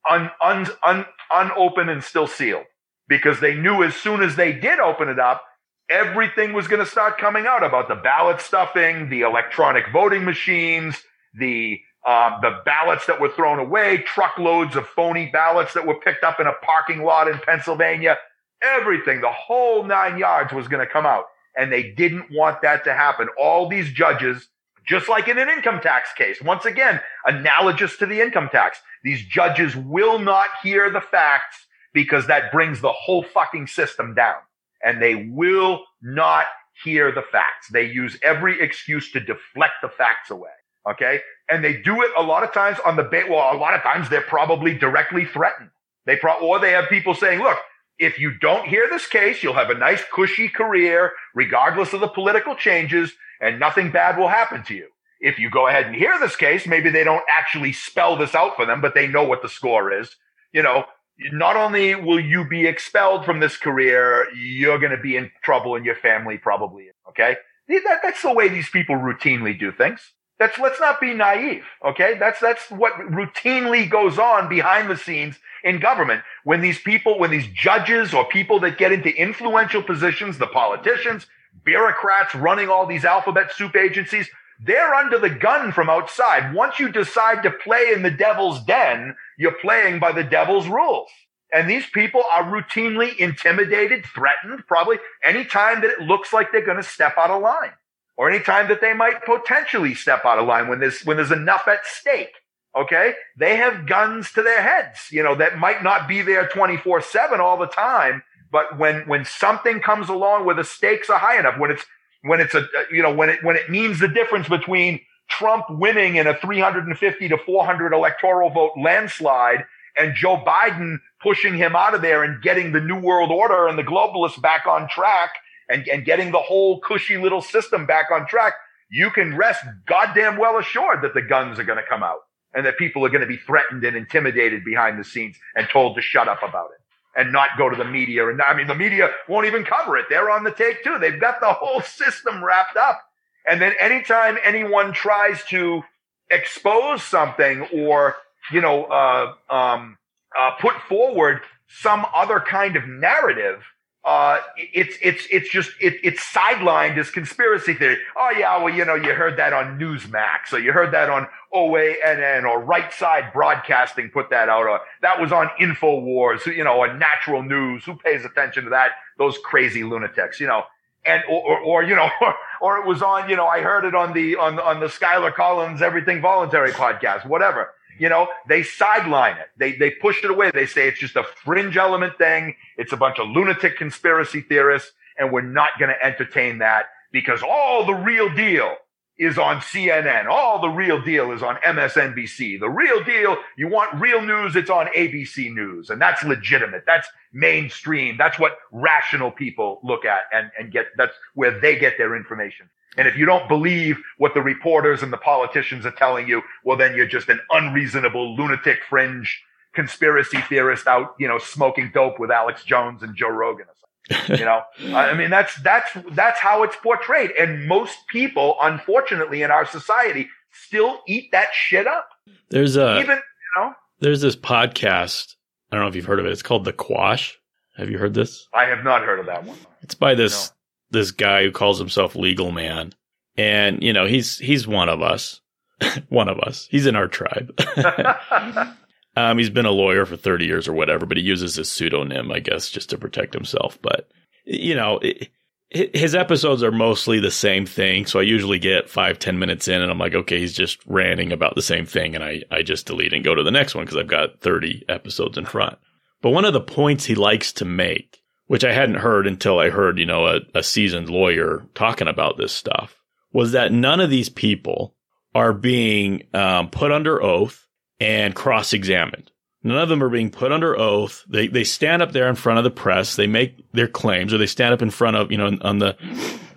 un, 0.09 0.31
un, 0.43 0.67
un, 0.83 1.05
unopened 1.31 1.89
and 1.89 2.03
still 2.03 2.27
sealed 2.27 2.65
because 3.07 3.39
they 3.39 3.55
knew 3.55 3.83
as 3.83 3.95
soon 3.95 4.21
as 4.21 4.35
they 4.35 4.53
did 4.53 4.79
open 4.79 5.09
it 5.09 5.19
up, 5.19 5.43
everything 5.91 6.53
was 6.53 6.67
going 6.67 6.83
to 6.83 6.89
start 6.89 7.17
coming 7.17 7.45
out 7.45 7.63
about 7.63 7.87
the 7.87 7.95
ballot 7.95 8.41
stuffing, 8.41 9.09
the 9.09 9.21
electronic 9.21 9.85
voting 9.91 10.23
machines, 10.23 10.95
the 11.33 11.79
um, 12.07 12.39
the 12.41 12.61
ballots 12.65 13.05
that 13.05 13.21
were 13.21 13.29
thrown 13.29 13.59
away, 13.59 13.97
truckloads 13.97 14.75
of 14.75 14.87
phony 14.87 15.29
ballots 15.31 15.75
that 15.75 15.85
were 15.85 15.99
picked 15.99 16.23
up 16.23 16.39
in 16.39 16.47
a 16.47 16.53
parking 16.63 17.03
lot 17.03 17.27
in 17.27 17.37
Pennsylvania. 17.37 18.17
Everything, 18.63 19.21
the 19.21 19.31
whole 19.31 19.83
nine 19.83 20.17
yards 20.17 20.51
was 20.51 20.67
going 20.67 20.83
to 20.83 20.91
come 20.91 21.05
out 21.05 21.25
and 21.55 21.71
they 21.71 21.91
didn't 21.91 22.31
want 22.31 22.63
that 22.63 22.83
to 22.85 22.93
happen. 22.95 23.27
All 23.39 23.69
these 23.69 23.91
judges, 23.91 24.47
just 24.83 25.09
like 25.09 25.27
in 25.27 25.37
an 25.37 25.47
income 25.47 25.79
tax 25.79 26.09
case, 26.13 26.41
once 26.41 26.65
again, 26.65 27.01
analogous 27.27 27.97
to 27.97 28.07
the 28.07 28.19
income 28.19 28.49
tax, 28.51 28.79
these 29.03 29.23
judges 29.23 29.75
will 29.75 30.17
not 30.17 30.47
hear 30.63 30.89
the 30.89 31.01
facts 31.01 31.67
because 31.93 32.25
that 32.25 32.51
brings 32.51 32.81
the 32.81 32.91
whole 32.91 33.21
fucking 33.21 33.67
system 33.67 34.15
down. 34.15 34.37
And 34.83 35.01
they 35.01 35.15
will 35.15 35.83
not 36.01 36.45
hear 36.83 37.11
the 37.11 37.23
facts. 37.31 37.67
They 37.71 37.85
use 37.85 38.17
every 38.23 38.59
excuse 38.61 39.11
to 39.11 39.19
deflect 39.19 39.75
the 39.81 39.89
facts 39.89 40.31
away. 40.31 40.49
Okay. 40.89 41.19
And 41.49 41.63
they 41.63 41.77
do 41.77 42.01
it 42.01 42.11
a 42.17 42.23
lot 42.23 42.43
of 42.43 42.53
times 42.53 42.79
on 42.85 42.95
the, 42.95 43.03
bait. 43.03 43.29
well, 43.29 43.55
a 43.55 43.57
lot 43.57 43.73
of 43.75 43.81
times 43.83 44.09
they're 44.09 44.21
probably 44.21 44.73
directly 44.77 45.25
threatened. 45.25 45.69
They 46.05 46.15
pro- 46.15 46.39
or 46.39 46.59
they 46.59 46.71
have 46.71 46.89
people 46.89 47.13
saying, 47.13 47.39
look, 47.41 47.59
If 47.99 48.17
you 48.17 48.33
don't 48.39 48.67
hear 48.67 48.87
this 48.89 49.07
case, 49.07 49.43
you'll 49.43 49.53
have 49.53 49.69
a 49.69 49.77
nice 49.77 50.01
cushy 50.11 50.49
career, 50.49 51.11
regardless 51.35 51.93
of 51.93 51.99
the 52.01 52.07
political 52.07 52.55
changes, 52.55 53.13
and 53.39 53.59
nothing 53.59 53.91
bad 53.91 54.17
will 54.17 54.27
happen 54.27 54.63
to 54.63 54.73
you. 54.73 54.87
If 55.19 55.37
you 55.37 55.51
go 55.51 55.67
ahead 55.67 55.85
and 55.85 55.95
hear 55.95 56.17
this 56.19 56.35
case, 56.35 56.65
maybe 56.65 56.89
they 56.89 57.03
don't 57.03 57.23
actually 57.29 57.73
spell 57.73 58.17
this 58.17 58.33
out 58.33 58.55
for 58.55 58.65
them, 58.65 58.81
but 58.81 58.95
they 58.95 59.05
know 59.07 59.23
what 59.23 59.43
the 59.43 59.49
score 59.49 59.93
is. 59.93 60.15
You 60.51 60.63
know, 60.63 60.85
not 61.31 61.55
only 61.55 61.95
will 61.95 62.19
you 62.19 62.47
be 62.47 62.65
expelled 62.65 63.25
from 63.25 63.39
this 63.39 63.57
career, 63.57 64.27
you're 64.35 64.79
going 64.79 64.95
to 64.95 65.01
be 65.01 65.15
in 65.15 65.31
trouble 65.43 65.75
and 65.75 65.85
your 65.85 65.95
family 65.95 66.37
probably. 66.37 66.89
Okay. 67.09 67.37
That, 67.67 67.99
that's 68.03 68.21
the 68.21 68.33
way 68.33 68.49
these 68.49 68.69
people 68.69 68.95
routinely 68.95 69.57
do 69.57 69.71
things. 69.71 70.13
That's, 70.39 70.57
let's 70.57 70.79
not 70.79 70.99
be 70.99 71.13
naive. 71.13 71.63
Okay. 71.85 72.17
That's, 72.19 72.39
that's 72.39 72.69
what 72.71 72.93
routinely 72.93 73.89
goes 73.89 74.17
on 74.17 74.49
behind 74.49 74.89
the 74.89 74.97
scenes 74.97 75.37
in 75.63 75.79
government. 75.79 76.23
When 76.43 76.61
these 76.61 76.79
people, 76.79 77.19
when 77.19 77.29
these 77.29 77.47
judges 77.53 78.13
or 78.13 78.25
people 78.27 78.59
that 78.61 78.77
get 78.77 78.91
into 78.91 79.09
influential 79.15 79.83
positions, 79.83 80.39
the 80.39 80.47
politicians, 80.47 81.27
bureaucrats 81.63 82.33
running 82.33 82.69
all 82.69 82.87
these 82.87 83.05
alphabet 83.05 83.51
soup 83.55 83.75
agencies, 83.75 84.29
they're 84.63 84.93
under 84.93 85.17
the 85.17 85.29
gun 85.29 85.71
from 85.71 85.89
outside. 85.89 86.53
Once 86.53 86.79
you 86.79 86.91
decide 86.91 87.41
to 87.43 87.51
play 87.51 87.91
in 87.93 88.03
the 88.03 88.11
devil's 88.11 88.63
den, 88.63 89.15
you're 89.37 89.51
playing 89.53 89.99
by 89.99 90.11
the 90.11 90.23
devil's 90.23 90.67
rules. 90.67 91.09
And 91.53 91.69
these 91.69 91.85
people 91.87 92.23
are 92.31 92.43
routinely 92.43 93.15
intimidated, 93.17 94.05
threatened, 94.05 94.65
probably 94.67 94.97
anytime 95.23 95.81
that 95.81 95.91
it 95.91 95.99
looks 95.99 96.31
like 96.31 96.51
they're 96.51 96.65
going 96.65 96.77
to 96.77 96.83
step 96.83 97.15
out 97.17 97.31
of 97.31 97.41
line 97.41 97.71
or 98.17 98.29
anytime 98.29 98.67
that 98.69 98.81
they 98.81 98.93
might 98.93 99.25
potentially 99.25 99.95
step 99.95 100.23
out 100.25 100.37
of 100.37 100.47
line 100.47 100.67
when 100.67 100.79
there's, 100.79 101.01
when 101.01 101.17
there's 101.17 101.31
enough 101.31 101.67
at 101.67 101.85
stake. 101.85 102.35
Okay. 102.77 103.15
They 103.37 103.57
have 103.57 103.85
guns 103.85 104.31
to 104.33 104.43
their 104.43 104.61
heads, 104.61 105.07
you 105.11 105.23
know, 105.23 105.35
that 105.35 105.57
might 105.57 105.83
not 105.83 106.07
be 106.07 106.21
there 106.21 106.47
24 106.47 107.01
seven 107.01 107.41
all 107.41 107.57
the 107.57 107.65
time. 107.65 108.23
But 108.49 108.77
when, 108.77 109.07
when 109.07 109.25
something 109.25 109.79
comes 109.79 110.07
along 110.07 110.45
where 110.45 110.55
the 110.55 110.63
stakes 110.63 111.09
are 111.09 111.19
high 111.19 111.39
enough, 111.39 111.57
when 111.57 111.71
it's, 111.71 111.85
when 112.23 112.39
it's 112.39 112.53
a, 112.53 112.65
you 112.91 113.01
know, 113.01 113.13
when 113.13 113.29
it, 113.29 113.43
when 113.43 113.55
it 113.55 113.69
means 113.69 113.99
the 113.99 114.07
difference 114.07 114.47
between 114.47 114.99
Trump 115.29 115.65
winning 115.69 116.17
in 116.17 116.27
a 116.27 116.37
350 116.37 117.29
to 117.29 117.37
400 117.37 117.93
electoral 117.93 118.49
vote 118.49 118.73
landslide 118.77 119.65
and 119.97 120.15
Joe 120.15 120.37
Biden 120.37 120.99
pushing 121.21 121.55
him 121.55 121.75
out 121.75 121.93
of 121.93 122.01
there 122.01 122.23
and 122.23 122.41
getting 122.41 122.71
the 122.71 122.81
new 122.81 122.99
world 122.99 123.31
order 123.31 123.67
and 123.67 123.77
the 123.77 123.83
globalists 123.83 124.41
back 124.41 124.65
on 124.65 124.87
track 124.89 125.31
and, 125.69 125.87
and 125.87 126.05
getting 126.05 126.31
the 126.31 126.39
whole 126.39 126.79
cushy 126.81 127.17
little 127.17 127.41
system 127.41 127.85
back 127.85 128.11
on 128.11 128.27
track, 128.27 128.53
you 128.89 129.09
can 129.09 129.35
rest 129.35 129.63
goddamn 129.85 130.37
well 130.37 130.57
assured 130.57 131.01
that 131.01 131.13
the 131.13 131.21
guns 131.21 131.59
are 131.59 131.63
going 131.63 131.77
to 131.77 131.89
come 131.89 132.03
out 132.03 132.19
and 132.53 132.65
that 132.65 132.77
people 132.77 133.05
are 133.05 133.09
going 133.09 133.21
to 133.21 133.27
be 133.27 133.37
threatened 133.37 133.83
and 133.83 133.95
intimidated 133.95 134.65
behind 134.65 134.99
the 134.99 135.03
scenes 135.03 135.37
and 135.55 135.67
told 135.69 135.95
to 135.95 136.01
shut 136.01 136.27
up 136.27 136.43
about 136.43 136.69
it 136.71 136.80
and 137.15 137.31
not 137.31 137.49
go 137.57 137.69
to 137.69 137.75
the 137.75 137.85
media. 137.85 138.27
And 138.29 138.41
I 138.41 138.55
mean, 138.55 138.67
the 138.67 138.75
media 138.75 139.09
won't 139.27 139.45
even 139.45 139.63
cover 139.63 139.97
it. 139.97 140.05
They're 140.09 140.29
on 140.29 140.43
the 140.43 140.51
take 140.51 140.83
too. 140.83 140.97
They've 140.99 141.19
got 141.19 141.39
the 141.39 141.53
whole 141.53 141.81
system 141.81 142.43
wrapped 142.43 142.77
up. 142.77 143.01
And 143.47 143.61
then 143.61 143.73
anytime 143.79 144.37
anyone 144.43 144.93
tries 144.93 145.43
to 145.45 145.81
expose 146.29 147.03
something 147.03 147.67
or, 147.73 148.15
you 148.51 148.61
know, 148.61 148.85
uh, 148.85 149.33
um, 149.49 149.97
uh, 150.37 150.51
put 150.59 150.75
forward 150.87 151.41
some 151.67 152.05
other 152.13 152.39
kind 152.39 152.75
of 152.75 152.87
narrative, 152.87 153.63
uh, 154.03 154.39
it's 154.55 154.97
it's 154.99 155.27
it's 155.29 155.49
just 155.49 155.71
it, 155.79 155.93
it's 156.03 156.21
sidelined 156.33 156.97
as 156.97 157.11
conspiracy 157.11 157.75
theory. 157.75 157.97
Oh 158.17 158.31
yeah, 158.35 158.57
well 158.57 158.73
you 158.73 158.83
know 158.83 158.95
you 158.95 159.13
heard 159.13 159.37
that 159.37 159.53
on 159.53 159.79
Newsmax, 159.79 160.53
or 160.53 160.59
you 160.59 160.71
heard 160.71 160.91
that 160.93 161.09
on 161.09 161.27
OANN, 161.53 162.43
or 162.43 162.61
Right 162.61 162.91
Side 162.91 163.31
Broadcasting 163.31 164.09
put 164.09 164.31
that 164.31 164.49
out, 164.49 164.65
or 164.65 164.79
that 165.03 165.21
was 165.21 165.31
on 165.31 165.49
Infowars, 165.59 166.47
you 166.47 166.63
know, 166.63 166.77
or 166.77 166.91
Natural 166.91 167.43
News. 167.43 167.83
Who 167.83 167.95
pays 167.95 168.25
attention 168.25 168.63
to 168.63 168.69
that? 168.71 168.91
Those 169.19 169.37
crazy 169.37 169.83
lunatics, 169.83 170.39
you 170.39 170.47
know. 170.47 170.63
And 171.05 171.21
or, 171.29 171.41
or, 171.41 171.59
or 171.59 171.83
you 171.83 171.95
know, 171.95 172.09
or, 172.21 172.35
or 172.61 172.77
it 172.79 172.87
was 172.87 173.03
on, 173.03 173.29
you 173.29 173.35
know, 173.35 173.45
I 173.45 173.61
heard 173.61 173.85
it 173.85 173.93
on 173.93 174.13
the 174.13 174.35
on 174.35 174.59
on 174.59 174.79
the 174.79 174.87
Skyler 174.87 175.31
Collins 175.33 175.83
Everything 175.83 176.21
Voluntary 176.21 176.71
podcast, 176.71 177.27
whatever. 177.27 177.69
You 178.01 178.09
know, 178.09 178.29
they 178.47 178.63
sideline 178.63 179.37
it. 179.37 179.49
They, 179.57 179.73
they 179.73 179.91
push 179.91 180.23
it 180.23 180.31
away. 180.31 180.49
They 180.51 180.65
say 180.65 180.87
it's 180.87 180.99
just 180.99 181.15
a 181.15 181.23
fringe 181.23 181.77
element 181.77 182.17
thing. 182.17 182.55
It's 182.75 182.93
a 182.93 182.97
bunch 182.97 183.19
of 183.19 183.27
lunatic 183.29 183.77
conspiracy 183.77 184.41
theorists. 184.41 184.91
And 185.19 185.31
we're 185.31 185.41
not 185.41 185.77
going 185.77 185.91
to 185.91 186.03
entertain 186.03 186.57
that 186.57 186.85
because 187.11 187.43
all 187.43 187.85
the 187.85 187.93
real 187.93 188.33
deal 188.33 188.75
is 189.19 189.37
on 189.37 189.57
CNN. 189.57 190.25
All 190.25 190.59
the 190.59 190.69
real 190.69 190.99
deal 190.99 191.31
is 191.31 191.43
on 191.43 191.57
MSNBC. 191.57 192.59
The 192.59 192.71
real 192.71 193.03
deal, 193.03 193.37
you 193.55 193.67
want 193.67 194.01
real 194.01 194.23
news, 194.23 194.55
it's 194.55 194.71
on 194.71 194.87
ABC 194.97 195.53
News. 195.53 195.91
And 195.91 196.01
that's 196.01 196.23
legitimate. 196.23 196.85
That's 196.87 197.07
mainstream. 197.31 198.17
That's 198.17 198.39
what 198.39 198.53
rational 198.71 199.29
people 199.29 199.79
look 199.83 200.05
at 200.05 200.21
and, 200.33 200.49
and 200.57 200.71
get, 200.71 200.87
that's 200.97 201.13
where 201.35 201.59
they 201.59 201.77
get 201.77 201.99
their 201.99 202.15
information. 202.15 202.67
And 202.97 203.07
if 203.07 203.17
you 203.17 203.25
don't 203.25 203.47
believe 203.47 203.97
what 204.17 204.33
the 204.33 204.41
reporters 204.41 205.01
and 205.01 205.13
the 205.13 205.17
politicians 205.17 205.85
are 205.85 205.91
telling 205.91 206.27
you, 206.27 206.41
well, 206.65 206.77
then 206.77 206.95
you're 206.95 207.07
just 207.07 207.29
an 207.29 207.39
unreasonable 207.49 208.35
lunatic 208.35 208.79
fringe 208.89 209.41
conspiracy 209.73 210.41
theorist 210.49 210.87
out, 210.87 211.15
you 211.17 211.27
know, 211.27 211.37
smoking 211.37 211.91
dope 211.93 212.19
with 212.19 212.31
Alex 212.31 212.63
Jones 212.63 213.01
and 213.01 213.15
Joe 213.15 213.29
Rogan 213.29 213.65
or 213.67 213.75
something. 214.09 214.37
you 214.39 214.45
know, 214.45 214.61
I 214.97 215.13
mean, 215.13 215.29
that's, 215.29 215.55
that's, 215.61 215.89
that's 216.11 216.39
how 216.39 216.63
it's 216.63 216.75
portrayed. 216.77 217.31
And 217.39 217.65
most 217.65 217.95
people, 218.09 218.57
unfortunately, 218.61 219.41
in 219.41 219.51
our 219.51 219.65
society 219.65 220.27
still 220.51 220.99
eat 221.07 221.31
that 221.31 221.47
shit 221.53 221.87
up. 221.87 222.09
There's 222.49 222.75
a, 222.75 222.99
even, 222.99 223.15
you 223.17 223.61
know, 223.61 223.73
there's 223.99 224.19
this 224.19 224.35
podcast. 224.35 225.35
I 225.71 225.77
don't 225.77 225.85
know 225.85 225.89
if 225.89 225.95
you've 225.95 226.05
heard 226.05 226.19
of 226.19 226.25
it. 226.25 226.31
It's 226.33 226.43
called 226.43 226.65
The 226.65 226.73
Quash. 226.73 227.37
Have 227.77 227.89
you 227.89 227.97
heard 227.97 228.13
this? 228.13 228.47
I 228.53 228.65
have 228.65 228.83
not 228.83 229.03
heard 229.03 229.19
of 229.19 229.27
that 229.27 229.45
one. 229.45 229.57
It's 229.81 229.95
by 229.95 230.13
this 230.13 230.51
this 230.91 231.11
guy 231.11 231.43
who 231.43 231.51
calls 231.51 231.79
himself 231.79 232.15
Legal 232.15 232.51
Man, 232.51 232.93
and 233.37 233.81
you 233.81 233.93
know 233.93 234.05
he's 234.05 234.37
he's 234.37 234.67
one 234.67 234.89
of 234.89 235.01
us, 235.01 235.41
one 236.09 236.29
of 236.29 236.39
us. 236.39 236.67
He's 236.69 236.85
in 236.85 236.95
our 236.95 237.07
tribe. 237.07 237.57
um, 239.15 239.37
he's 239.37 239.49
been 239.49 239.65
a 239.65 239.71
lawyer 239.71 240.05
for 240.05 240.17
thirty 240.17 240.45
years 240.45 240.67
or 240.67 240.73
whatever, 240.73 241.05
but 241.05 241.17
he 241.17 241.23
uses 241.23 241.55
his 241.55 241.71
pseudonym, 241.71 242.31
I 242.31 242.39
guess, 242.39 242.69
just 242.69 242.89
to 242.91 242.97
protect 242.97 243.33
himself. 243.33 243.79
But 243.81 244.09
you 244.45 244.75
know. 244.75 244.99
It, 244.99 245.29
his 245.73 246.15
episodes 246.15 246.63
are 246.63 246.71
mostly 246.71 247.21
the 247.21 247.31
same 247.31 247.65
thing. 247.65 248.05
So 248.05 248.19
I 248.19 248.23
usually 248.23 248.59
get 248.59 248.89
five, 248.89 249.19
ten 249.19 249.39
minutes 249.39 249.69
in 249.69 249.81
and 249.81 249.89
I'm 249.89 249.97
like, 249.97 250.13
okay, 250.13 250.37
he's 250.37 250.51
just 250.51 250.85
ranting 250.85 251.31
about 251.31 251.55
the 251.55 251.61
same 251.61 251.85
thing. 251.85 252.13
And 252.13 252.21
I, 252.21 252.43
I 252.51 252.61
just 252.61 252.87
delete 252.87 253.13
and 253.13 253.23
go 253.23 253.33
to 253.33 253.41
the 253.41 253.51
next 253.51 253.73
one 253.73 253.85
because 253.85 253.97
I've 253.97 254.07
got 254.07 254.41
30 254.41 254.83
episodes 254.89 255.37
in 255.37 255.45
front. 255.45 255.77
But 256.21 256.31
one 256.31 256.43
of 256.43 256.51
the 256.51 256.59
points 256.59 257.05
he 257.05 257.15
likes 257.15 257.53
to 257.53 257.63
make 257.65 258.20
which 258.51 258.65
I 258.65 258.73
hadn't 258.73 258.95
heard 258.95 259.27
until 259.27 259.59
I 259.59 259.69
heard, 259.69 259.97
you 259.97 260.05
know, 260.05 260.27
a, 260.27 260.41
a 260.53 260.61
seasoned 260.61 261.09
lawyer 261.09 261.65
talking 261.73 262.09
about 262.09 262.35
this 262.35 262.51
stuff, 262.51 262.99
was 263.31 263.53
that 263.53 263.71
none 263.71 264.01
of 264.01 264.09
these 264.09 264.27
people 264.27 264.93
are 265.33 265.53
being 265.53 266.23
um, 266.33 266.69
put 266.69 266.91
under 266.91 267.23
oath 267.23 267.65
and 268.01 268.35
cross 268.35 268.73
examined. 268.73 269.31
None 269.63 269.77
of 269.77 269.87
them 269.87 270.03
are 270.03 270.09
being 270.09 270.29
put 270.29 270.51
under 270.51 270.77
oath. 270.77 271.23
They 271.29 271.47
they 271.47 271.63
stand 271.63 272.01
up 272.01 272.11
there 272.11 272.27
in 272.27 272.35
front 272.35 272.57
of 272.57 272.65
the 272.65 272.71
press. 272.71 273.15
They 273.15 273.25
make 273.25 273.71
their 273.71 273.87
claims, 273.87 274.33
or 274.33 274.37
they 274.37 274.47
stand 274.47 274.73
up 274.73 274.81
in 274.81 274.89
front 274.89 275.15
of 275.15 275.31
you 275.31 275.37
know 275.37 275.57
on 275.61 275.79
the 275.79 275.95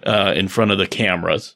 uh, 0.04 0.32
in 0.34 0.48
front 0.48 0.72
of 0.72 0.78
the 0.78 0.88
cameras, 0.88 1.54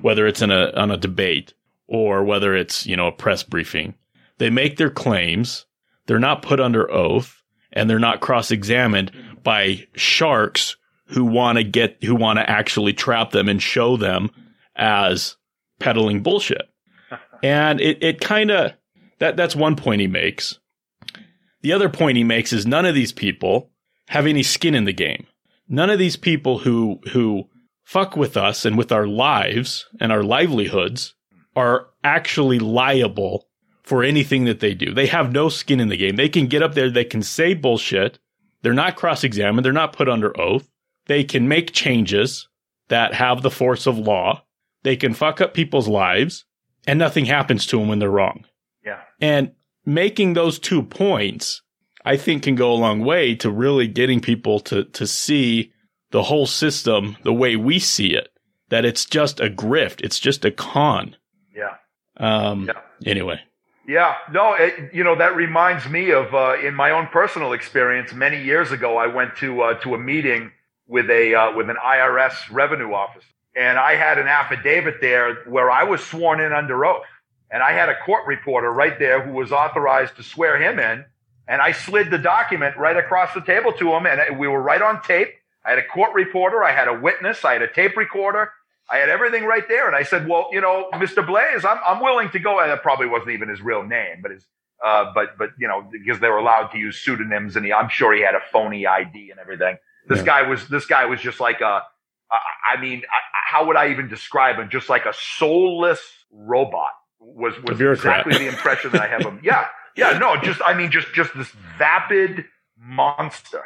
whether 0.00 0.26
it's 0.26 0.42
in 0.42 0.50
a 0.50 0.72
on 0.72 0.90
a 0.90 0.96
debate 0.96 1.54
or 1.86 2.24
whether 2.24 2.56
it's 2.56 2.88
you 2.88 2.96
know 2.96 3.06
a 3.06 3.12
press 3.12 3.44
briefing. 3.44 3.94
They 4.38 4.50
make 4.50 4.78
their 4.78 4.90
claims. 4.90 5.64
They're 6.06 6.18
not 6.18 6.42
put 6.42 6.58
under 6.58 6.90
oath 6.90 7.40
and 7.76 7.88
they're 7.88 7.98
not 7.98 8.20
cross 8.20 8.50
examined 8.50 9.12
by 9.44 9.86
sharks 9.94 10.76
who 11.08 11.24
want 11.24 11.58
to 11.58 11.62
get, 11.62 12.02
who 12.02 12.16
want 12.16 12.38
to 12.38 12.50
actually 12.50 12.92
trap 12.92 13.30
them 13.30 13.48
and 13.48 13.62
show 13.62 13.96
them 13.96 14.30
as 14.74 15.36
peddling 15.78 16.22
bullshit. 16.22 16.68
and 17.42 17.80
it, 17.80 18.02
it 18.02 18.20
kind 18.20 18.50
of, 18.50 18.72
that, 19.18 19.36
that's 19.36 19.54
one 19.54 19.76
point 19.76 20.00
he 20.00 20.08
makes. 20.08 20.58
The 21.60 21.72
other 21.72 21.88
point 21.88 22.16
he 22.16 22.24
makes 22.24 22.52
is 22.52 22.66
none 22.66 22.86
of 22.86 22.94
these 22.94 23.12
people 23.12 23.70
have 24.08 24.26
any 24.26 24.42
skin 24.42 24.74
in 24.74 24.84
the 24.84 24.92
game. 24.92 25.26
None 25.68 25.90
of 25.90 25.98
these 25.98 26.16
people 26.16 26.58
who, 26.58 27.00
who 27.12 27.44
fuck 27.84 28.16
with 28.16 28.36
us 28.36 28.64
and 28.64 28.78
with 28.78 28.90
our 28.90 29.06
lives 29.06 29.86
and 30.00 30.10
our 30.10 30.22
livelihoods 30.22 31.14
are 31.54 31.88
actually 32.02 32.58
liable 32.58 33.48
for 33.86 34.04
anything 34.04 34.44
that 34.44 34.60
they 34.60 34.74
do. 34.74 34.92
They 34.92 35.06
have 35.06 35.32
no 35.32 35.48
skin 35.48 35.80
in 35.80 35.88
the 35.88 35.96
game. 35.96 36.16
They 36.16 36.28
can 36.28 36.46
get 36.46 36.62
up 36.62 36.74
there, 36.74 36.90
they 36.90 37.04
can 37.04 37.22
say 37.22 37.54
bullshit, 37.54 38.18
they're 38.66 38.74
not 38.74 38.96
cross 38.96 39.22
examined. 39.22 39.64
They're 39.64 39.72
not 39.72 39.92
put 39.92 40.08
under 40.08 40.38
oath. 40.40 40.68
They 41.06 41.22
can 41.22 41.46
make 41.46 41.72
changes 41.72 42.48
that 42.88 43.14
have 43.14 43.42
the 43.42 43.50
force 43.50 43.86
of 43.86 43.96
law. 43.96 44.42
They 44.82 44.96
can 44.96 45.14
fuck 45.14 45.40
up 45.40 45.54
people's 45.54 45.86
lives 45.86 46.44
and 46.84 46.98
nothing 46.98 47.26
happens 47.26 47.64
to 47.66 47.78
them 47.78 47.86
when 47.86 48.00
they're 48.00 48.10
wrong. 48.10 48.44
Yeah. 48.84 49.02
And 49.20 49.52
making 49.84 50.32
those 50.32 50.58
two 50.58 50.82
points, 50.82 51.62
I 52.04 52.16
think 52.16 52.42
can 52.42 52.56
go 52.56 52.72
a 52.72 52.74
long 52.74 53.04
way 53.04 53.36
to 53.36 53.50
really 53.52 53.86
getting 53.86 54.20
people 54.20 54.58
to, 54.60 54.82
to 54.84 55.06
see 55.06 55.72
the 56.10 56.24
whole 56.24 56.46
system 56.46 57.16
the 57.22 57.32
way 57.32 57.54
we 57.54 57.78
see 57.78 58.14
it. 58.14 58.30
That 58.70 58.84
it's 58.84 59.04
just 59.04 59.38
a 59.38 59.48
grift. 59.48 60.00
It's 60.02 60.18
just 60.18 60.44
a 60.44 60.50
con. 60.50 61.14
Yeah. 61.54 61.76
Um, 62.16 62.66
yeah. 62.66 62.80
anyway. 63.08 63.40
Yeah, 63.86 64.16
no, 64.32 64.54
it, 64.54 64.92
you 64.92 65.04
know 65.04 65.14
that 65.16 65.36
reminds 65.36 65.88
me 65.88 66.10
of 66.10 66.34
uh, 66.34 66.56
in 66.60 66.74
my 66.74 66.90
own 66.90 67.06
personal 67.06 67.52
experience. 67.52 68.12
Many 68.12 68.42
years 68.42 68.72
ago, 68.72 68.96
I 68.96 69.06
went 69.06 69.36
to 69.36 69.62
uh, 69.62 69.74
to 69.80 69.94
a 69.94 69.98
meeting 69.98 70.50
with 70.88 71.08
a 71.08 71.34
uh, 71.34 71.56
with 71.56 71.70
an 71.70 71.76
IRS 71.76 72.34
revenue 72.50 72.92
officer, 72.92 73.28
and 73.54 73.78
I 73.78 73.94
had 73.94 74.18
an 74.18 74.26
affidavit 74.26 74.96
there 75.00 75.44
where 75.46 75.70
I 75.70 75.84
was 75.84 76.02
sworn 76.02 76.40
in 76.40 76.52
under 76.52 76.84
oath, 76.84 77.06
and 77.48 77.62
I 77.62 77.72
had 77.72 77.88
a 77.88 77.94
court 78.04 78.26
reporter 78.26 78.72
right 78.72 78.98
there 78.98 79.22
who 79.22 79.32
was 79.32 79.52
authorized 79.52 80.16
to 80.16 80.24
swear 80.24 80.60
him 80.60 80.80
in, 80.80 81.04
and 81.46 81.62
I 81.62 81.70
slid 81.70 82.10
the 82.10 82.18
document 82.18 82.76
right 82.76 82.96
across 82.96 83.34
the 83.34 83.40
table 83.40 83.72
to 83.74 83.92
him, 83.94 84.04
and 84.06 84.36
we 84.36 84.48
were 84.48 84.60
right 84.60 84.82
on 84.82 85.00
tape. 85.02 85.28
I 85.64 85.70
had 85.70 85.78
a 85.78 85.86
court 85.86 86.12
reporter, 86.12 86.64
I 86.64 86.72
had 86.72 86.88
a 86.88 86.98
witness, 86.98 87.44
I 87.44 87.52
had 87.52 87.62
a 87.62 87.72
tape 87.72 87.96
recorder, 87.96 88.50
I 88.88 88.98
had 88.98 89.08
everything 89.08 89.44
right 89.44 89.64
there. 89.68 89.86
And 89.86 89.96
I 89.96 90.04
said, 90.04 90.28
well, 90.28 90.48
you 90.52 90.60
know, 90.60 90.88
Mr. 90.94 91.26
Blaze, 91.26 91.64
I'm, 91.64 91.78
I'm 91.86 92.00
willing 92.00 92.30
to 92.30 92.38
go. 92.38 92.60
And 92.60 92.70
that 92.70 92.82
probably 92.82 93.06
wasn't 93.06 93.30
even 93.30 93.48
his 93.48 93.60
real 93.60 93.82
name, 93.82 94.20
but 94.22 94.30
his, 94.30 94.46
uh, 94.84 95.12
but, 95.14 95.38
but, 95.38 95.50
you 95.58 95.66
know, 95.66 95.88
because 95.90 96.20
they 96.20 96.28
were 96.28 96.38
allowed 96.38 96.68
to 96.68 96.78
use 96.78 96.98
pseudonyms 96.98 97.56
and 97.56 97.66
he, 97.66 97.72
I'm 97.72 97.88
sure 97.88 98.14
he 98.14 98.22
had 98.22 98.34
a 98.34 98.40
phony 98.52 98.86
ID 98.86 99.30
and 99.30 99.40
everything. 99.40 99.76
This 100.08 100.18
yeah. 100.18 100.24
guy 100.24 100.42
was, 100.42 100.68
this 100.68 100.86
guy 100.86 101.06
was 101.06 101.20
just 101.20 101.40
like 101.40 101.60
a, 101.60 101.82
I 102.30 102.80
mean, 102.80 103.02
how 103.32 103.66
would 103.66 103.76
I 103.76 103.90
even 103.90 104.08
describe 104.08 104.56
him? 104.56 104.68
Just 104.70 104.88
like 104.88 105.06
a 105.06 105.12
soulless 105.12 106.00
robot 106.30 106.90
was, 107.20 107.54
was 107.62 107.80
exactly 107.80 108.36
the 108.38 108.48
impression 108.48 108.92
that 108.92 109.02
I 109.02 109.06
have 109.06 109.24
of 109.24 109.34
him. 109.34 109.40
Yeah. 109.42 109.66
Yeah. 109.96 110.18
No, 110.18 110.36
just, 110.36 110.60
I 110.64 110.74
mean, 110.74 110.90
just, 110.90 111.12
just 111.14 111.34
this 111.36 111.50
vapid 111.78 112.44
monster. 112.78 113.62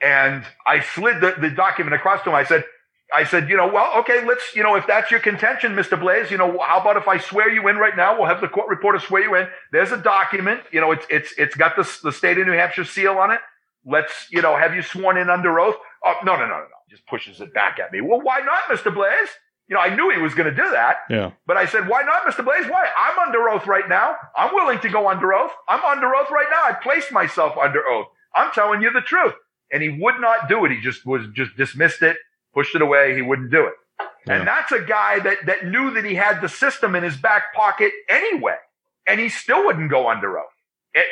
And 0.00 0.44
I 0.66 0.80
slid 0.80 1.20
the, 1.20 1.34
the 1.40 1.50
document 1.50 1.94
across 1.94 2.22
to 2.24 2.30
him. 2.30 2.36
I 2.36 2.44
said, 2.44 2.64
I 3.14 3.24
said, 3.24 3.48
you 3.48 3.56
know, 3.56 3.66
well, 3.66 3.92
okay, 4.00 4.24
let's, 4.26 4.54
you 4.54 4.62
know, 4.62 4.74
if 4.74 4.86
that's 4.86 5.10
your 5.10 5.20
contention, 5.20 5.74
Mr. 5.74 5.98
Blaze, 5.98 6.30
you 6.30 6.38
know, 6.38 6.58
how 6.66 6.80
about 6.80 6.96
if 6.96 7.08
I 7.08 7.18
swear 7.18 7.50
you 7.50 7.68
in 7.68 7.76
right 7.76 7.96
now? 7.96 8.18
We'll 8.18 8.28
have 8.28 8.40
the 8.40 8.48
court 8.48 8.68
reporter 8.68 8.98
swear 8.98 9.22
you 9.22 9.34
in. 9.34 9.48
There's 9.70 9.92
a 9.92 9.96
document, 9.96 10.60
you 10.70 10.80
know, 10.80 10.92
it's, 10.92 11.06
it's, 11.10 11.32
it's 11.36 11.54
got 11.54 11.76
the, 11.76 11.88
the 12.02 12.12
state 12.12 12.38
of 12.38 12.46
New 12.46 12.52
Hampshire 12.52 12.84
seal 12.84 13.12
on 13.18 13.30
it. 13.30 13.40
Let's, 13.84 14.12
you 14.30 14.42
know, 14.42 14.56
have 14.56 14.74
you 14.74 14.82
sworn 14.82 15.16
in 15.16 15.28
under 15.28 15.58
oath? 15.58 15.76
Oh, 16.04 16.14
no, 16.24 16.34
no, 16.34 16.42
no, 16.42 16.46
no, 16.46 16.58
no. 16.58 16.66
Just 16.90 17.06
pushes 17.06 17.40
it 17.40 17.52
back 17.52 17.78
at 17.78 17.92
me. 17.92 18.00
Well, 18.00 18.20
why 18.20 18.40
not, 18.40 18.76
Mr. 18.76 18.94
Blaze? 18.94 19.28
You 19.68 19.76
know, 19.76 19.82
I 19.82 19.94
knew 19.94 20.10
he 20.10 20.20
was 20.20 20.34
going 20.34 20.54
to 20.54 20.54
do 20.54 20.70
that. 20.70 20.98
Yeah. 21.08 21.30
But 21.46 21.56
I 21.56 21.66
said, 21.66 21.88
why 21.88 22.02
not, 22.02 22.24
Mr. 22.24 22.44
Blaze? 22.44 22.70
Why? 22.70 22.86
I'm 22.96 23.18
under 23.26 23.48
oath 23.48 23.66
right 23.66 23.88
now. 23.88 24.16
I'm 24.36 24.54
willing 24.54 24.78
to 24.80 24.88
go 24.88 25.08
under 25.08 25.32
oath. 25.32 25.52
I'm 25.68 25.82
under 25.84 26.14
oath 26.14 26.30
right 26.30 26.46
now. 26.50 26.62
I 26.64 26.74
placed 26.74 27.10
myself 27.10 27.56
under 27.56 27.80
oath. 27.88 28.06
I'm 28.34 28.52
telling 28.52 28.82
you 28.82 28.92
the 28.92 29.00
truth. 29.00 29.34
And 29.72 29.82
he 29.82 29.88
would 29.88 30.20
not 30.20 30.48
do 30.48 30.64
it. 30.64 30.72
He 30.72 30.80
just 30.80 31.06
was, 31.06 31.22
just 31.34 31.56
dismissed 31.56 32.02
it, 32.02 32.18
pushed 32.54 32.74
it 32.74 32.82
away. 32.82 33.14
He 33.14 33.22
wouldn't 33.22 33.50
do 33.50 33.66
it. 33.66 33.74
Yeah. 34.26 34.38
And 34.38 34.46
that's 34.46 34.72
a 34.72 34.80
guy 34.80 35.18
that, 35.20 35.46
that 35.46 35.66
knew 35.66 35.92
that 35.92 36.04
he 36.04 36.14
had 36.14 36.40
the 36.40 36.48
system 36.48 36.94
in 36.94 37.02
his 37.02 37.16
back 37.16 37.54
pocket 37.54 37.92
anyway. 38.08 38.56
And 39.06 39.18
he 39.18 39.28
still 39.28 39.66
wouldn't 39.66 39.90
go 39.90 40.08
under 40.08 40.38
oath. 40.38 40.46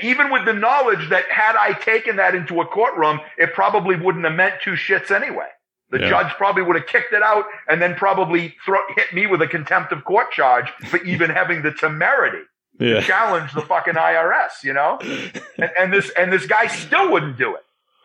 Even 0.03 0.31
with 0.31 0.45
the 0.45 0.53
knowledge 0.53 1.09
that 1.09 1.25
had 1.31 1.57
I 1.57 1.73
taken 1.73 2.17
that 2.17 2.35
into 2.35 2.61
a 2.61 2.67
courtroom, 2.67 3.21
it 3.39 3.55
probably 3.55 3.97
wouldn't 3.97 4.25
have 4.25 4.35
meant 4.35 4.57
two 4.63 4.73
shits 4.73 5.11
anyway. 5.11 5.49
The 5.91 6.01
yeah. 6.01 6.09
judge 6.09 6.33
probably 6.35 6.63
would 6.63 6.77
have 6.77 6.87
kicked 6.87 7.13
it 7.13 7.23
out 7.23 7.47
and 7.69 7.83
then 7.83 7.97
probably 7.97 8.55
throw, 8.65 8.79
hit 8.95 9.13
me 9.13 9.27
with 9.27 9.43
a 9.43 9.49
contempt 9.49 9.91
of 9.93 10.05
court 10.05 10.31
charge 10.31 10.71
for 10.87 10.99
even 11.05 11.31
having 11.31 11.63
the 11.63 11.73
temerity 11.73 12.45
yeah. 12.79 12.95
to 12.95 13.03
challenge 13.03 13.53
the 13.53 13.63
fucking 13.63 13.95
IRS, 13.95 14.63
you 14.63 14.73
know? 14.73 14.99
And, 15.59 15.71
and, 15.79 15.93
this, 15.93 16.11
and 16.17 16.33
this 16.33 16.47
guy 16.47 16.69
still 16.69 17.13
wouldn't 17.13 17.37
do 17.37 17.55
it. 17.55 17.61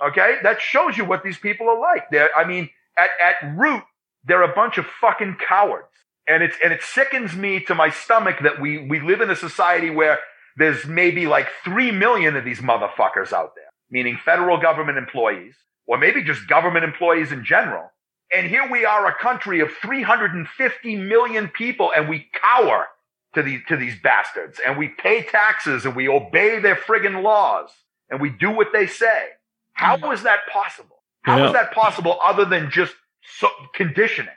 Okay. 0.05 0.39
That 0.43 0.59
shows 0.59 0.97
you 0.97 1.05
what 1.05 1.23
these 1.23 1.37
people 1.37 1.69
are 1.69 1.79
like. 1.79 2.09
They're, 2.11 2.29
I 2.35 2.45
mean, 2.45 2.69
at, 2.97 3.09
at 3.23 3.57
root, 3.57 3.83
they're 4.23 4.43
a 4.43 4.53
bunch 4.53 4.77
of 4.77 4.85
fucking 4.85 5.37
cowards. 5.47 5.87
And 6.27 6.41
it's, 6.41 6.55
and 6.63 6.73
it 6.73 6.81
sickens 6.81 7.35
me 7.35 7.59
to 7.61 7.75
my 7.75 7.89
stomach 7.89 8.37
that 8.41 8.59
we, 8.59 8.79
we 8.87 8.99
live 8.99 9.21
in 9.21 9.29
a 9.29 9.35
society 9.35 9.89
where 9.89 10.19
there's 10.57 10.85
maybe 10.85 11.27
like 11.27 11.47
three 11.63 11.91
million 11.91 12.35
of 12.35 12.43
these 12.45 12.59
motherfuckers 12.59 13.31
out 13.31 13.53
there, 13.55 13.69
meaning 13.91 14.17
federal 14.23 14.59
government 14.59 14.97
employees, 14.97 15.55
or 15.87 15.97
maybe 15.97 16.23
just 16.23 16.47
government 16.47 16.83
employees 16.83 17.31
in 17.31 17.45
general. 17.45 17.91
And 18.33 18.47
here 18.47 18.69
we 18.71 18.85
are, 18.85 19.07
a 19.07 19.15
country 19.15 19.59
of 19.59 19.69
350 19.81 20.95
million 20.95 21.47
people, 21.47 21.91
and 21.95 22.09
we 22.09 22.27
cower 22.41 22.87
to 23.35 23.43
these, 23.43 23.61
to 23.67 23.77
these 23.77 23.93
bastards, 24.01 24.59
and 24.65 24.77
we 24.77 24.87
pay 24.87 25.23
taxes, 25.23 25.85
and 25.85 25.95
we 25.95 26.07
obey 26.07 26.59
their 26.59 26.75
friggin' 26.75 27.21
laws, 27.21 27.69
and 28.09 28.19
we 28.19 28.29
do 28.29 28.49
what 28.49 28.67
they 28.73 28.87
say. 28.87 29.27
How 29.73 29.97
mm. 29.97 30.13
is 30.13 30.23
that 30.23 30.39
possible? 30.51 30.94
How 31.25 31.37
know, 31.39 31.47
is 31.47 31.53
that 31.53 31.73
possible 31.73 32.19
other 32.23 32.45
than 32.45 32.69
just 32.69 32.93
so, 33.39 33.49
conditioning? 33.73 34.33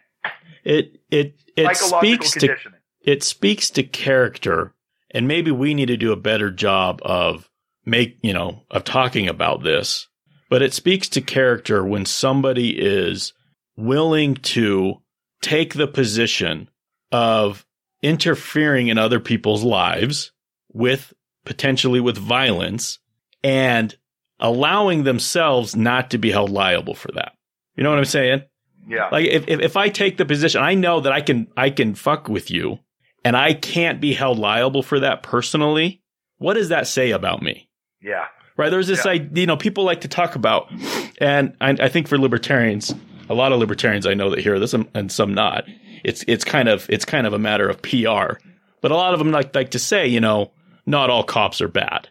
It 0.65 1.01
it 1.11 1.39
it 1.55 1.77
speaks 1.77 2.33
to 2.33 2.57
it 3.03 3.23
speaks 3.23 3.71
to 3.71 3.83
character, 3.83 4.75
and 5.11 5.29
maybe 5.29 5.51
we 5.51 5.75
need 5.75 5.87
to 5.87 5.99
do 5.99 6.13
a 6.13 6.17
better 6.17 6.51
job 6.51 7.01
of 7.05 7.51
make 7.85 8.19
you 8.23 8.33
know 8.33 8.63
of 8.71 8.85
talking 8.85 9.29
about 9.29 9.63
this. 9.63 10.09
But 10.49 10.63
it 10.63 10.73
speaks 10.73 11.11
to 11.11 11.21
character 11.21 11.85
when 11.85 12.07
somebody 12.07 12.79
is 12.79 13.35
willing 13.77 14.35
to 14.37 15.03
take 15.43 15.75
the 15.75 15.87
position 15.87 16.71
of 17.13 17.67
interfering 18.03 18.89
in 18.89 18.97
other 18.97 19.21
people's 19.21 19.63
lives 19.63 20.33
with 20.73 21.13
potentially 21.45 22.01
with 22.01 22.17
violence 22.17 22.99
and 23.45 23.97
allowing 24.41 25.05
themselves 25.05 25.75
not 25.77 26.11
to 26.11 26.19
be 26.19 26.31
held 26.31 26.51
liable 26.51 26.95
for 26.95 27.11
that. 27.13 27.33
You 27.77 27.85
know 27.85 27.91
what 27.91 27.99
I'm 27.99 28.05
saying? 28.05 28.43
Yeah. 28.89 29.09
Like 29.11 29.27
if, 29.27 29.47
if, 29.49 29.61
if 29.61 29.77
I 29.77 29.89
take 29.89 30.17
the 30.17 30.25
position, 30.25 30.63
I 30.63 30.75
know 30.75 31.01
that 31.01 31.13
I 31.13 31.21
can, 31.21 31.49
I 31.57 31.71
can 31.71 31.95
fuck 31.95 32.29
with 32.29 32.51
you 32.51 32.79
and 33.25 33.37
I 33.37 33.55
can't 33.55 34.01
be 34.01 34.15
held 34.15 34.39
liable 34.39 34.83
for 34.83 35.01
that 35.01 35.23
personally. 35.23 36.03
What 36.39 36.55
does 36.55 36.71
that 36.71 36.87
say 36.87 37.11
about 37.11 37.43
me? 37.43 37.69
Yeah. 38.01 38.27
Right. 38.57 38.71
There's 38.71 38.89
this, 38.89 39.05
yeah. 39.05 39.13
you 39.35 39.47
know, 39.47 39.57
people 39.57 39.85
like 39.85 40.01
to 40.01 40.09
talk 40.09 40.35
about, 40.35 40.73
and 41.21 41.57
I, 41.61 41.71
I, 41.71 41.89
think 41.89 42.09
for 42.09 42.19
libertarians, 42.19 42.93
a 43.29 43.35
lot 43.35 43.53
of 43.53 43.61
libertarians 43.61 44.07
I 44.07 44.15
know 44.15 44.31
that 44.31 44.41
hear 44.41 44.59
this 44.59 44.75
and 44.75 45.13
some 45.13 45.35
not. 45.35 45.65
It's, 46.05 46.25
it's 46.27 46.45
kind 46.45 46.69
of, 46.69 46.89
it's 46.89 47.05
kind 47.05 47.27
of 47.27 47.33
a 47.33 47.39
matter 47.39 47.69
of 47.69 47.83
PR, 47.83 48.41
but 48.81 48.91
a 48.91 48.97
lot 48.97 49.13
of 49.13 49.19
them 49.19 49.31
like, 49.31 49.55
like 49.55 49.73
to 49.73 49.79
say, 49.79 50.09
you 50.09 50.21
know, 50.21 50.53
not 50.87 51.11
all 51.11 51.23
cops 51.23 51.61
are 51.61 51.69
bad. 51.69 52.09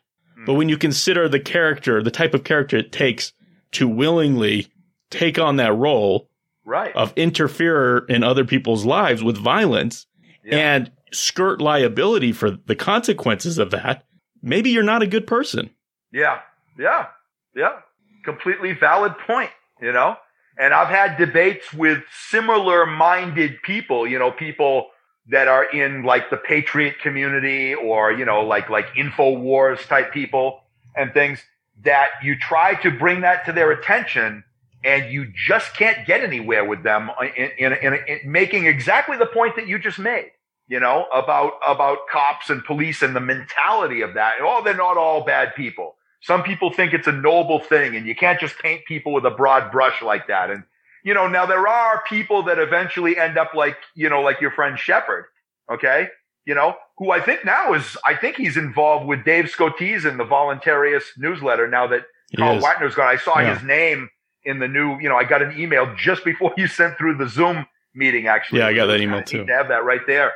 But 0.48 0.54
when 0.54 0.70
you 0.70 0.78
consider 0.78 1.28
the 1.28 1.42
character, 1.42 2.02
the 2.02 2.10
type 2.10 2.34
of 2.34 2.46
character 2.46 2.78
it 2.78 2.94
takes 2.94 3.34
to 3.74 3.86
willingly 3.86 4.68
take 5.10 5.38
on 5.38 5.58
that 5.58 5.74
role 5.74 6.30
right. 6.64 6.96
of 6.96 7.12
interferer 7.18 8.06
in 8.08 8.24
other 8.24 8.46
people's 8.46 8.86
lives 8.86 9.22
with 9.22 9.36
violence 9.36 10.06
yeah. 10.46 10.76
and 10.76 10.92
skirt 11.12 11.60
liability 11.60 12.32
for 12.32 12.52
the 12.52 12.78
consequences 12.78 13.58
of 13.58 13.72
that, 13.72 14.06
maybe 14.42 14.70
you're 14.70 14.84
not 14.84 15.02
a 15.02 15.08
good 15.08 15.28
person. 15.28 15.70
Yeah. 16.14 16.40
Yeah. 16.80 17.08
Yeah. 17.54 17.80
Completely 18.24 18.72
valid 18.72 19.18
point, 19.28 19.52
you 19.82 19.92
know? 19.92 20.16
And 20.58 20.74
I've 20.74 20.88
had 20.88 21.18
debates 21.18 21.74
with 21.74 22.04
similar 22.30 22.86
minded 22.86 23.62
people, 23.64 24.08
you 24.08 24.18
know, 24.18 24.32
people 24.32 24.92
that 25.30 25.48
are 25.48 25.66
in 25.66 26.04
like 26.04 26.30
the 26.30 26.38
patriot 26.38 27.00
community 27.02 27.74
or, 27.74 28.12
you 28.12 28.26
know, 28.26 28.42
like, 28.42 28.70
like 28.70 28.88
InfoWars 28.96 29.86
type 29.88 30.14
people 30.14 30.62
and 30.96 31.14
things 31.14 31.44
that 31.84 32.10
you 32.24 32.38
try 32.38 32.76
to 32.82 32.92
bring 32.92 33.22
that 33.22 33.46
to 33.46 33.52
their 33.52 33.72
attention 33.72 34.44
and 34.84 35.12
you 35.12 35.32
just 35.48 35.76
can't 35.76 36.08
get 36.08 36.24
anywhere 36.24 36.64
with 36.64 36.84
them 36.84 37.10
in, 37.36 37.50
in, 37.58 37.74
in, 37.74 37.94
in, 38.08 38.32
making 38.32 38.68
exactly 38.68 39.18
the 39.18 39.26
point 39.26 39.56
that 39.58 39.68
you 39.68 39.78
just 39.78 40.00
made, 40.00 40.32
you 40.68 40.80
know, 40.80 41.06
about, 41.14 41.54
about 41.68 42.08
cops 42.12 42.50
and 42.50 42.64
police 42.64 43.02
and 43.02 43.16
the 43.16 43.20
mentality 43.20 44.02
of 44.02 44.14
that. 44.14 44.36
Oh, 44.42 44.62
they're 44.64 44.76
not 44.76 44.98
all 44.98 45.26
bad 45.26 45.56
people. 45.56 45.96
Some 46.22 46.44
people 46.44 46.72
think 46.72 46.94
it's 46.94 47.08
a 47.08 47.12
noble 47.12 47.60
thing 47.60 47.96
and 47.96 48.08
you 48.08 48.16
can't 48.16 48.40
just 48.40 48.58
paint 48.60 48.86
people 48.86 49.14
with 49.14 49.26
a 49.26 49.32
broad 49.32 49.72
brush 49.72 50.02
like 50.02 50.28
that. 50.28 50.50
And 50.50 50.64
you 51.08 51.14
know, 51.14 51.26
now 51.26 51.46
there 51.46 51.66
are 51.66 52.04
people 52.06 52.44
that 52.44 52.60
eventually 52.60 53.18
end 53.18 53.38
up 53.38 53.54
like, 53.54 53.78
you 53.96 54.10
know, 54.10 54.20
like 54.20 54.42
your 54.42 54.52
friend 54.52 54.78
Shepard. 54.78 55.24
Okay. 55.72 56.10
You 56.46 56.54
know, 56.54 56.76
who 56.98 57.12
I 57.12 57.22
think 57.22 57.46
now 57.46 57.74
is, 57.74 57.96
I 58.04 58.14
think 58.14 58.36
he's 58.36 58.58
involved 58.58 59.08
with 59.08 59.24
Dave 59.24 59.46
Scotese 59.46 60.04
in 60.04 60.18
the 60.18 60.26
Voluntaryist 60.26 61.18
newsletter 61.18 61.66
now 61.70 61.88
that 61.88 62.02
he 62.30 62.36
Carl 62.36 62.60
Watner's 62.60 62.94
gone. 62.94 63.08
I 63.08 63.16
saw 63.16 63.40
yeah. 63.40 63.54
his 63.56 63.66
name 63.66 64.10
in 64.44 64.60
the 64.60 64.68
new, 64.68 65.00
you 65.00 65.08
know, 65.08 65.16
I 65.16 65.24
got 65.24 65.42
an 65.42 65.58
email 65.58 65.96
just 65.96 66.26
before 66.26 66.54
you 66.58 66.68
sent 66.68 66.98
through 66.98 67.16
the 67.16 67.30
Zoom 67.30 67.66
meeting, 67.96 68.28
actually. 68.28 68.60
Yeah, 68.60 68.68
I 68.68 68.74
got 68.74 68.88
that 68.88 69.00
email 69.00 69.24
too. 69.24 69.46
To 69.46 69.54
have 69.54 69.70
that 69.70 69.86
right 69.86 70.06
there. 70.08 70.34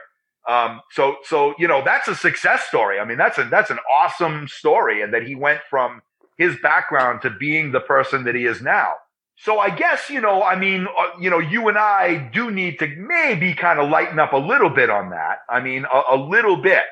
Um, 0.48 0.80
so, 0.92 1.18
so, 1.26 1.54
you 1.60 1.68
know, 1.68 1.84
that's 1.84 2.08
a 2.08 2.16
success 2.16 2.62
story. 2.62 2.98
I 2.98 3.04
mean, 3.04 3.18
that's 3.18 3.38
a, 3.38 3.44
that's 3.44 3.72
an 3.72 3.80
awesome 3.94 4.48
story. 4.48 5.02
And 5.02 5.14
that 5.14 5.24
he 5.24 5.36
went 5.36 5.60
from 5.70 6.02
his 6.38 6.56
background 6.64 7.24
to 7.24 7.30
being 7.30 7.74
the 7.74 7.82
person 7.82 8.24
that 8.24 8.36
he 8.36 8.46
is 8.46 8.62
now. 8.62 8.94
So 9.38 9.60
I 9.60 9.70
guess, 9.72 10.10
you 10.10 10.22
know, 10.22 10.44
I 10.44 10.56
mean, 10.56 10.86
uh, 10.86 11.20
you 11.20 11.30
know, 11.30 11.40
you 11.40 11.68
and 11.68 11.78
I 11.78 12.30
do 12.32 12.52
need 12.52 12.78
to 12.80 12.88
maybe 12.88 13.54
kind 13.54 13.80
of 13.80 13.90
lighten 13.90 14.20
up 14.20 14.34
a 14.34 14.38
little 14.38 14.70
bit 14.70 14.90
on 14.90 15.10
that. 15.12 15.40
I 15.50 15.60
mean, 15.60 15.86
a, 15.92 16.16
a, 16.16 16.18
little 16.18 16.58
bit, 16.58 16.84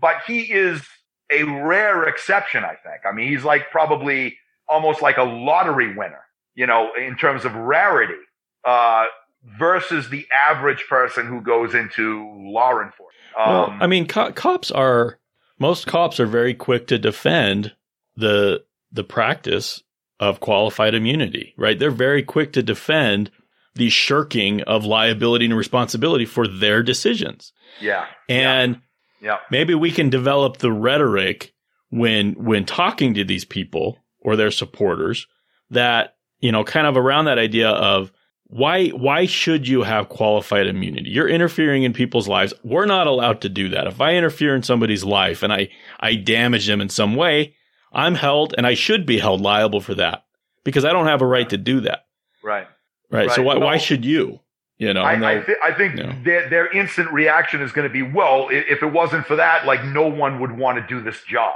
but 0.00 0.16
he 0.26 0.42
is 0.42 0.82
a 1.32 1.42
rare 1.42 2.04
exception, 2.04 2.62
I 2.62 2.74
think. 2.74 3.02
I 3.08 3.12
mean, 3.12 3.28
he's 3.28 3.44
like 3.44 3.70
probably 3.70 4.36
almost 4.68 5.02
like 5.02 5.16
a 5.16 5.24
lottery 5.24 5.96
winner, 5.96 6.22
you 6.54 6.66
know, 6.66 6.90
in 6.94 7.16
terms 7.16 7.44
of 7.44 7.54
rarity, 7.54 8.14
uh, 8.64 9.06
versus 9.58 10.08
the 10.08 10.26
average 10.48 10.84
person 10.88 11.26
who 11.26 11.40
goes 11.40 11.74
into 11.74 12.24
law 12.36 12.72
enforcement. 12.72 13.12
Um, 13.38 13.52
well, 13.52 13.76
I 13.80 13.86
mean, 13.86 14.06
co- 14.06 14.32
cops 14.32 14.70
are 14.70 15.18
most 15.58 15.86
cops 15.86 16.20
are 16.20 16.26
very 16.26 16.54
quick 16.54 16.86
to 16.88 16.98
defend 16.98 17.74
the 18.16 18.64
the 18.92 19.04
practice 19.04 19.82
of 20.20 20.40
qualified 20.40 20.94
immunity, 20.94 21.54
right? 21.56 21.78
They're 21.78 21.90
very 21.90 22.22
quick 22.22 22.52
to 22.54 22.62
defend 22.62 23.30
the 23.74 23.90
shirking 23.90 24.62
of 24.62 24.84
liability 24.84 25.44
and 25.44 25.56
responsibility 25.56 26.24
for 26.24 26.48
their 26.48 26.82
decisions. 26.82 27.52
Yeah. 27.80 28.06
And 28.28 28.80
yeah. 29.20 29.32
yeah. 29.32 29.38
maybe 29.50 29.74
we 29.74 29.90
can 29.90 30.08
develop 30.08 30.58
the 30.58 30.72
rhetoric 30.72 31.52
when 31.90 32.32
when 32.32 32.64
talking 32.64 33.14
to 33.14 33.24
these 33.24 33.44
people 33.44 33.98
or 34.20 34.34
their 34.34 34.50
supporters 34.50 35.26
that, 35.70 36.16
you 36.40 36.50
know, 36.50 36.64
kind 36.64 36.86
of 36.86 36.96
around 36.96 37.26
that 37.26 37.38
idea 37.38 37.68
of 37.68 38.10
why 38.48 38.88
why 38.88 39.26
should 39.26 39.68
you 39.68 39.82
have 39.82 40.08
qualified 40.08 40.66
immunity? 40.66 41.10
You're 41.10 41.28
interfering 41.28 41.82
in 41.82 41.92
people's 41.92 42.28
lives. 42.28 42.54
We're 42.64 42.86
not 42.86 43.06
allowed 43.06 43.40
to 43.42 43.48
do 43.48 43.68
that. 43.70 43.86
If 43.86 44.00
I 44.00 44.14
interfere 44.14 44.54
in 44.54 44.62
somebody's 44.62 45.04
life 45.04 45.42
and 45.42 45.52
I 45.52 45.68
I 46.00 46.14
damage 46.14 46.66
them 46.66 46.80
in 46.80 46.88
some 46.88 47.16
way, 47.16 47.54
I'm 47.92 48.14
held 48.14 48.54
and 48.56 48.66
I 48.66 48.74
should 48.74 49.06
be 49.06 49.18
held 49.18 49.40
liable 49.40 49.80
for 49.80 49.94
that 49.94 50.24
because 50.64 50.84
I 50.84 50.92
don't 50.92 51.06
have 51.06 51.22
a 51.22 51.26
right 51.26 51.48
to 51.50 51.56
do 51.56 51.80
that. 51.80 52.06
Right. 52.42 52.66
Right. 53.10 53.28
right. 53.28 53.30
So 53.34 53.42
why, 53.42 53.56
why 53.56 53.76
should 53.78 54.04
you? 54.04 54.40
You 54.78 54.92
know, 54.92 55.02
I, 55.02 55.12
I, 55.14 55.40
th- 55.40 55.58
I 55.64 55.72
think 55.72 55.96
you 55.96 56.02
know. 56.02 56.14
their, 56.22 56.50
their 56.50 56.70
instant 56.70 57.10
reaction 57.10 57.62
is 57.62 57.72
going 57.72 57.88
to 57.88 57.92
be, 57.92 58.02
well, 58.02 58.48
if 58.50 58.82
it 58.82 58.92
wasn't 58.92 59.24
for 59.24 59.36
that, 59.36 59.64
like 59.64 59.82
no 59.84 60.06
one 60.06 60.38
would 60.40 60.52
want 60.52 60.76
to 60.76 60.86
do 60.86 61.02
this 61.02 61.22
job. 61.22 61.54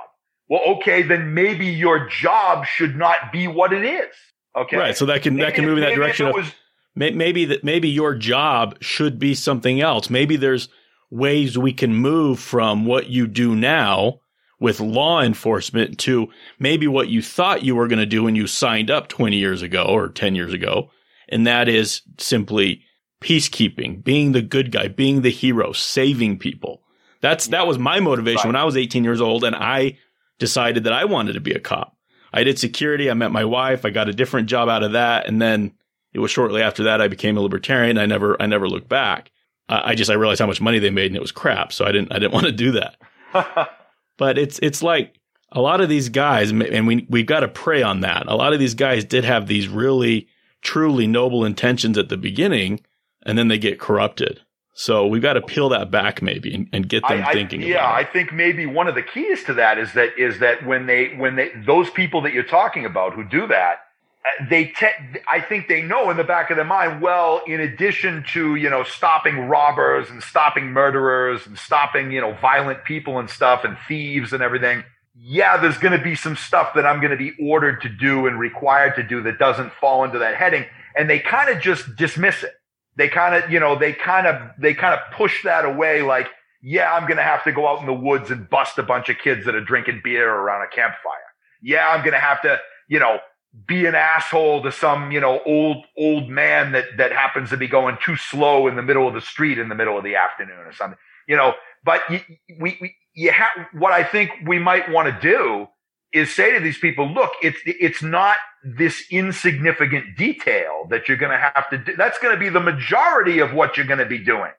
Well, 0.48 0.62
okay, 0.76 1.02
then 1.02 1.34
maybe 1.34 1.66
your 1.66 2.08
job 2.08 2.64
should 2.64 2.96
not 2.96 3.30
be 3.30 3.46
what 3.46 3.74
it 3.74 3.84
is. 3.84 4.14
Okay. 4.56 4.78
Right. 4.78 4.96
So 4.96 5.04
that 5.06 5.22
can, 5.22 5.36
maybe 5.36 5.44
that 5.44 5.54
can 5.54 5.66
move 5.66 5.76
in 5.76 5.84
that 5.84 5.94
direction 5.94 6.28
of, 6.28 6.34
was, 6.34 6.50
maybe 6.94 7.44
that, 7.44 7.62
maybe 7.62 7.90
your 7.90 8.14
job 8.14 8.78
should 8.80 9.18
be 9.18 9.34
something 9.34 9.82
else. 9.82 10.08
Maybe 10.08 10.36
there's 10.36 10.70
ways 11.10 11.58
we 11.58 11.74
can 11.74 11.94
move 11.94 12.40
from 12.40 12.86
what 12.86 13.08
you 13.10 13.26
do 13.26 13.54
now 13.54 14.19
with 14.60 14.78
law 14.78 15.22
enforcement 15.22 15.98
to 15.98 16.28
maybe 16.58 16.86
what 16.86 17.08
you 17.08 17.22
thought 17.22 17.64
you 17.64 17.74
were 17.74 17.88
going 17.88 17.98
to 17.98 18.06
do 18.06 18.22
when 18.22 18.36
you 18.36 18.46
signed 18.46 18.90
up 18.90 19.08
20 19.08 19.36
years 19.36 19.62
ago 19.62 19.84
or 19.84 20.08
10 20.08 20.34
years 20.34 20.52
ago. 20.52 20.90
And 21.30 21.46
that 21.46 21.68
is 21.68 22.02
simply 22.18 22.82
peacekeeping, 23.22 24.04
being 24.04 24.32
the 24.32 24.42
good 24.42 24.70
guy, 24.70 24.88
being 24.88 25.22
the 25.22 25.30
hero, 25.30 25.72
saving 25.72 26.38
people. 26.38 26.82
That's, 27.22 27.48
that 27.48 27.66
was 27.66 27.78
my 27.78 28.00
motivation 28.00 28.40
right. 28.40 28.46
when 28.48 28.56
I 28.56 28.64
was 28.64 28.76
18 28.76 29.02
years 29.02 29.20
old 29.20 29.44
and 29.44 29.56
I 29.56 29.98
decided 30.38 30.84
that 30.84 30.92
I 30.92 31.06
wanted 31.06 31.32
to 31.34 31.40
be 31.40 31.52
a 31.52 31.60
cop. 31.60 31.96
I 32.32 32.44
did 32.44 32.58
security. 32.58 33.10
I 33.10 33.14
met 33.14 33.32
my 33.32 33.44
wife. 33.44 33.84
I 33.84 33.90
got 33.90 34.08
a 34.08 34.14
different 34.14 34.48
job 34.48 34.68
out 34.68 34.82
of 34.82 34.92
that. 34.92 35.26
And 35.26 35.40
then 35.40 35.72
it 36.12 36.18
was 36.18 36.30
shortly 36.30 36.62
after 36.62 36.84
that 36.84 37.00
I 37.00 37.08
became 37.08 37.36
a 37.36 37.40
libertarian. 37.40 37.98
I 37.98 38.06
never, 38.06 38.40
I 38.40 38.46
never 38.46 38.68
looked 38.68 38.88
back. 38.88 39.30
I 39.68 39.94
just, 39.94 40.10
I 40.10 40.14
realized 40.14 40.40
how 40.40 40.46
much 40.46 40.60
money 40.60 40.80
they 40.80 40.90
made 40.90 41.06
and 41.06 41.16
it 41.16 41.22
was 41.22 41.32
crap. 41.32 41.72
So 41.72 41.84
I 41.84 41.92
didn't, 41.92 42.12
I 42.12 42.18
didn't 42.18 42.32
want 42.34 42.46
to 42.46 42.52
do 42.52 42.72
that. 42.72 42.96
But 44.20 44.36
it's 44.36 44.58
it's 44.58 44.82
like 44.82 45.18
a 45.50 45.62
lot 45.62 45.80
of 45.80 45.88
these 45.88 46.10
guys, 46.10 46.50
and 46.50 46.86
we 46.86 47.06
we've 47.08 47.24
got 47.24 47.40
to 47.40 47.48
prey 47.48 47.82
on 47.82 48.00
that. 48.00 48.26
A 48.26 48.36
lot 48.36 48.52
of 48.52 48.58
these 48.58 48.74
guys 48.74 49.02
did 49.02 49.24
have 49.24 49.46
these 49.46 49.66
really 49.66 50.28
truly 50.60 51.06
noble 51.06 51.42
intentions 51.46 51.96
at 51.96 52.10
the 52.10 52.18
beginning, 52.18 52.82
and 53.24 53.38
then 53.38 53.48
they 53.48 53.56
get 53.56 53.80
corrupted. 53.80 54.42
So 54.74 55.06
we've 55.06 55.22
got 55.22 55.32
to 55.34 55.40
peel 55.40 55.70
that 55.70 55.90
back 55.90 56.20
maybe 56.20 56.54
and, 56.54 56.68
and 56.70 56.86
get 56.86 57.02
them 57.08 57.24
I, 57.26 57.32
thinking. 57.32 57.62
I, 57.62 57.66
yeah, 57.68 57.90
I 57.90 58.04
think 58.04 58.30
maybe 58.30 58.66
one 58.66 58.88
of 58.88 58.94
the 58.94 59.02
keys 59.02 59.42
to 59.44 59.54
that 59.54 59.78
is 59.78 59.94
that 59.94 60.10
is 60.18 60.38
that 60.40 60.66
when 60.66 60.84
they 60.84 61.14
when 61.16 61.36
they 61.36 61.52
those 61.64 61.88
people 61.88 62.20
that 62.20 62.34
you're 62.34 62.42
talking 62.42 62.84
about 62.84 63.14
who 63.14 63.24
do 63.24 63.46
that, 63.46 63.78
Uh, 64.24 64.44
they 64.50 64.66
te- 64.66 65.20
I 65.28 65.40
think 65.40 65.68
they 65.68 65.80
know 65.80 66.10
in 66.10 66.16
the 66.16 66.24
back 66.24 66.50
of 66.50 66.56
their 66.56 66.64
mind, 66.64 67.00
well, 67.00 67.40
in 67.46 67.60
addition 67.60 68.24
to, 68.32 68.54
you 68.54 68.68
know, 68.68 68.82
stopping 68.82 69.48
robbers 69.48 70.10
and 70.10 70.22
stopping 70.22 70.66
murderers 70.66 71.46
and 71.46 71.56
stopping, 71.56 72.12
you 72.12 72.20
know, 72.20 72.34
violent 72.34 72.84
people 72.84 73.18
and 73.18 73.30
stuff 73.30 73.64
and 73.64 73.78
thieves 73.88 74.32
and 74.32 74.42
everything. 74.42 74.84
Yeah, 75.14 75.56
there's 75.56 75.78
going 75.78 75.96
to 75.96 76.02
be 76.02 76.14
some 76.14 76.36
stuff 76.36 76.74
that 76.74 76.86
I'm 76.86 77.00
going 77.00 77.10
to 77.10 77.16
be 77.16 77.32
ordered 77.40 77.82
to 77.82 77.88
do 77.88 78.26
and 78.26 78.38
required 78.38 78.94
to 78.96 79.02
do 79.02 79.22
that 79.22 79.38
doesn't 79.38 79.72
fall 79.74 80.04
into 80.04 80.18
that 80.18 80.34
heading. 80.34 80.66
And 80.96 81.08
they 81.08 81.18
kind 81.18 81.48
of 81.50 81.62
just 81.62 81.96
dismiss 81.96 82.42
it. 82.42 82.52
They 82.96 83.08
kind 83.08 83.34
of, 83.34 83.50
you 83.50 83.60
know, 83.60 83.78
they 83.78 83.92
kind 83.92 84.26
of, 84.26 84.50
they 84.58 84.74
kind 84.74 84.94
of 84.94 85.00
push 85.16 85.44
that 85.44 85.64
away 85.64 86.02
like, 86.02 86.28
yeah, 86.62 86.92
I'm 86.92 87.06
going 87.06 87.16
to 87.16 87.22
have 87.22 87.44
to 87.44 87.52
go 87.52 87.66
out 87.66 87.80
in 87.80 87.86
the 87.86 87.94
woods 87.94 88.30
and 88.30 88.48
bust 88.48 88.76
a 88.78 88.82
bunch 88.82 89.08
of 89.08 89.16
kids 89.18 89.46
that 89.46 89.54
are 89.54 89.64
drinking 89.64 90.02
beer 90.04 90.28
around 90.28 90.62
a 90.62 90.68
campfire. 90.68 91.16
Yeah, 91.62 91.88
I'm 91.88 92.00
going 92.00 92.12
to 92.12 92.20
have 92.20 92.42
to, 92.42 92.58
you 92.88 92.98
know, 92.98 93.18
be 93.66 93.86
an 93.86 93.94
asshole 93.94 94.62
to 94.62 94.70
some, 94.70 95.10
you 95.10 95.20
know, 95.20 95.40
old, 95.44 95.84
old 95.96 96.28
man 96.28 96.72
that, 96.72 96.84
that 96.98 97.12
happens 97.12 97.50
to 97.50 97.56
be 97.56 97.66
going 97.66 97.96
too 98.04 98.16
slow 98.16 98.68
in 98.68 98.76
the 98.76 98.82
middle 98.82 99.08
of 99.08 99.14
the 99.14 99.20
street 99.20 99.58
in 99.58 99.68
the 99.68 99.74
middle 99.74 99.98
of 99.98 100.04
the 100.04 100.14
afternoon 100.16 100.58
or 100.58 100.72
something, 100.72 100.98
you 101.26 101.36
know, 101.36 101.54
but 101.84 102.02
you, 102.10 102.20
we, 102.60 102.78
we, 102.80 102.94
you 103.14 103.32
have, 103.32 103.50
what 103.72 103.92
I 103.92 104.04
think 104.04 104.30
we 104.46 104.58
might 104.58 104.90
want 104.90 105.12
to 105.12 105.20
do 105.20 105.66
is 106.12 106.34
say 106.34 106.52
to 106.52 106.60
these 106.60 106.78
people, 106.78 107.08
look, 107.08 107.30
it's, 107.42 107.58
it's 107.64 108.02
not 108.02 108.36
this 108.62 109.04
insignificant 109.10 110.16
detail 110.16 110.86
that 110.90 111.08
you're 111.08 111.16
going 111.16 111.32
to 111.32 111.38
have 111.38 111.68
to 111.70 111.78
do. 111.78 111.96
That's 111.96 112.18
going 112.18 112.34
to 112.34 112.40
be 112.40 112.48
the 112.48 112.60
majority 112.60 113.38
of 113.38 113.52
what 113.52 113.76
you're 113.76 113.86
going 113.86 114.00
to 114.00 114.06
be 114.06 114.18
doing. 114.18 114.50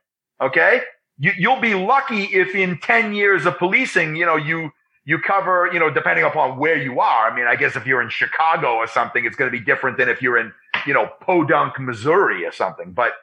Okay. 0.41 0.81
You, 1.17 1.31
you'll 1.37 1.61
be 1.61 1.75
lucky 1.75 2.23
if 2.23 2.55
in 2.55 2.79
10 2.79 3.13
years 3.13 3.45
of 3.45 3.57
policing, 3.57 4.15
you 4.15 4.25
know, 4.25 4.37
you, 4.37 4.71
you 5.03 5.19
cover, 5.19 5.69
you 5.73 5.79
know, 5.79 5.89
depending 5.89 6.25
upon 6.25 6.59
where 6.59 6.77
you 6.77 6.99
are. 6.99 7.29
I 7.29 7.35
mean, 7.35 7.47
I 7.47 7.55
guess 7.55 7.75
if 7.75 7.85
you're 7.85 8.01
in 8.01 8.09
Chicago 8.09 8.75
or 8.75 8.87
something, 8.87 9.25
it's 9.25 9.35
going 9.35 9.51
to 9.51 9.57
be 9.57 9.63
different 9.63 9.97
than 9.97 10.09
if 10.09 10.21
you're 10.21 10.37
in, 10.37 10.53
you 10.85 10.93
know, 10.93 11.09
Podunk, 11.21 11.79
Missouri 11.79 12.45
or 12.45 12.51
something. 12.51 12.91
But, 12.93 13.13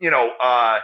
you 0.00 0.10
know, 0.10 0.32
uh, 0.42 0.78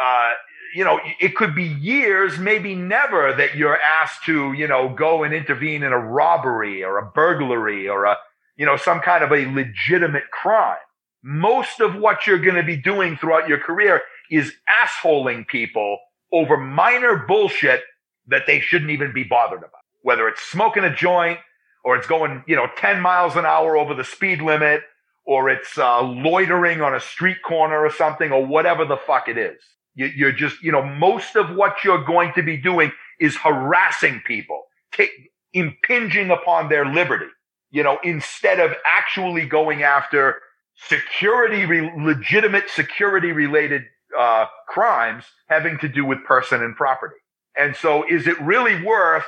uh, 0.00 0.30
you 0.74 0.84
know, 0.84 1.00
it 1.20 1.34
could 1.34 1.54
be 1.54 1.64
years, 1.64 2.38
maybe 2.38 2.74
never 2.74 3.34
that 3.34 3.56
you're 3.56 3.78
asked 3.80 4.24
to, 4.24 4.52
you 4.52 4.66
know, 4.66 4.88
go 4.88 5.22
and 5.22 5.34
intervene 5.34 5.82
in 5.82 5.92
a 5.92 5.98
robbery 5.98 6.82
or 6.82 6.98
a 6.98 7.04
burglary 7.04 7.88
or 7.88 8.04
a, 8.04 8.16
you 8.56 8.64
know, 8.64 8.76
some 8.76 9.00
kind 9.00 9.22
of 9.22 9.32
a 9.32 9.46
legitimate 9.52 10.30
crime. 10.30 10.78
Most 11.22 11.80
of 11.80 11.96
what 11.96 12.26
you're 12.26 12.38
going 12.38 12.56
to 12.56 12.62
be 12.62 12.76
doing 12.76 13.16
throughout 13.16 13.48
your 13.48 13.58
career 13.58 14.00
is 14.30 14.52
assholing 14.82 15.46
people 15.46 15.98
over 16.32 16.56
minor 16.56 17.16
bullshit 17.16 17.82
that 18.28 18.46
they 18.46 18.60
shouldn't 18.60 18.90
even 18.90 19.12
be 19.12 19.24
bothered 19.24 19.58
about 19.58 19.79
whether 20.02 20.28
it's 20.28 20.42
smoking 20.42 20.84
a 20.84 20.94
joint 20.94 21.38
or 21.84 21.96
it's 21.96 22.06
going, 22.06 22.44
you 22.46 22.56
know, 22.56 22.66
10 22.76 23.00
miles 23.00 23.36
an 23.36 23.44
hour 23.44 23.76
over 23.76 23.94
the 23.94 24.04
speed 24.04 24.40
limit 24.40 24.82
or 25.24 25.48
it's 25.48 25.78
uh, 25.78 26.02
loitering 26.02 26.80
on 26.80 26.94
a 26.94 27.00
street 27.00 27.38
corner 27.44 27.84
or 27.84 27.90
something 27.90 28.32
or 28.32 28.44
whatever 28.44 28.84
the 28.84 28.96
fuck 28.96 29.28
it 29.28 29.38
is. 29.38 29.60
You, 29.94 30.06
you're 30.06 30.32
just, 30.32 30.62
you 30.62 30.72
know, 30.72 30.82
most 30.82 31.36
of 31.36 31.54
what 31.54 31.84
you're 31.84 32.04
going 32.04 32.32
to 32.34 32.42
be 32.42 32.56
doing 32.56 32.92
is 33.18 33.36
harassing 33.36 34.22
people, 34.26 34.62
take, 34.92 35.10
impinging 35.52 36.30
upon 36.30 36.68
their 36.68 36.86
liberty, 36.86 37.26
you 37.70 37.82
know, 37.82 37.98
instead 38.02 38.60
of 38.60 38.72
actually 38.86 39.46
going 39.46 39.82
after 39.82 40.36
security, 40.88 41.66
re- 41.66 41.92
legitimate 41.98 42.70
security 42.70 43.32
related 43.32 43.82
uh, 44.18 44.46
crimes 44.68 45.24
having 45.48 45.78
to 45.78 45.88
do 45.88 46.04
with 46.04 46.24
person 46.24 46.62
and 46.62 46.74
property. 46.74 47.16
And 47.56 47.76
so 47.76 48.04
is 48.08 48.26
it 48.26 48.40
really 48.40 48.82
worth 48.82 49.24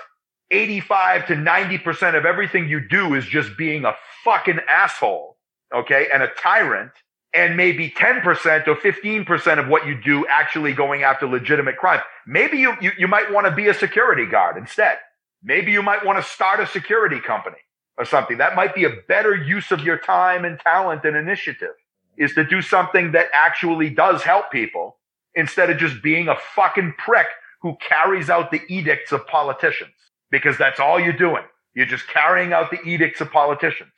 85 0.52 1.26
to 1.28 1.34
90% 1.34 2.16
of 2.16 2.24
everything 2.26 2.68
you 2.68 2.86
do 2.86 3.14
is 3.14 3.24
just 3.24 3.56
being 3.56 3.84
a 3.84 3.94
fucking 4.24 4.60
asshole. 4.68 5.36
Okay. 5.74 6.08
And 6.12 6.22
a 6.22 6.28
tyrant 6.40 6.92
and 7.34 7.56
maybe 7.56 7.90
10% 7.90 8.68
or 8.68 8.76
15% 8.76 9.58
of 9.58 9.68
what 9.68 9.86
you 9.86 10.00
do 10.00 10.26
actually 10.28 10.74
going 10.74 11.02
after 11.02 11.26
legitimate 11.26 11.78
crime. 11.78 12.00
Maybe 12.26 12.58
you, 12.58 12.74
you, 12.80 12.92
you 12.98 13.08
might 13.08 13.32
want 13.32 13.46
to 13.46 13.52
be 13.52 13.68
a 13.68 13.74
security 13.74 14.26
guard 14.26 14.58
instead. 14.58 14.98
Maybe 15.42 15.72
you 15.72 15.82
might 15.82 16.04
want 16.04 16.22
to 16.22 16.30
start 16.30 16.60
a 16.60 16.66
security 16.66 17.20
company 17.20 17.56
or 17.96 18.04
something. 18.04 18.38
That 18.38 18.54
might 18.54 18.74
be 18.74 18.84
a 18.84 18.90
better 19.08 19.34
use 19.34 19.72
of 19.72 19.82
your 19.82 19.96
time 19.96 20.44
and 20.44 20.60
talent 20.60 21.04
and 21.04 21.16
initiative 21.16 21.74
is 22.18 22.34
to 22.34 22.44
do 22.44 22.60
something 22.60 23.12
that 23.12 23.28
actually 23.32 23.88
does 23.88 24.22
help 24.22 24.52
people 24.52 24.98
instead 25.34 25.70
of 25.70 25.78
just 25.78 26.02
being 26.02 26.28
a 26.28 26.36
fucking 26.54 26.94
prick 26.98 27.26
who 27.62 27.76
carries 27.76 28.28
out 28.28 28.50
the 28.50 28.60
edicts 28.68 29.12
of 29.12 29.26
politicians 29.26 29.92
because 30.32 30.58
that's 30.58 30.80
all 30.80 30.98
you're 30.98 31.12
doing. 31.12 31.44
You're 31.74 31.86
just 31.86 32.08
carrying 32.08 32.52
out 32.52 32.72
the 32.72 32.82
edicts 32.82 33.20
of 33.20 33.30
politicians. 33.30 33.92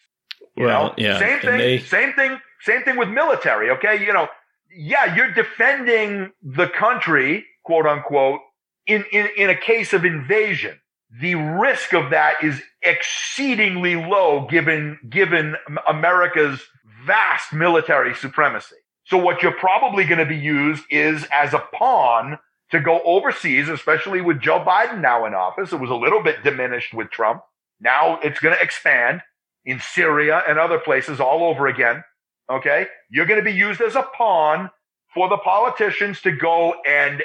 You 0.57 0.67
well, 0.67 0.89
know? 0.89 0.95
yeah. 0.99 1.19
Same 1.19 1.41
thing, 1.41 1.59
they... 1.59 1.79
same 1.79 2.13
thing, 2.13 2.39
same 2.61 2.83
thing 2.83 2.99
with 2.99 3.09
military. 3.09 3.71
Okay. 3.71 4.05
You 4.05 4.13
know, 4.13 4.29
yeah, 4.77 5.15
you're 5.15 5.33
defending 5.33 6.33
the 6.43 6.69
country, 6.69 7.47
quote 7.65 7.87
unquote, 7.87 8.41
in, 8.87 9.05
in, 9.13 9.29
in 9.39 9.49
a 9.49 9.57
case 9.57 9.95
of 9.95 10.05
invasion. 10.05 10.79
The 11.21 11.37
risk 11.37 11.95
of 11.95 12.11
that 12.11 12.43
is 12.43 12.61
exceedingly 12.83 13.95
low 13.95 14.47
given, 14.51 14.99
given 15.09 15.57
America's 15.89 16.61
vast 17.07 17.53
military 17.53 18.15
supremacy. 18.15 18.75
So 19.05 19.19
what 19.19 19.43
you're 19.43 19.53
probably 19.53 20.05
going 20.05 20.19
to 20.19 20.27
be 20.27 20.37
used 20.37 20.85
is 20.91 21.27
as 21.33 21.55
a 21.55 21.63
pawn 21.73 22.39
to 22.75 22.81
go 22.81 23.01
overseas, 23.05 23.69
especially 23.69 24.21
with 24.21 24.41
Joe 24.41 24.65
Biden 24.67 25.01
now 25.01 25.25
in 25.27 25.35
office. 25.35 25.73
It 25.73 25.81
was 25.81 25.91
a 25.91 25.95
little 25.95 26.23
bit 26.23 26.43
diminished 26.43 26.93
with 26.93 27.09
Trump. 27.11 27.43
Now 27.81 28.19
it's 28.23 28.41
going 28.41 28.55
to 28.55 28.61
expand 28.61 29.23
in 29.65 29.79
Syria 29.81 30.43
and 30.49 30.59
other 30.59 30.79
places 30.79 31.21
all 31.21 31.45
over 31.45 31.69
again. 31.69 32.03
Okay. 32.51 32.87
You're 33.11 33.27
going 33.27 33.39
to 33.39 33.45
be 33.45 33.57
used 33.57 33.81
as 33.81 33.95
a 33.95 34.03
pawn 34.03 34.71
for 35.15 35.29
the 35.29 35.37
politicians 35.37 36.21
to 36.23 36.33
go 36.33 36.75
and, 36.87 37.23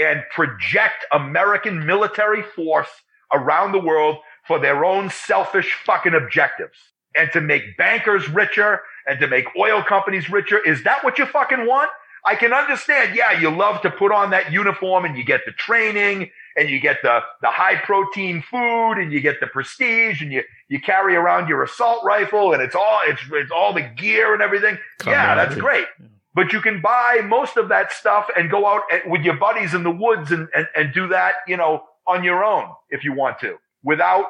and 0.00 0.24
project 0.32 1.06
American 1.12 1.86
military 1.86 2.42
force 2.42 2.90
around 3.32 3.70
the 3.70 3.78
world 3.78 4.16
for 4.48 4.58
their 4.58 4.84
own 4.84 5.10
selfish 5.10 5.76
fucking 5.84 6.14
objectives 6.14 6.76
and 7.16 7.30
to 7.32 7.40
make 7.40 7.76
bankers 7.76 8.28
richer 8.28 8.80
and 9.06 9.20
to 9.20 9.28
make 9.28 9.46
oil 9.56 9.80
companies 9.82 10.28
richer. 10.28 10.58
Is 10.58 10.82
that 10.82 11.04
what 11.04 11.18
you 11.18 11.26
fucking 11.26 11.66
want? 11.66 11.90
I 12.28 12.34
can 12.34 12.52
understand. 12.52 13.16
Yeah, 13.16 13.40
you 13.40 13.50
love 13.50 13.80
to 13.82 13.90
put 13.90 14.12
on 14.12 14.30
that 14.30 14.52
uniform 14.52 15.06
and 15.06 15.16
you 15.16 15.24
get 15.24 15.46
the 15.46 15.52
training 15.52 16.30
and 16.58 16.68
you 16.68 16.78
get 16.78 16.98
the, 17.02 17.20
the 17.40 17.48
high 17.48 17.76
protein 17.76 18.42
food 18.42 18.94
and 18.98 19.10
you 19.10 19.20
get 19.20 19.40
the 19.40 19.46
prestige 19.46 20.20
and 20.20 20.30
you, 20.30 20.42
you 20.68 20.78
carry 20.78 21.16
around 21.16 21.48
your 21.48 21.62
assault 21.62 22.04
rifle 22.04 22.52
and 22.52 22.62
it's 22.62 22.74
all, 22.74 23.00
it's, 23.06 23.22
it's 23.32 23.50
all 23.50 23.72
the 23.72 23.80
gear 23.80 24.34
and 24.34 24.42
everything. 24.42 24.76
Yeah, 25.06 25.36
that's 25.36 25.54
great. 25.54 25.86
But 26.34 26.52
you 26.52 26.60
can 26.60 26.82
buy 26.82 27.22
most 27.24 27.56
of 27.56 27.70
that 27.70 27.92
stuff 27.92 28.28
and 28.36 28.50
go 28.50 28.66
out 28.66 28.82
with 29.06 29.22
your 29.22 29.36
buddies 29.36 29.72
in 29.72 29.82
the 29.82 29.90
woods 29.90 30.30
and, 30.30 30.48
and, 30.54 30.68
and 30.76 30.92
do 30.92 31.08
that, 31.08 31.36
you 31.46 31.56
know, 31.56 31.84
on 32.06 32.24
your 32.24 32.44
own 32.44 32.68
if 32.90 33.04
you 33.04 33.14
want 33.14 33.38
to 33.40 33.56
without 33.82 34.26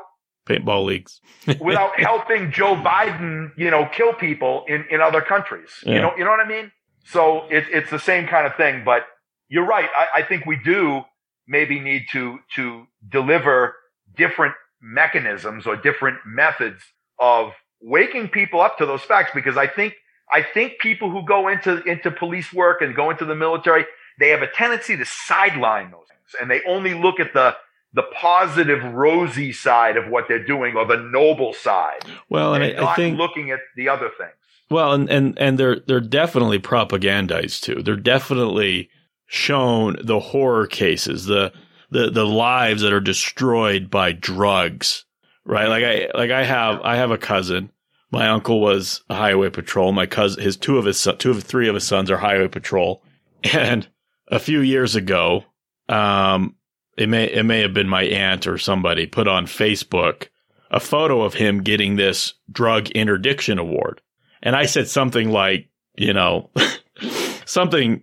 paintball 0.47 0.85
leagues 0.85 1.21
without 1.61 1.99
helping 1.99 2.53
Joe 2.53 2.77
Biden, 2.77 3.51
you 3.57 3.71
know, 3.71 3.89
kill 3.93 4.13
people 4.13 4.65
in, 4.69 4.85
in 4.91 5.01
other 5.01 5.21
countries. 5.21 5.71
Yeah. 5.85 5.95
You 5.95 6.01
know, 6.01 6.13
you 6.17 6.25
know 6.25 6.31
what 6.31 6.41
I 6.41 6.49
mean? 6.49 6.73
So 7.05 7.47
it's 7.51 7.69
it's 7.71 7.91
the 7.91 7.99
same 7.99 8.27
kind 8.27 8.47
of 8.47 8.55
thing, 8.57 8.83
but 8.85 9.07
you're 9.49 9.67
right. 9.67 9.89
I, 9.97 10.21
I 10.21 10.23
think 10.23 10.47
we 10.47 10.57
do 10.57 11.05
maybe 11.49 11.81
need 11.81 12.05
to, 12.13 12.39
to 12.55 12.87
deliver 13.11 13.75
different 14.17 14.55
mechanisms 14.81 15.67
or 15.67 15.77
different 15.77 16.19
methods 16.27 16.83
of 17.19 17.53
waking 17.81 18.29
people 18.29 18.61
up 18.61 18.79
to 18.79 18.87
those 18.87 19.03
facts 19.03 19.31
because 19.35 19.57
I 19.57 19.67
think, 19.67 19.95
I 20.31 20.43
think 20.43 20.79
people 20.79 21.11
who 21.11 21.25
go 21.25 21.49
into, 21.49 21.83
into 21.85 22.11
police 22.11 22.53
work 22.53 22.83
and 22.83 22.95
go 22.95 23.11
into 23.11 23.25
the 23.25 23.35
military, 23.35 23.87
they 24.21 24.29
have 24.29 24.43
a 24.43 24.47
tendency 24.47 24.97
to 24.97 25.07
sideline 25.07 25.91
those 25.91 26.07
things 26.09 26.41
and 26.41 26.51
they 26.51 26.61
only 26.69 26.93
look 26.93 27.19
at 27.19 27.33
the, 27.33 27.57
the 27.95 28.03
positive, 28.15 28.85
rosy 28.93 29.53
side 29.53 29.97
of 29.97 30.09
what 30.09 30.27
they're 30.29 30.45
doing 30.45 30.77
or 30.77 30.85
the 30.85 30.99
noble 30.99 31.55
side. 31.55 32.05
Well, 32.29 32.53
and, 32.53 32.63
and 32.63 32.85
I, 32.85 32.93
I 32.93 32.97
think 32.97 33.17
looking 33.17 33.51
at 33.51 33.61
the 33.77 33.89
other 33.89 34.11
things. 34.19 34.33
Well, 34.71 34.93
and, 34.93 35.09
and, 35.09 35.39
and 35.39 35.59
they're, 35.59 35.81
they're 35.87 36.01
definitely 36.01 36.59
propagandized 36.59 37.63
too. 37.63 37.83
They're 37.83 37.97
definitely 37.97 38.91
shown 39.27 39.97
the 40.03 40.21
horror 40.21 40.67
cases, 40.67 41.25
the, 41.25 41.53
the, 41.91 42.11
the 42.11 42.27
lives 42.27 42.83
that 42.83 42.93
are 42.93 43.01
destroyed 43.01 43.91
by 43.91 44.13
drugs, 44.13 45.05
right? 45.45 45.69
Like 45.69 45.85
I, 45.85 46.09
like 46.15 46.31
I 46.31 46.45
have, 46.45 46.81
I 46.83 46.97
have 46.97 47.11
a 47.11 47.19
cousin. 47.19 47.71
My 48.11 48.29
uncle 48.29 48.61
was 48.61 49.03
a 49.09 49.15
highway 49.15 49.51
patrol. 49.51 49.93
My 49.93 50.07
cousin, 50.07 50.43
his 50.43 50.57
two 50.57 50.79
of 50.79 50.85
his, 50.85 51.07
two 51.19 51.31
of 51.31 51.43
three 51.43 51.69
of 51.69 51.75
his 51.75 51.85
sons 51.85 52.11
are 52.11 52.19
highway 52.19 52.49
patrol. 52.49 53.03
And 53.53 53.87
a 54.27 54.41
few 54.41 54.61
years 54.61 54.97
ago, 54.97 55.45
um, 55.89 56.57
it 56.97 57.09
may, 57.09 57.27
it 57.27 57.45
may 57.45 57.61
have 57.61 57.73
been 57.73 57.89
my 57.89 58.03
aunt 58.03 58.49
or 58.49 58.59
somebody 58.59 59.07
put 59.07 59.29
on 59.29 59.47
Facebook 59.47 60.27
a 60.71 60.81
photo 60.81 61.23
of 61.23 61.35
him 61.35 61.63
getting 61.63 61.97
this 61.97 62.35
drug 62.51 62.91
interdiction 62.91 63.59
award. 63.59 64.01
And 64.43 64.55
I 64.55 64.67
said 64.67 64.89
something 64.89 65.31
like, 65.31 65.69
you 65.97 66.13
know, 66.13 66.51
something, 67.45 68.03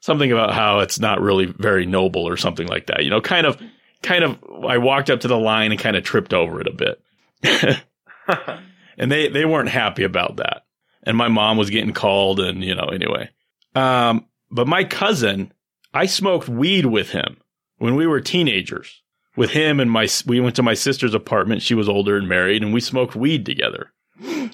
something 0.00 0.32
about 0.32 0.52
how 0.52 0.80
it's 0.80 0.98
not 0.98 1.20
really 1.20 1.46
very 1.46 1.86
noble 1.86 2.28
or 2.28 2.36
something 2.36 2.66
like 2.66 2.86
that. 2.86 3.04
You 3.04 3.10
know, 3.10 3.20
kind 3.20 3.46
of, 3.46 3.60
kind 4.02 4.24
of, 4.24 4.38
I 4.66 4.78
walked 4.78 5.10
up 5.10 5.20
to 5.20 5.28
the 5.28 5.38
line 5.38 5.70
and 5.72 5.80
kind 5.80 5.96
of 5.96 6.04
tripped 6.04 6.34
over 6.34 6.60
it 6.60 6.66
a 6.66 6.72
bit. 6.72 7.02
and 8.98 9.10
they, 9.10 9.28
they 9.28 9.44
weren't 9.44 9.68
happy 9.68 10.04
about 10.04 10.36
that. 10.36 10.64
And 11.02 11.16
my 11.16 11.28
mom 11.28 11.56
was 11.56 11.70
getting 11.70 11.94
called 11.94 12.40
and, 12.40 12.62
you 12.62 12.74
know, 12.74 12.88
anyway. 12.92 13.30
Um, 13.74 14.26
but 14.50 14.68
my 14.68 14.84
cousin, 14.84 15.52
I 15.94 16.06
smoked 16.06 16.48
weed 16.48 16.86
with 16.86 17.10
him 17.10 17.38
when 17.78 17.96
we 17.96 18.06
were 18.06 18.20
teenagers 18.20 19.02
with 19.36 19.50
him 19.50 19.80
and 19.80 19.90
my, 19.90 20.06
we 20.26 20.40
went 20.40 20.56
to 20.56 20.62
my 20.62 20.74
sister's 20.74 21.14
apartment. 21.14 21.62
She 21.62 21.74
was 21.74 21.88
older 21.88 22.16
and 22.16 22.28
married 22.28 22.62
and 22.62 22.74
we 22.74 22.80
smoked 22.80 23.16
weed 23.16 23.46
together. 23.46 23.92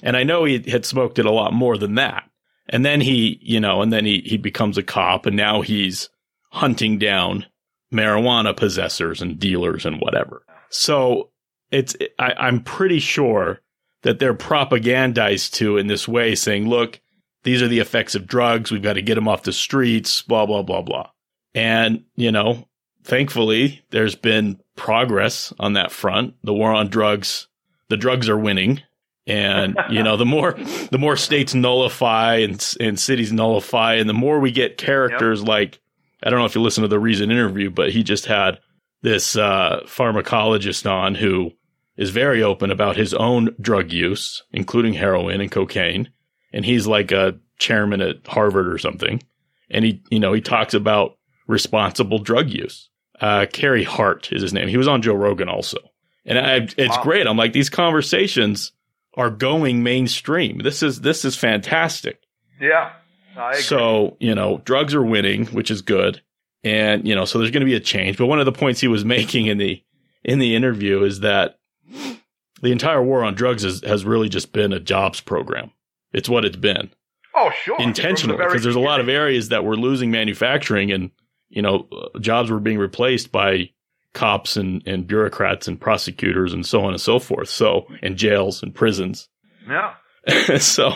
And 0.03 0.15
I 0.15 0.23
know 0.23 0.45
he 0.45 0.59
had 0.69 0.85
smoked 0.85 1.19
it 1.19 1.25
a 1.25 1.31
lot 1.31 1.53
more 1.53 1.77
than 1.77 1.95
that. 1.95 2.29
And 2.69 2.85
then 2.85 3.01
he, 3.01 3.39
you 3.41 3.59
know, 3.59 3.81
and 3.81 3.91
then 3.91 4.05
he, 4.05 4.21
he 4.25 4.37
becomes 4.37 4.77
a 4.77 4.83
cop 4.83 5.25
and 5.25 5.35
now 5.35 5.61
he's 5.61 6.09
hunting 6.51 6.97
down 6.97 7.45
marijuana 7.93 8.55
possessors 8.55 9.21
and 9.21 9.39
dealers 9.39 9.85
and 9.85 10.01
whatever. 10.01 10.43
So 10.69 11.29
it's, 11.71 11.95
I, 12.19 12.33
I'm 12.33 12.61
pretty 12.61 12.99
sure 12.99 13.61
that 14.03 14.19
they're 14.19 14.33
propagandized 14.33 15.53
to 15.53 15.77
in 15.77 15.87
this 15.87 16.07
way 16.07 16.35
saying, 16.35 16.67
look, 16.67 16.99
these 17.43 17.61
are 17.61 17.67
the 17.67 17.79
effects 17.79 18.15
of 18.15 18.27
drugs. 18.27 18.71
We've 18.71 18.81
got 18.81 18.93
to 18.93 19.01
get 19.01 19.15
them 19.15 19.27
off 19.27 19.43
the 19.43 19.53
streets, 19.53 20.21
blah, 20.21 20.45
blah, 20.45 20.63
blah, 20.63 20.81
blah. 20.81 21.09
And, 21.53 22.03
you 22.15 22.31
know, 22.31 22.67
thankfully 23.03 23.81
there's 23.91 24.15
been 24.15 24.59
progress 24.75 25.53
on 25.59 25.73
that 25.73 25.91
front. 25.91 26.35
The 26.43 26.53
war 26.53 26.73
on 26.73 26.89
drugs, 26.89 27.47
the 27.89 27.97
drugs 27.97 28.27
are 28.27 28.37
winning 28.37 28.81
and 29.27 29.77
you 29.89 30.01
know, 30.01 30.17
the 30.17 30.25
more 30.25 30.53
the 30.91 30.97
more 30.97 31.17
states 31.17 31.53
nullify 31.53 32.37
and 32.37 32.75
and 32.79 32.99
cities 32.99 33.31
nullify, 33.31 33.95
and 33.95 34.09
the 34.09 34.13
more 34.13 34.39
we 34.39 34.51
get 34.51 34.77
characters 34.77 35.39
yep. 35.41 35.47
like 35.49 35.79
I 36.23 36.29
don't 36.29 36.39
know 36.39 36.45
if 36.45 36.55
you 36.55 36.61
listen 36.61 36.81
to 36.81 36.87
the 36.87 36.99
Reason 36.99 37.29
interview, 37.29 37.69
but 37.69 37.91
he 37.91 38.03
just 38.03 38.25
had 38.25 38.59
this 39.01 39.35
uh, 39.35 39.81
pharmacologist 39.85 40.89
on 40.89 41.13
who 41.13 41.51
is 41.97 42.09
very 42.09 42.41
open 42.41 42.71
about 42.71 42.95
his 42.95 43.13
own 43.13 43.55
drug 43.61 43.91
use, 43.91 44.43
including 44.51 44.93
heroin 44.93 45.41
and 45.41 45.51
cocaine, 45.51 46.09
and 46.53 46.65
he's 46.65 46.87
like 46.87 47.11
a 47.11 47.37
chairman 47.59 48.01
at 48.01 48.25
Harvard 48.25 48.71
or 48.71 48.77
something, 48.77 49.21
and 49.69 49.83
he 49.83 50.01
you 50.09 50.19
know 50.19 50.31
he 50.33 50.41
talks 50.41 50.73
about 50.73 51.17
responsible 51.47 52.19
drug 52.19 52.49
use. 52.49 52.89
Uh, 53.19 53.45
Carey 53.51 53.83
Hart 53.83 54.31
is 54.31 54.41
his 54.41 54.53
name. 54.53 54.67
He 54.67 54.77
was 54.77 54.87
on 54.87 55.01
Joe 55.01 55.15
Rogan 55.15 55.49
also. 55.49 55.79
And 56.23 56.37
I, 56.37 56.55
it's 56.77 56.97
wow. 56.97 57.03
great. 57.03 57.25
I'm 57.25 57.37
like, 57.37 57.53
these 57.53 57.69
conversations 57.69 58.73
are 59.17 59.31
going 59.31 59.83
mainstream. 59.83 60.59
This 60.59 60.81
is 60.81 61.01
this 61.01 61.25
is 61.25 61.35
fantastic. 61.35 62.21
Yeah. 62.61 62.93
So, 63.59 64.17
you 64.19 64.33
know, 64.33 64.61
drugs 64.65 64.95
are 64.95 65.03
winning, 65.03 65.45
which 65.47 65.69
is 65.69 65.81
good. 65.81 66.21
And, 66.63 67.07
you 67.07 67.13
know, 67.13 67.25
so 67.25 67.37
there's 67.37 67.51
going 67.51 67.61
to 67.61 67.65
be 67.65 67.75
a 67.75 67.79
change. 67.79 68.17
But 68.17 68.25
one 68.25 68.39
of 68.39 68.45
the 68.45 68.51
points 68.51 68.79
he 68.79 68.87
was 68.87 69.05
making 69.17 69.47
in 69.47 69.57
the 69.57 69.83
in 70.23 70.39
the 70.39 70.55
interview 70.55 71.03
is 71.03 71.21
that 71.21 71.59
the 72.61 72.71
entire 72.71 73.01
war 73.01 73.23
on 73.23 73.35
drugs 73.35 73.63
is, 73.63 73.83
has 73.83 74.05
really 74.05 74.29
just 74.29 74.51
been 74.51 74.73
a 74.73 74.79
jobs 74.79 75.21
program. 75.21 75.71
It's 76.13 76.27
what 76.27 76.45
it's 76.45 76.57
been. 76.57 76.89
Oh, 77.35 77.51
sure. 77.63 77.79
Intentional 77.79 78.37
because 78.37 78.53
the 78.53 78.59
there's 78.61 78.75
a 78.75 78.79
lot 78.79 78.99
of 78.99 79.09
areas 79.09 79.49
that 79.49 79.63
were 79.63 79.75
losing 79.75 80.09
manufacturing 80.09 80.91
and, 80.91 81.11
you 81.49 81.61
know, 81.61 81.87
jobs 82.19 82.49
were 82.49 82.59
being 82.59 82.79
replaced 82.79 83.31
by 83.31 83.69
cops 84.17 84.57
and, 84.57 84.81
and 84.87 85.05
bureaucrats 85.05 85.67
and 85.67 85.79
prosecutors 85.79 86.51
and 86.51 86.65
so 86.65 86.83
on 86.83 86.91
and 86.91 86.99
so 86.99 87.19
forth. 87.19 87.49
So, 87.49 87.85
and 88.01 88.17
jails 88.17 88.63
and 88.63 88.73
prisons. 88.73 89.29
Yeah. 89.69 89.93
so, 90.57 90.89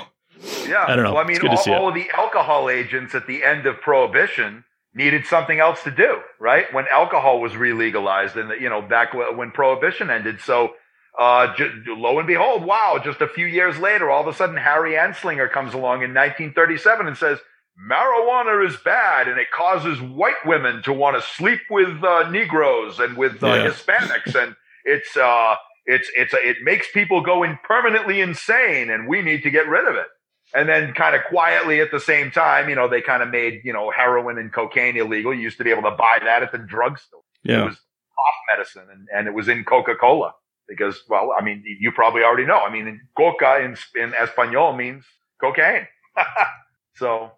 yeah. 0.68 0.86
I 0.88 0.96
don't 0.96 1.06
know. 1.06 1.14
Well, 1.14 1.24
I 1.24 1.28
mean, 1.28 1.38
all, 1.48 1.74
all 1.74 1.90
of 1.90 1.94
the 1.94 2.10
alcohol 2.18 2.70
agents 2.70 3.14
at 3.14 3.28
the 3.28 3.44
end 3.44 3.68
of 3.68 3.80
prohibition 3.80 4.64
needed 4.96 5.26
something 5.28 5.60
else 5.60 5.84
to 5.84 5.92
do, 5.92 6.20
right? 6.40 6.66
When 6.74 6.86
alcohol 6.92 7.40
was 7.40 7.56
re-legalized 7.56 8.36
and, 8.36 8.60
you 8.60 8.70
know, 8.70 8.82
back 8.82 9.14
when 9.14 9.52
prohibition 9.52 10.10
ended. 10.10 10.42
So, 10.42 10.72
uh, 11.18 11.54
lo 11.86 12.18
and 12.18 12.28
behold, 12.28 12.66
wow, 12.66 13.00
just 13.04 13.22
a 13.22 13.28
few 13.28 13.46
years 13.46 13.78
later, 13.78 14.10
all 14.10 14.22
of 14.22 14.28
a 14.28 14.34
sudden 14.34 14.58
Harry 14.58 14.94
Anslinger 14.94 15.52
comes 15.52 15.76
along 15.76 16.02
in 16.02 16.14
1937 16.14 17.08
and 17.08 17.16
says, 17.16 17.38
marijuana 17.80 18.68
is 18.68 18.78
bad 18.84 19.28
and 19.28 19.40
it 19.40 19.48
causes 19.52 20.02
white 20.02 20.46
women 20.46 20.82
to 20.84 20.94
want 20.94 21.22
to 21.22 21.30
sleep 21.36 21.62
with 21.70 22.04
uh, 22.04 22.30
Negroes 22.30 23.00
and 23.00 23.18
with 23.18 23.44
uh, 23.44 23.48
yeah. 23.48 23.70
Hispanics, 23.70 24.36
and 24.36 24.56
it's 24.86 25.16
uh, 25.18 25.56
it's 25.86 26.10
it's 26.16 26.34
it 26.34 26.58
makes 26.64 26.88
people 26.92 27.22
go 27.22 27.44
in 27.44 27.58
permanently 27.64 28.22
insane, 28.22 28.90
and 28.90 29.08
we 29.08 29.22
need 29.22 29.44
to 29.44 29.50
get 29.50 29.68
rid 29.68 29.88
of 29.88 29.96
it. 29.96 30.08
And 30.54 30.68
then, 30.68 30.94
kind 30.94 31.16
of 31.16 31.22
quietly 31.30 31.80
at 31.80 31.92
the 31.92 32.00
same 32.00 32.30
time, 32.30 32.68
you 32.68 32.76
know, 32.76 32.90
they 32.90 33.02
kind 33.02 33.24
of 33.24 33.30
made 33.30 33.62
you 33.64 33.74
know 33.74 33.92
heroin 33.92 34.38
and 34.38 34.52
cocaine 34.52 34.98
illegal. 34.98 35.34
You 35.34 35.42
used 35.42 35.58
to 35.60 35.64
be 35.64 35.72
able 35.72 35.84
to 35.84 35.92
buy 35.92 36.20
that 36.24 36.44
at 36.44 36.52
the 36.52 36.58
drugstore. 36.58 37.22
Yeah. 37.44 37.62
It 37.62 37.66
was 37.66 37.76
cough 37.76 38.58
medicine, 38.58 38.88
and, 38.92 39.08
and 39.16 39.28
it 39.28 39.34
was 39.34 39.48
in 39.48 39.64
Coca 39.64 39.96
Cola 39.96 40.34
because, 40.68 41.04
well, 41.10 41.34
I 41.38 41.44
mean, 41.44 41.64
you 41.66 41.92
probably 41.92 42.24
already 42.24 42.46
know. 42.46 42.60
I 42.60 42.72
mean, 42.72 43.02
coca 43.18 43.62
in 43.64 43.78
in 44.02 44.14
Espanol 44.14 44.74
means 44.74 45.06
cocaine. 45.40 45.88
so 46.96 47.32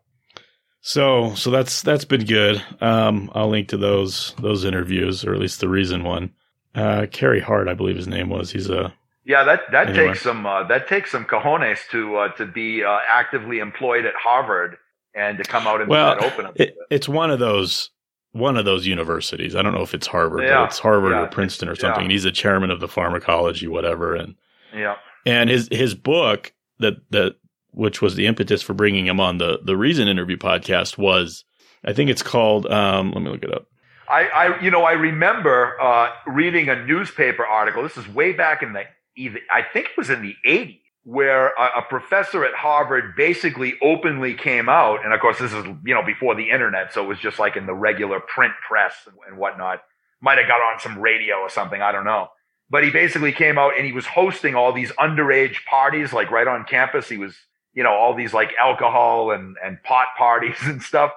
so, 0.85 1.33
so 1.35 1.49
that's 1.49 1.81
that's 1.81 2.03
been 2.03 2.25
good. 2.25 2.61
Um, 2.81 3.31
I'll 3.33 3.47
link 3.47 3.69
to 3.69 3.77
those 3.77 4.35
those 4.37 4.65
interviews, 4.65 5.23
or 5.23 5.33
at 5.33 5.39
least 5.39 5.61
the 5.61 5.69
reason 5.69 6.03
one. 6.03 6.33
Uh, 6.75 7.05
Carey 7.09 7.39
Hart, 7.39 7.69
I 7.69 7.73
believe 7.73 7.95
his 7.95 8.07
name 8.07 8.29
was. 8.29 8.51
He's 8.51 8.69
a 8.69 8.93
yeah. 9.23 9.45
That 9.45 9.61
that 9.71 9.89
anyway. 9.89 10.07
takes 10.07 10.23
some 10.23 10.45
uh, 10.45 10.67
that 10.67 10.89
takes 10.89 11.09
some 11.09 11.23
cojones 11.23 11.79
to 11.91 12.17
uh, 12.17 12.27
to 12.33 12.45
be 12.45 12.83
uh, 12.83 12.99
actively 13.09 13.59
employed 13.59 14.05
at 14.05 14.13
Harvard 14.15 14.75
and 15.15 15.37
to 15.37 15.45
come 15.45 15.67
out 15.67 15.79
and 15.79 15.89
well, 15.89 16.19
be 16.19 16.25
open. 16.25 16.47
It, 16.55 16.75
it's 16.91 17.07
one 17.07 17.31
of 17.31 17.39
those 17.39 17.89
one 18.33 18.57
of 18.57 18.65
those 18.65 18.85
universities. 18.85 19.55
I 19.55 19.61
don't 19.61 19.73
know 19.73 19.83
if 19.83 19.93
it's 19.93 20.07
Harvard, 20.07 20.43
yeah. 20.43 20.55
but 20.55 20.65
it's 20.65 20.79
Harvard 20.79 21.13
yeah. 21.13 21.21
or 21.21 21.27
Princeton 21.27 21.69
or 21.69 21.75
something. 21.75 22.07
Yeah. 22.07 22.11
he's 22.11 22.25
a 22.25 22.31
chairman 22.31 22.71
of 22.71 22.81
the 22.81 22.89
pharmacology, 22.89 23.67
whatever. 23.67 24.15
And 24.15 24.35
yeah, 24.75 24.95
and 25.25 25.49
his 25.49 25.69
his 25.71 25.95
book 25.95 26.51
that 26.79 26.95
that 27.11 27.35
which 27.73 28.01
was 28.01 28.15
the 28.15 28.25
impetus 28.25 28.61
for 28.61 28.73
bringing 28.73 29.07
him 29.07 29.19
on 29.19 29.37
the 29.37 29.59
the 29.63 29.77
Reason 29.77 30.07
interview 30.07 30.37
podcast 30.37 30.97
was 30.97 31.43
I 31.83 31.93
think 31.93 32.09
it's 32.09 32.23
called 32.23 32.65
um 32.71 33.11
let 33.11 33.21
me 33.21 33.29
look 33.29 33.43
it 33.43 33.53
up. 33.53 33.67
I, 34.07 34.25
I, 34.27 34.61
you 34.61 34.69
know, 34.69 34.83
I 34.83 34.93
remember 34.93 35.79
uh, 35.81 36.09
reading 36.27 36.69
a 36.69 36.85
newspaper 36.85 37.45
article. 37.45 37.83
This 37.83 37.97
is 37.97 38.07
way 38.07 38.33
back 38.33 38.61
in 38.61 38.73
the, 38.73 38.83
I 39.51 39.61
think 39.61 39.87
it 39.87 39.97
was 39.97 40.09
in 40.09 40.21
the 40.21 40.35
80s, 40.45 40.81
where 41.03 41.47
a, 41.47 41.81
professor 41.81 42.45
at 42.45 42.53
Harvard 42.53 43.15
basically 43.15 43.73
openly 43.81 44.33
came 44.33 44.69
out. 44.69 45.03
And 45.03 45.13
of 45.13 45.19
course, 45.19 45.39
this 45.39 45.53
is, 45.53 45.65
you 45.85 45.93
know, 45.93 46.03
before 46.03 46.35
the 46.35 46.49
internet. 46.49 46.93
So 46.93 47.03
it 47.03 47.07
was 47.07 47.19
just 47.19 47.39
like 47.39 47.55
in 47.55 47.65
the 47.65 47.73
regular 47.73 48.19
print 48.19 48.53
press 48.67 48.93
and 49.27 49.37
whatnot. 49.37 49.81
Might 50.21 50.37
have 50.37 50.47
got 50.47 50.61
on 50.61 50.79
some 50.79 50.99
radio 50.99 51.37
or 51.37 51.49
something. 51.49 51.81
I 51.81 51.91
don't 51.91 52.05
know. 52.05 52.27
But 52.69 52.83
he 52.83 52.89
basically 52.89 53.33
came 53.33 53.57
out 53.57 53.73
and 53.77 53.85
he 53.85 53.91
was 53.91 54.05
hosting 54.05 54.55
all 54.55 54.73
these 54.73 54.91
underage 54.93 55.65
parties, 55.69 56.13
like 56.13 56.31
right 56.31 56.47
on 56.47 56.65
campus. 56.65 57.09
He 57.09 57.17
was, 57.17 57.35
you 57.73 57.83
know, 57.83 57.93
all 57.93 58.15
these 58.15 58.33
like 58.33 58.53
alcohol 58.59 59.31
and, 59.31 59.55
and 59.63 59.81
pot 59.83 60.07
parties 60.17 60.57
and 60.63 60.81
stuff 60.81 61.11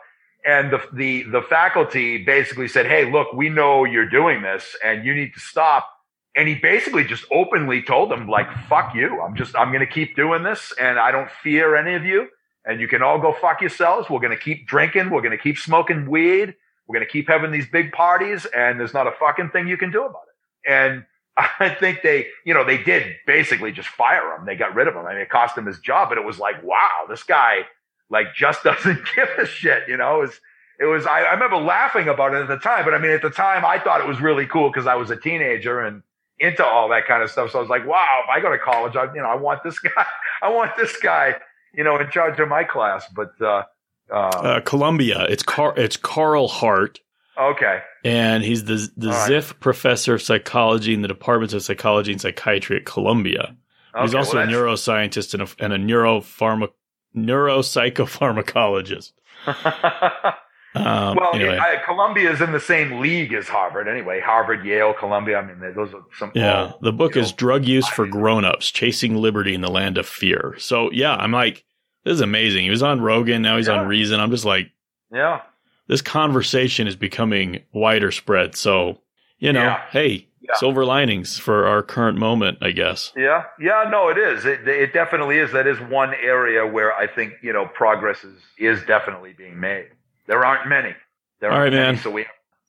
and 0.46 0.70
the, 0.70 0.80
the, 0.92 1.24
the 1.24 1.42
faculty 1.42 2.24
basically 2.24 2.68
said, 2.68 2.86
Hey, 2.86 3.10
look, 3.10 3.32
we 3.32 3.48
know 3.48 3.84
you're 3.84 4.08
doing 4.08 4.42
this 4.42 4.76
and 4.82 5.04
you 5.04 5.12
need 5.12 5.34
to 5.34 5.40
stop. 5.40 5.90
And 6.36 6.46
he 6.46 6.54
basically 6.54 7.02
just 7.04 7.24
openly 7.32 7.82
told 7.82 8.10
them 8.10 8.28
like, 8.28 8.46
fuck 8.68 8.94
you. 8.94 9.20
I'm 9.22 9.34
just, 9.34 9.56
I'm 9.56 9.72
going 9.72 9.84
to 9.84 9.92
keep 9.92 10.14
doing 10.14 10.42
this 10.42 10.72
and 10.78 10.98
I 10.98 11.10
don't 11.10 11.30
fear 11.42 11.74
any 11.74 11.94
of 11.94 12.04
you 12.04 12.28
and 12.64 12.78
you 12.78 12.88
can 12.88 13.02
all 13.02 13.18
go 13.18 13.32
fuck 13.32 13.60
yourselves. 13.60 14.08
We're 14.08 14.20
going 14.20 14.36
to 14.36 14.42
keep 14.42 14.68
drinking. 14.68 15.10
We're 15.10 15.22
going 15.22 15.36
to 15.36 15.42
keep 15.42 15.58
smoking 15.58 16.08
weed. 16.08 16.54
We're 16.86 16.94
going 16.94 17.06
to 17.06 17.10
keep 17.10 17.26
having 17.28 17.50
these 17.50 17.68
big 17.68 17.90
parties 17.90 18.46
and 18.54 18.78
there's 18.78 18.94
not 18.94 19.06
a 19.06 19.12
fucking 19.18 19.50
thing 19.50 19.66
you 19.66 19.78
can 19.78 19.90
do 19.90 20.04
about 20.04 20.22
it. 20.28 20.70
And 20.70 21.04
I 21.60 21.70
think 21.78 22.02
they, 22.02 22.26
you 22.44 22.54
know, 22.54 22.64
they 22.64 22.78
did 22.78 23.16
basically 23.26 23.72
just 23.72 23.88
fire 23.88 24.34
him. 24.36 24.46
They 24.46 24.56
got 24.56 24.74
rid 24.74 24.88
of 24.88 24.94
him. 24.94 25.06
I 25.06 25.12
mean, 25.12 25.22
it 25.22 25.28
cost 25.28 25.56
him 25.56 25.66
his 25.66 25.78
job, 25.80 26.08
but 26.08 26.18
it 26.18 26.24
was 26.24 26.38
like, 26.38 26.62
wow, 26.62 27.04
this 27.08 27.22
guy, 27.22 27.66
like 28.10 28.34
just 28.34 28.62
doesn't 28.64 29.00
give 29.14 29.28
a 29.38 29.46
shit, 29.46 29.84
you 29.88 29.96
know, 29.96 30.18
it 30.18 30.26
was, 30.26 30.40
it 30.78 30.84
was, 30.84 31.06
I, 31.06 31.22
I 31.22 31.32
remember 31.32 31.56
laughing 31.56 32.08
about 32.08 32.34
it 32.34 32.42
at 32.42 32.48
the 32.48 32.58
time, 32.58 32.84
but 32.84 32.94
I 32.94 32.98
mean, 32.98 33.10
at 33.10 33.22
the 33.22 33.30
time 33.30 33.64
I 33.64 33.78
thought 33.78 34.00
it 34.00 34.06
was 34.06 34.20
really 34.20 34.46
cool 34.46 34.70
because 34.70 34.86
I 34.86 34.94
was 34.94 35.10
a 35.10 35.16
teenager 35.16 35.80
and 35.80 36.02
into 36.38 36.64
all 36.64 36.90
that 36.90 37.06
kind 37.06 37.22
of 37.22 37.30
stuff. 37.30 37.50
So 37.50 37.58
I 37.58 37.62
was 37.62 37.70
like, 37.70 37.86
wow, 37.86 38.20
if 38.24 38.30
I 38.30 38.40
go 38.40 38.50
to 38.50 38.58
college, 38.58 38.94
I, 38.94 39.04
you 39.14 39.22
know, 39.22 39.28
I 39.28 39.36
want 39.36 39.62
this 39.64 39.78
guy, 39.96 40.06
I 40.42 40.50
want 40.50 40.76
this 40.76 40.96
guy, 40.98 41.36
you 41.74 41.84
know, 41.84 41.98
in 41.98 42.10
charge 42.10 42.38
of 42.40 42.48
my 42.48 42.64
class, 42.64 43.06
but, 43.14 43.32
uh, 43.40 43.62
uh, 44.10 44.14
uh 44.14 44.60
Columbia, 44.60 45.26
it's 45.28 45.42
Car, 45.42 45.74
it's 45.76 45.96
Carl 45.96 46.48
Hart. 46.48 47.00
Okay. 47.38 47.80
And 48.04 48.42
he's 48.42 48.64
the, 48.64 48.88
the 48.96 49.08
right. 49.08 49.30
Ziff 49.30 49.58
professor 49.60 50.14
of 50.14 50.22
psychology 50.22 50.94
in 50.94 51.02
the 51.02 51.08
departments 51.08 51.52
of 51.54 51.62
psychology 51.62 52.12
and 52.12 52.20
psychiatry 52.20 52.76
at 52.76 52.86
Columbia. 52.86 53.56
Okay, 53.94 54.02
he's 54.02 54.14
also 54.14 54.36
well, 54.36 54.48
a 54.48 54.50
neuroscientist 54.50 55.34
and 55.34 55.42
a, 55.42 55.48
and 55.58 55.72
a 55.72 55.78
neuropharma, 55.78 56.68
neuropsychopharmacologist. 57.16 59.12
um, 59.46 61.16
well, 61.16 61.34
anyway. 61.34 61.58
I, 61.58 61.76
Columbia 61.84 62.30
is 62.30 62.40
in 62.40 62.52
the 62.52 62.60
same 62.60 63.00
league 63.00 63.32
as 63.32 63.48
Harvard 63.48 63.88
anyway. 63.88 64.20
Harvard, 64.20 64.64
Yale, 64.64 64.94
Columbia. 64.94 65.38
I 65.38 65.46
mean, 65.46 65.74
those 65.74 65.94
are 65.94 66.02
some. 66.18 66.32
Yeah, 66.34 66.64
all, 66.64 66.78
the 66.82 66.92
book 66.92 67.16
is 67.16 67.30
know, 67.30 67.36
Drug 67.36 67.64
Use 67.64 67.88
for 67.88 68.06
Grown-ups: 68.06 68.70
Chasing 68.70 69.16
Liberty 69.16 69.54
in 69.54 69.60
the 69.60 69.70
Land 69.70 69.98
of 69.98 70.06
Fear. 70.06 70.56
So 70.58 70.90
yeah, 70.90 71.16
I'm 71.16 71.32
like, 71.32 71.64
this 72.04 72.14
is 72.14 72.20
amazing. 72.20 72.64
He 72.64 72.70
was 72.70 72.82
on 72.82 73.00
Rogan, 73.00 73.42
now 73.42 73.56
he's 73.56 73.68
yeah. 73.68 73.80
on 73.80 73.88
Reason. 73.88 74.20
I'm 74.20 74.30
just 74.30 74.44
like, 74.44 74.70
yeah, 75.12 75.40
this 75.88 76.02
conversation 76.02 76.86
is 76.86 76.96
becoming 76.96 77.62
wider 77.72 78.10
spread. 78.10 78.56
So 78.56 78.98
you 79.38 79.52
know, 79.52 79.62
yeah. 79.62 79.82
hey, 79.90 80.28
yeah. 80.40 80.54
silver 80.54 80.84
linings 80.84 81.38
for 81.38 81.66
our 81.66 81.82
current 81.82 82.18
moment, 82.18 82.58
I 82.62 82.70
guess. 82.70 83.12
Yeah, 83.16 83.44
yeah, 83.60 83.84
no, 83.90 84.08
it 84.08 84.18
is. 84.18 84.44
It, 84.44 84.66
it 84.66 84.92
definitely 84.92 85.38
is. 85.38 85.52
That 85.52 85.66
is 85.66 85.78
one 85.80 86.14
area 86.14 86.66
where 86.66 86.94
I 86.94 87.06
think 87.06 87.34
you 87.42 87.52
know 87.52 87.66
progress 87.66 88.24
is 88.24 88.40
is 88.58 88.82
definitely 88.84 89.34
being 89.36 89.60
made. 89.60 89.88
There 90.26 90.44
aren't 90.44 90.68
many. 90.68 90.94
There 91.40 91.50
All 91.50 91.58
right, 91.60 91.72
many, 91.72 91.92
man. 91.92 92.02
So 92.02 92.10
we 92.10 92.26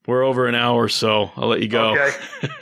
we're 0.08 0.24
over 0.24 0.48
an 0.48 0.56
hour, 0.56 0.88
so 0.88 1.32
I'll 1.36 1.50
let 1.50 1.62
you 1.62 1.68
go. 1.68 1.92
Okay. 1.92 2.12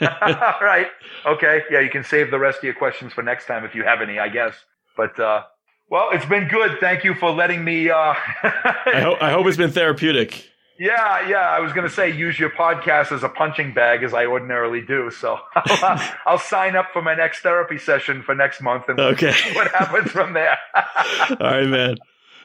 All 0.00 0.60
right. 0.60 0.88
Okay. 1.24 1.62
Yeah, 1.70 1.80
you 1.80 1.90
can 1.90 2.04
save 2.04 2.30
the 2.30 2.38
rest 2.38 2.58
of 2.58 2.64
your 2.64 2.74
questions 2.74 3.12
for 3.12 3.22
next 3.22 3.46
time 3.46 3.64
if 3.64 3.74
you 3.74 3.84
have 3.84 4.02
any, 4.02 4.18
I 4.18 4.28
guess. 4.28 4.54
But 4.96 5.18
uh, 5.18 5.44
well, 5.88 6.08
it's 6.12 6.26
been 6.26 6.48
good. 6.48 6.78
Thank 6.80 7.04
you 7.04 7.14
for 7.14 7.30
letting 7.30 7.64
me. 7.64 7.90
Uh, 7.90 7.94
I, 8.42 9.00
hope, 9.00 9.22
I 9.22 9.30
hope 9.30 9.46
it's 9.46 9.56
been 9.56 9.70
therapeutic. 9.70 10.50
Yeah, 10.78 11.28
yeah. 11.28 11.38
I 11.38 11.60
was 11.60 11.72
going 11.72 11.88
to 11.88 11.94
say 11.94 12.14
use 12.14 12.38
your 12.38 12.50
podcast 12.50 13.12
as 13.12 13.22
a 13.22 13.28
punching 13.28 13.72
bag 13.72 14.02
as 14.02 14.12
I 14.12 14.26
ordinarily 14.26 14.82
do. 14.82 15.10
So 15.10 15.38
I'll, 15.54 16.14
I'll 16.26 16.38
sign 16.38 16.76
up 16.76 16.88
for 16.92 17.02
my 17.02 17.14
next 17.14 17.40
therapy 17.40 17.78
session 17.78 18.22
for 18.22 18.34
next 18.34 18.60
month 18.60 18.88
and 18.88 18.98
okay. 18.98 19.32
see 19.32 19.52
what 19.54 19.70
happens 19.72 20.10
from 20.10 20.32
there. 20.34 20.58
All 20.74 21.36
right, 21.40 21.66
man. 21.66 21.96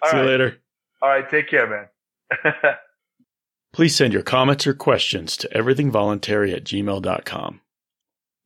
All 0.01 0.09
see 0.11 0.17
right. 0.17 0.23
you 0.23 0.29
later. 0.29 0.57
All 1.01 1.09
right. 1.09 1.29
Take 1.29 1.49
care, 1.49 1.67
man. 1.67 2.53
Please 3.73 3.95
send 3.95 4.13
your 4.13 4.21
comments 4.21 4.67
or 4.67 4.73
questions 4.73 5.35
to 5.37 5.49
everythingvoluntary 5.49 6.53
at 6.53 6.63
gmail.com. 6.63 7.61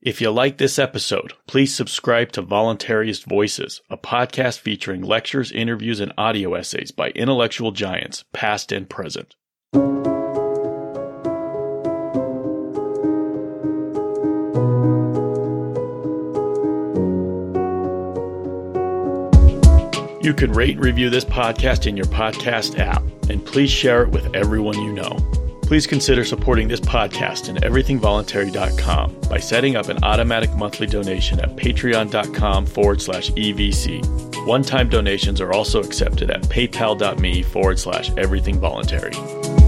If 0.05 0.21
you 0.21 0.29
like 0.29 0.59
this 0.59 0.77
episode, 0.77 1.33
please 1.47 1.73
subscribe 1.73 2.31
to 2.33 2.43
Voluntaryist 2.43 3.23
Voices, 3.23 3.81
a 3.89 3.97
podcast 3.97 4.59
featuring 4.59 5.01
lectures, 5.01 5.51
interviews, 5.51 5.99
and 5.99 6.13
audio 6.15 6.53
essays 6.53 6.91
by 6.91 7.09
intellectual 7.09 7.71
giants, 7.71 8.23
past 8.31 8.71
and 8.71 8.87
present. 8.87 9.35
You 20.23 20.35
can 20.35 20.51
rate 20.51 20.75
and 20.75 20.85
review 20.85 21.09
this 21.09 21.25
podcast 21.25 21.87
in 21.87 21.97
your 21.97 22.05
podcast 22.05 22.77
app, 22.77 23.01
and 23.31 23.43
please 23.43 23.71
share 23.71 24.03
it 24.03 24.09
with 24.09 24.35
everyone 24.35 24.79
you 24.83 24.93
know. 24.93 25.44
Please 25.65 25.87
consider 25.87 26.23
supporting 26.23 26.67
this 26.67 26.79
podcast 26.79 27.49
and 27.49 27.59
everythingvoluntary.com 27.63 29.19
by 29.29 29.39
setting 29.39 29.75
up 29.75 29.89
an 29.89 30.03
automatic 30.03 30.53
monthly 30.55 30.85
donation 30.85 31.39
at 31.39 31.55
patreon.com 31.55 32.67
forward 32.67 33.01
slash 33.01 33.31
EVC. 33.31 34.45
One 34.45 34.61
time 34.61 34.89
donations 34.89 35.41
are 35.41 35.53
also 35.53 35.81
accepted 35.81 36.29
at 36.29 36.43
paypal.me 36.43 37.41
forward 37.41 37.79
slash 37.79 38.11
everythingvoluntary. 38.11 39.64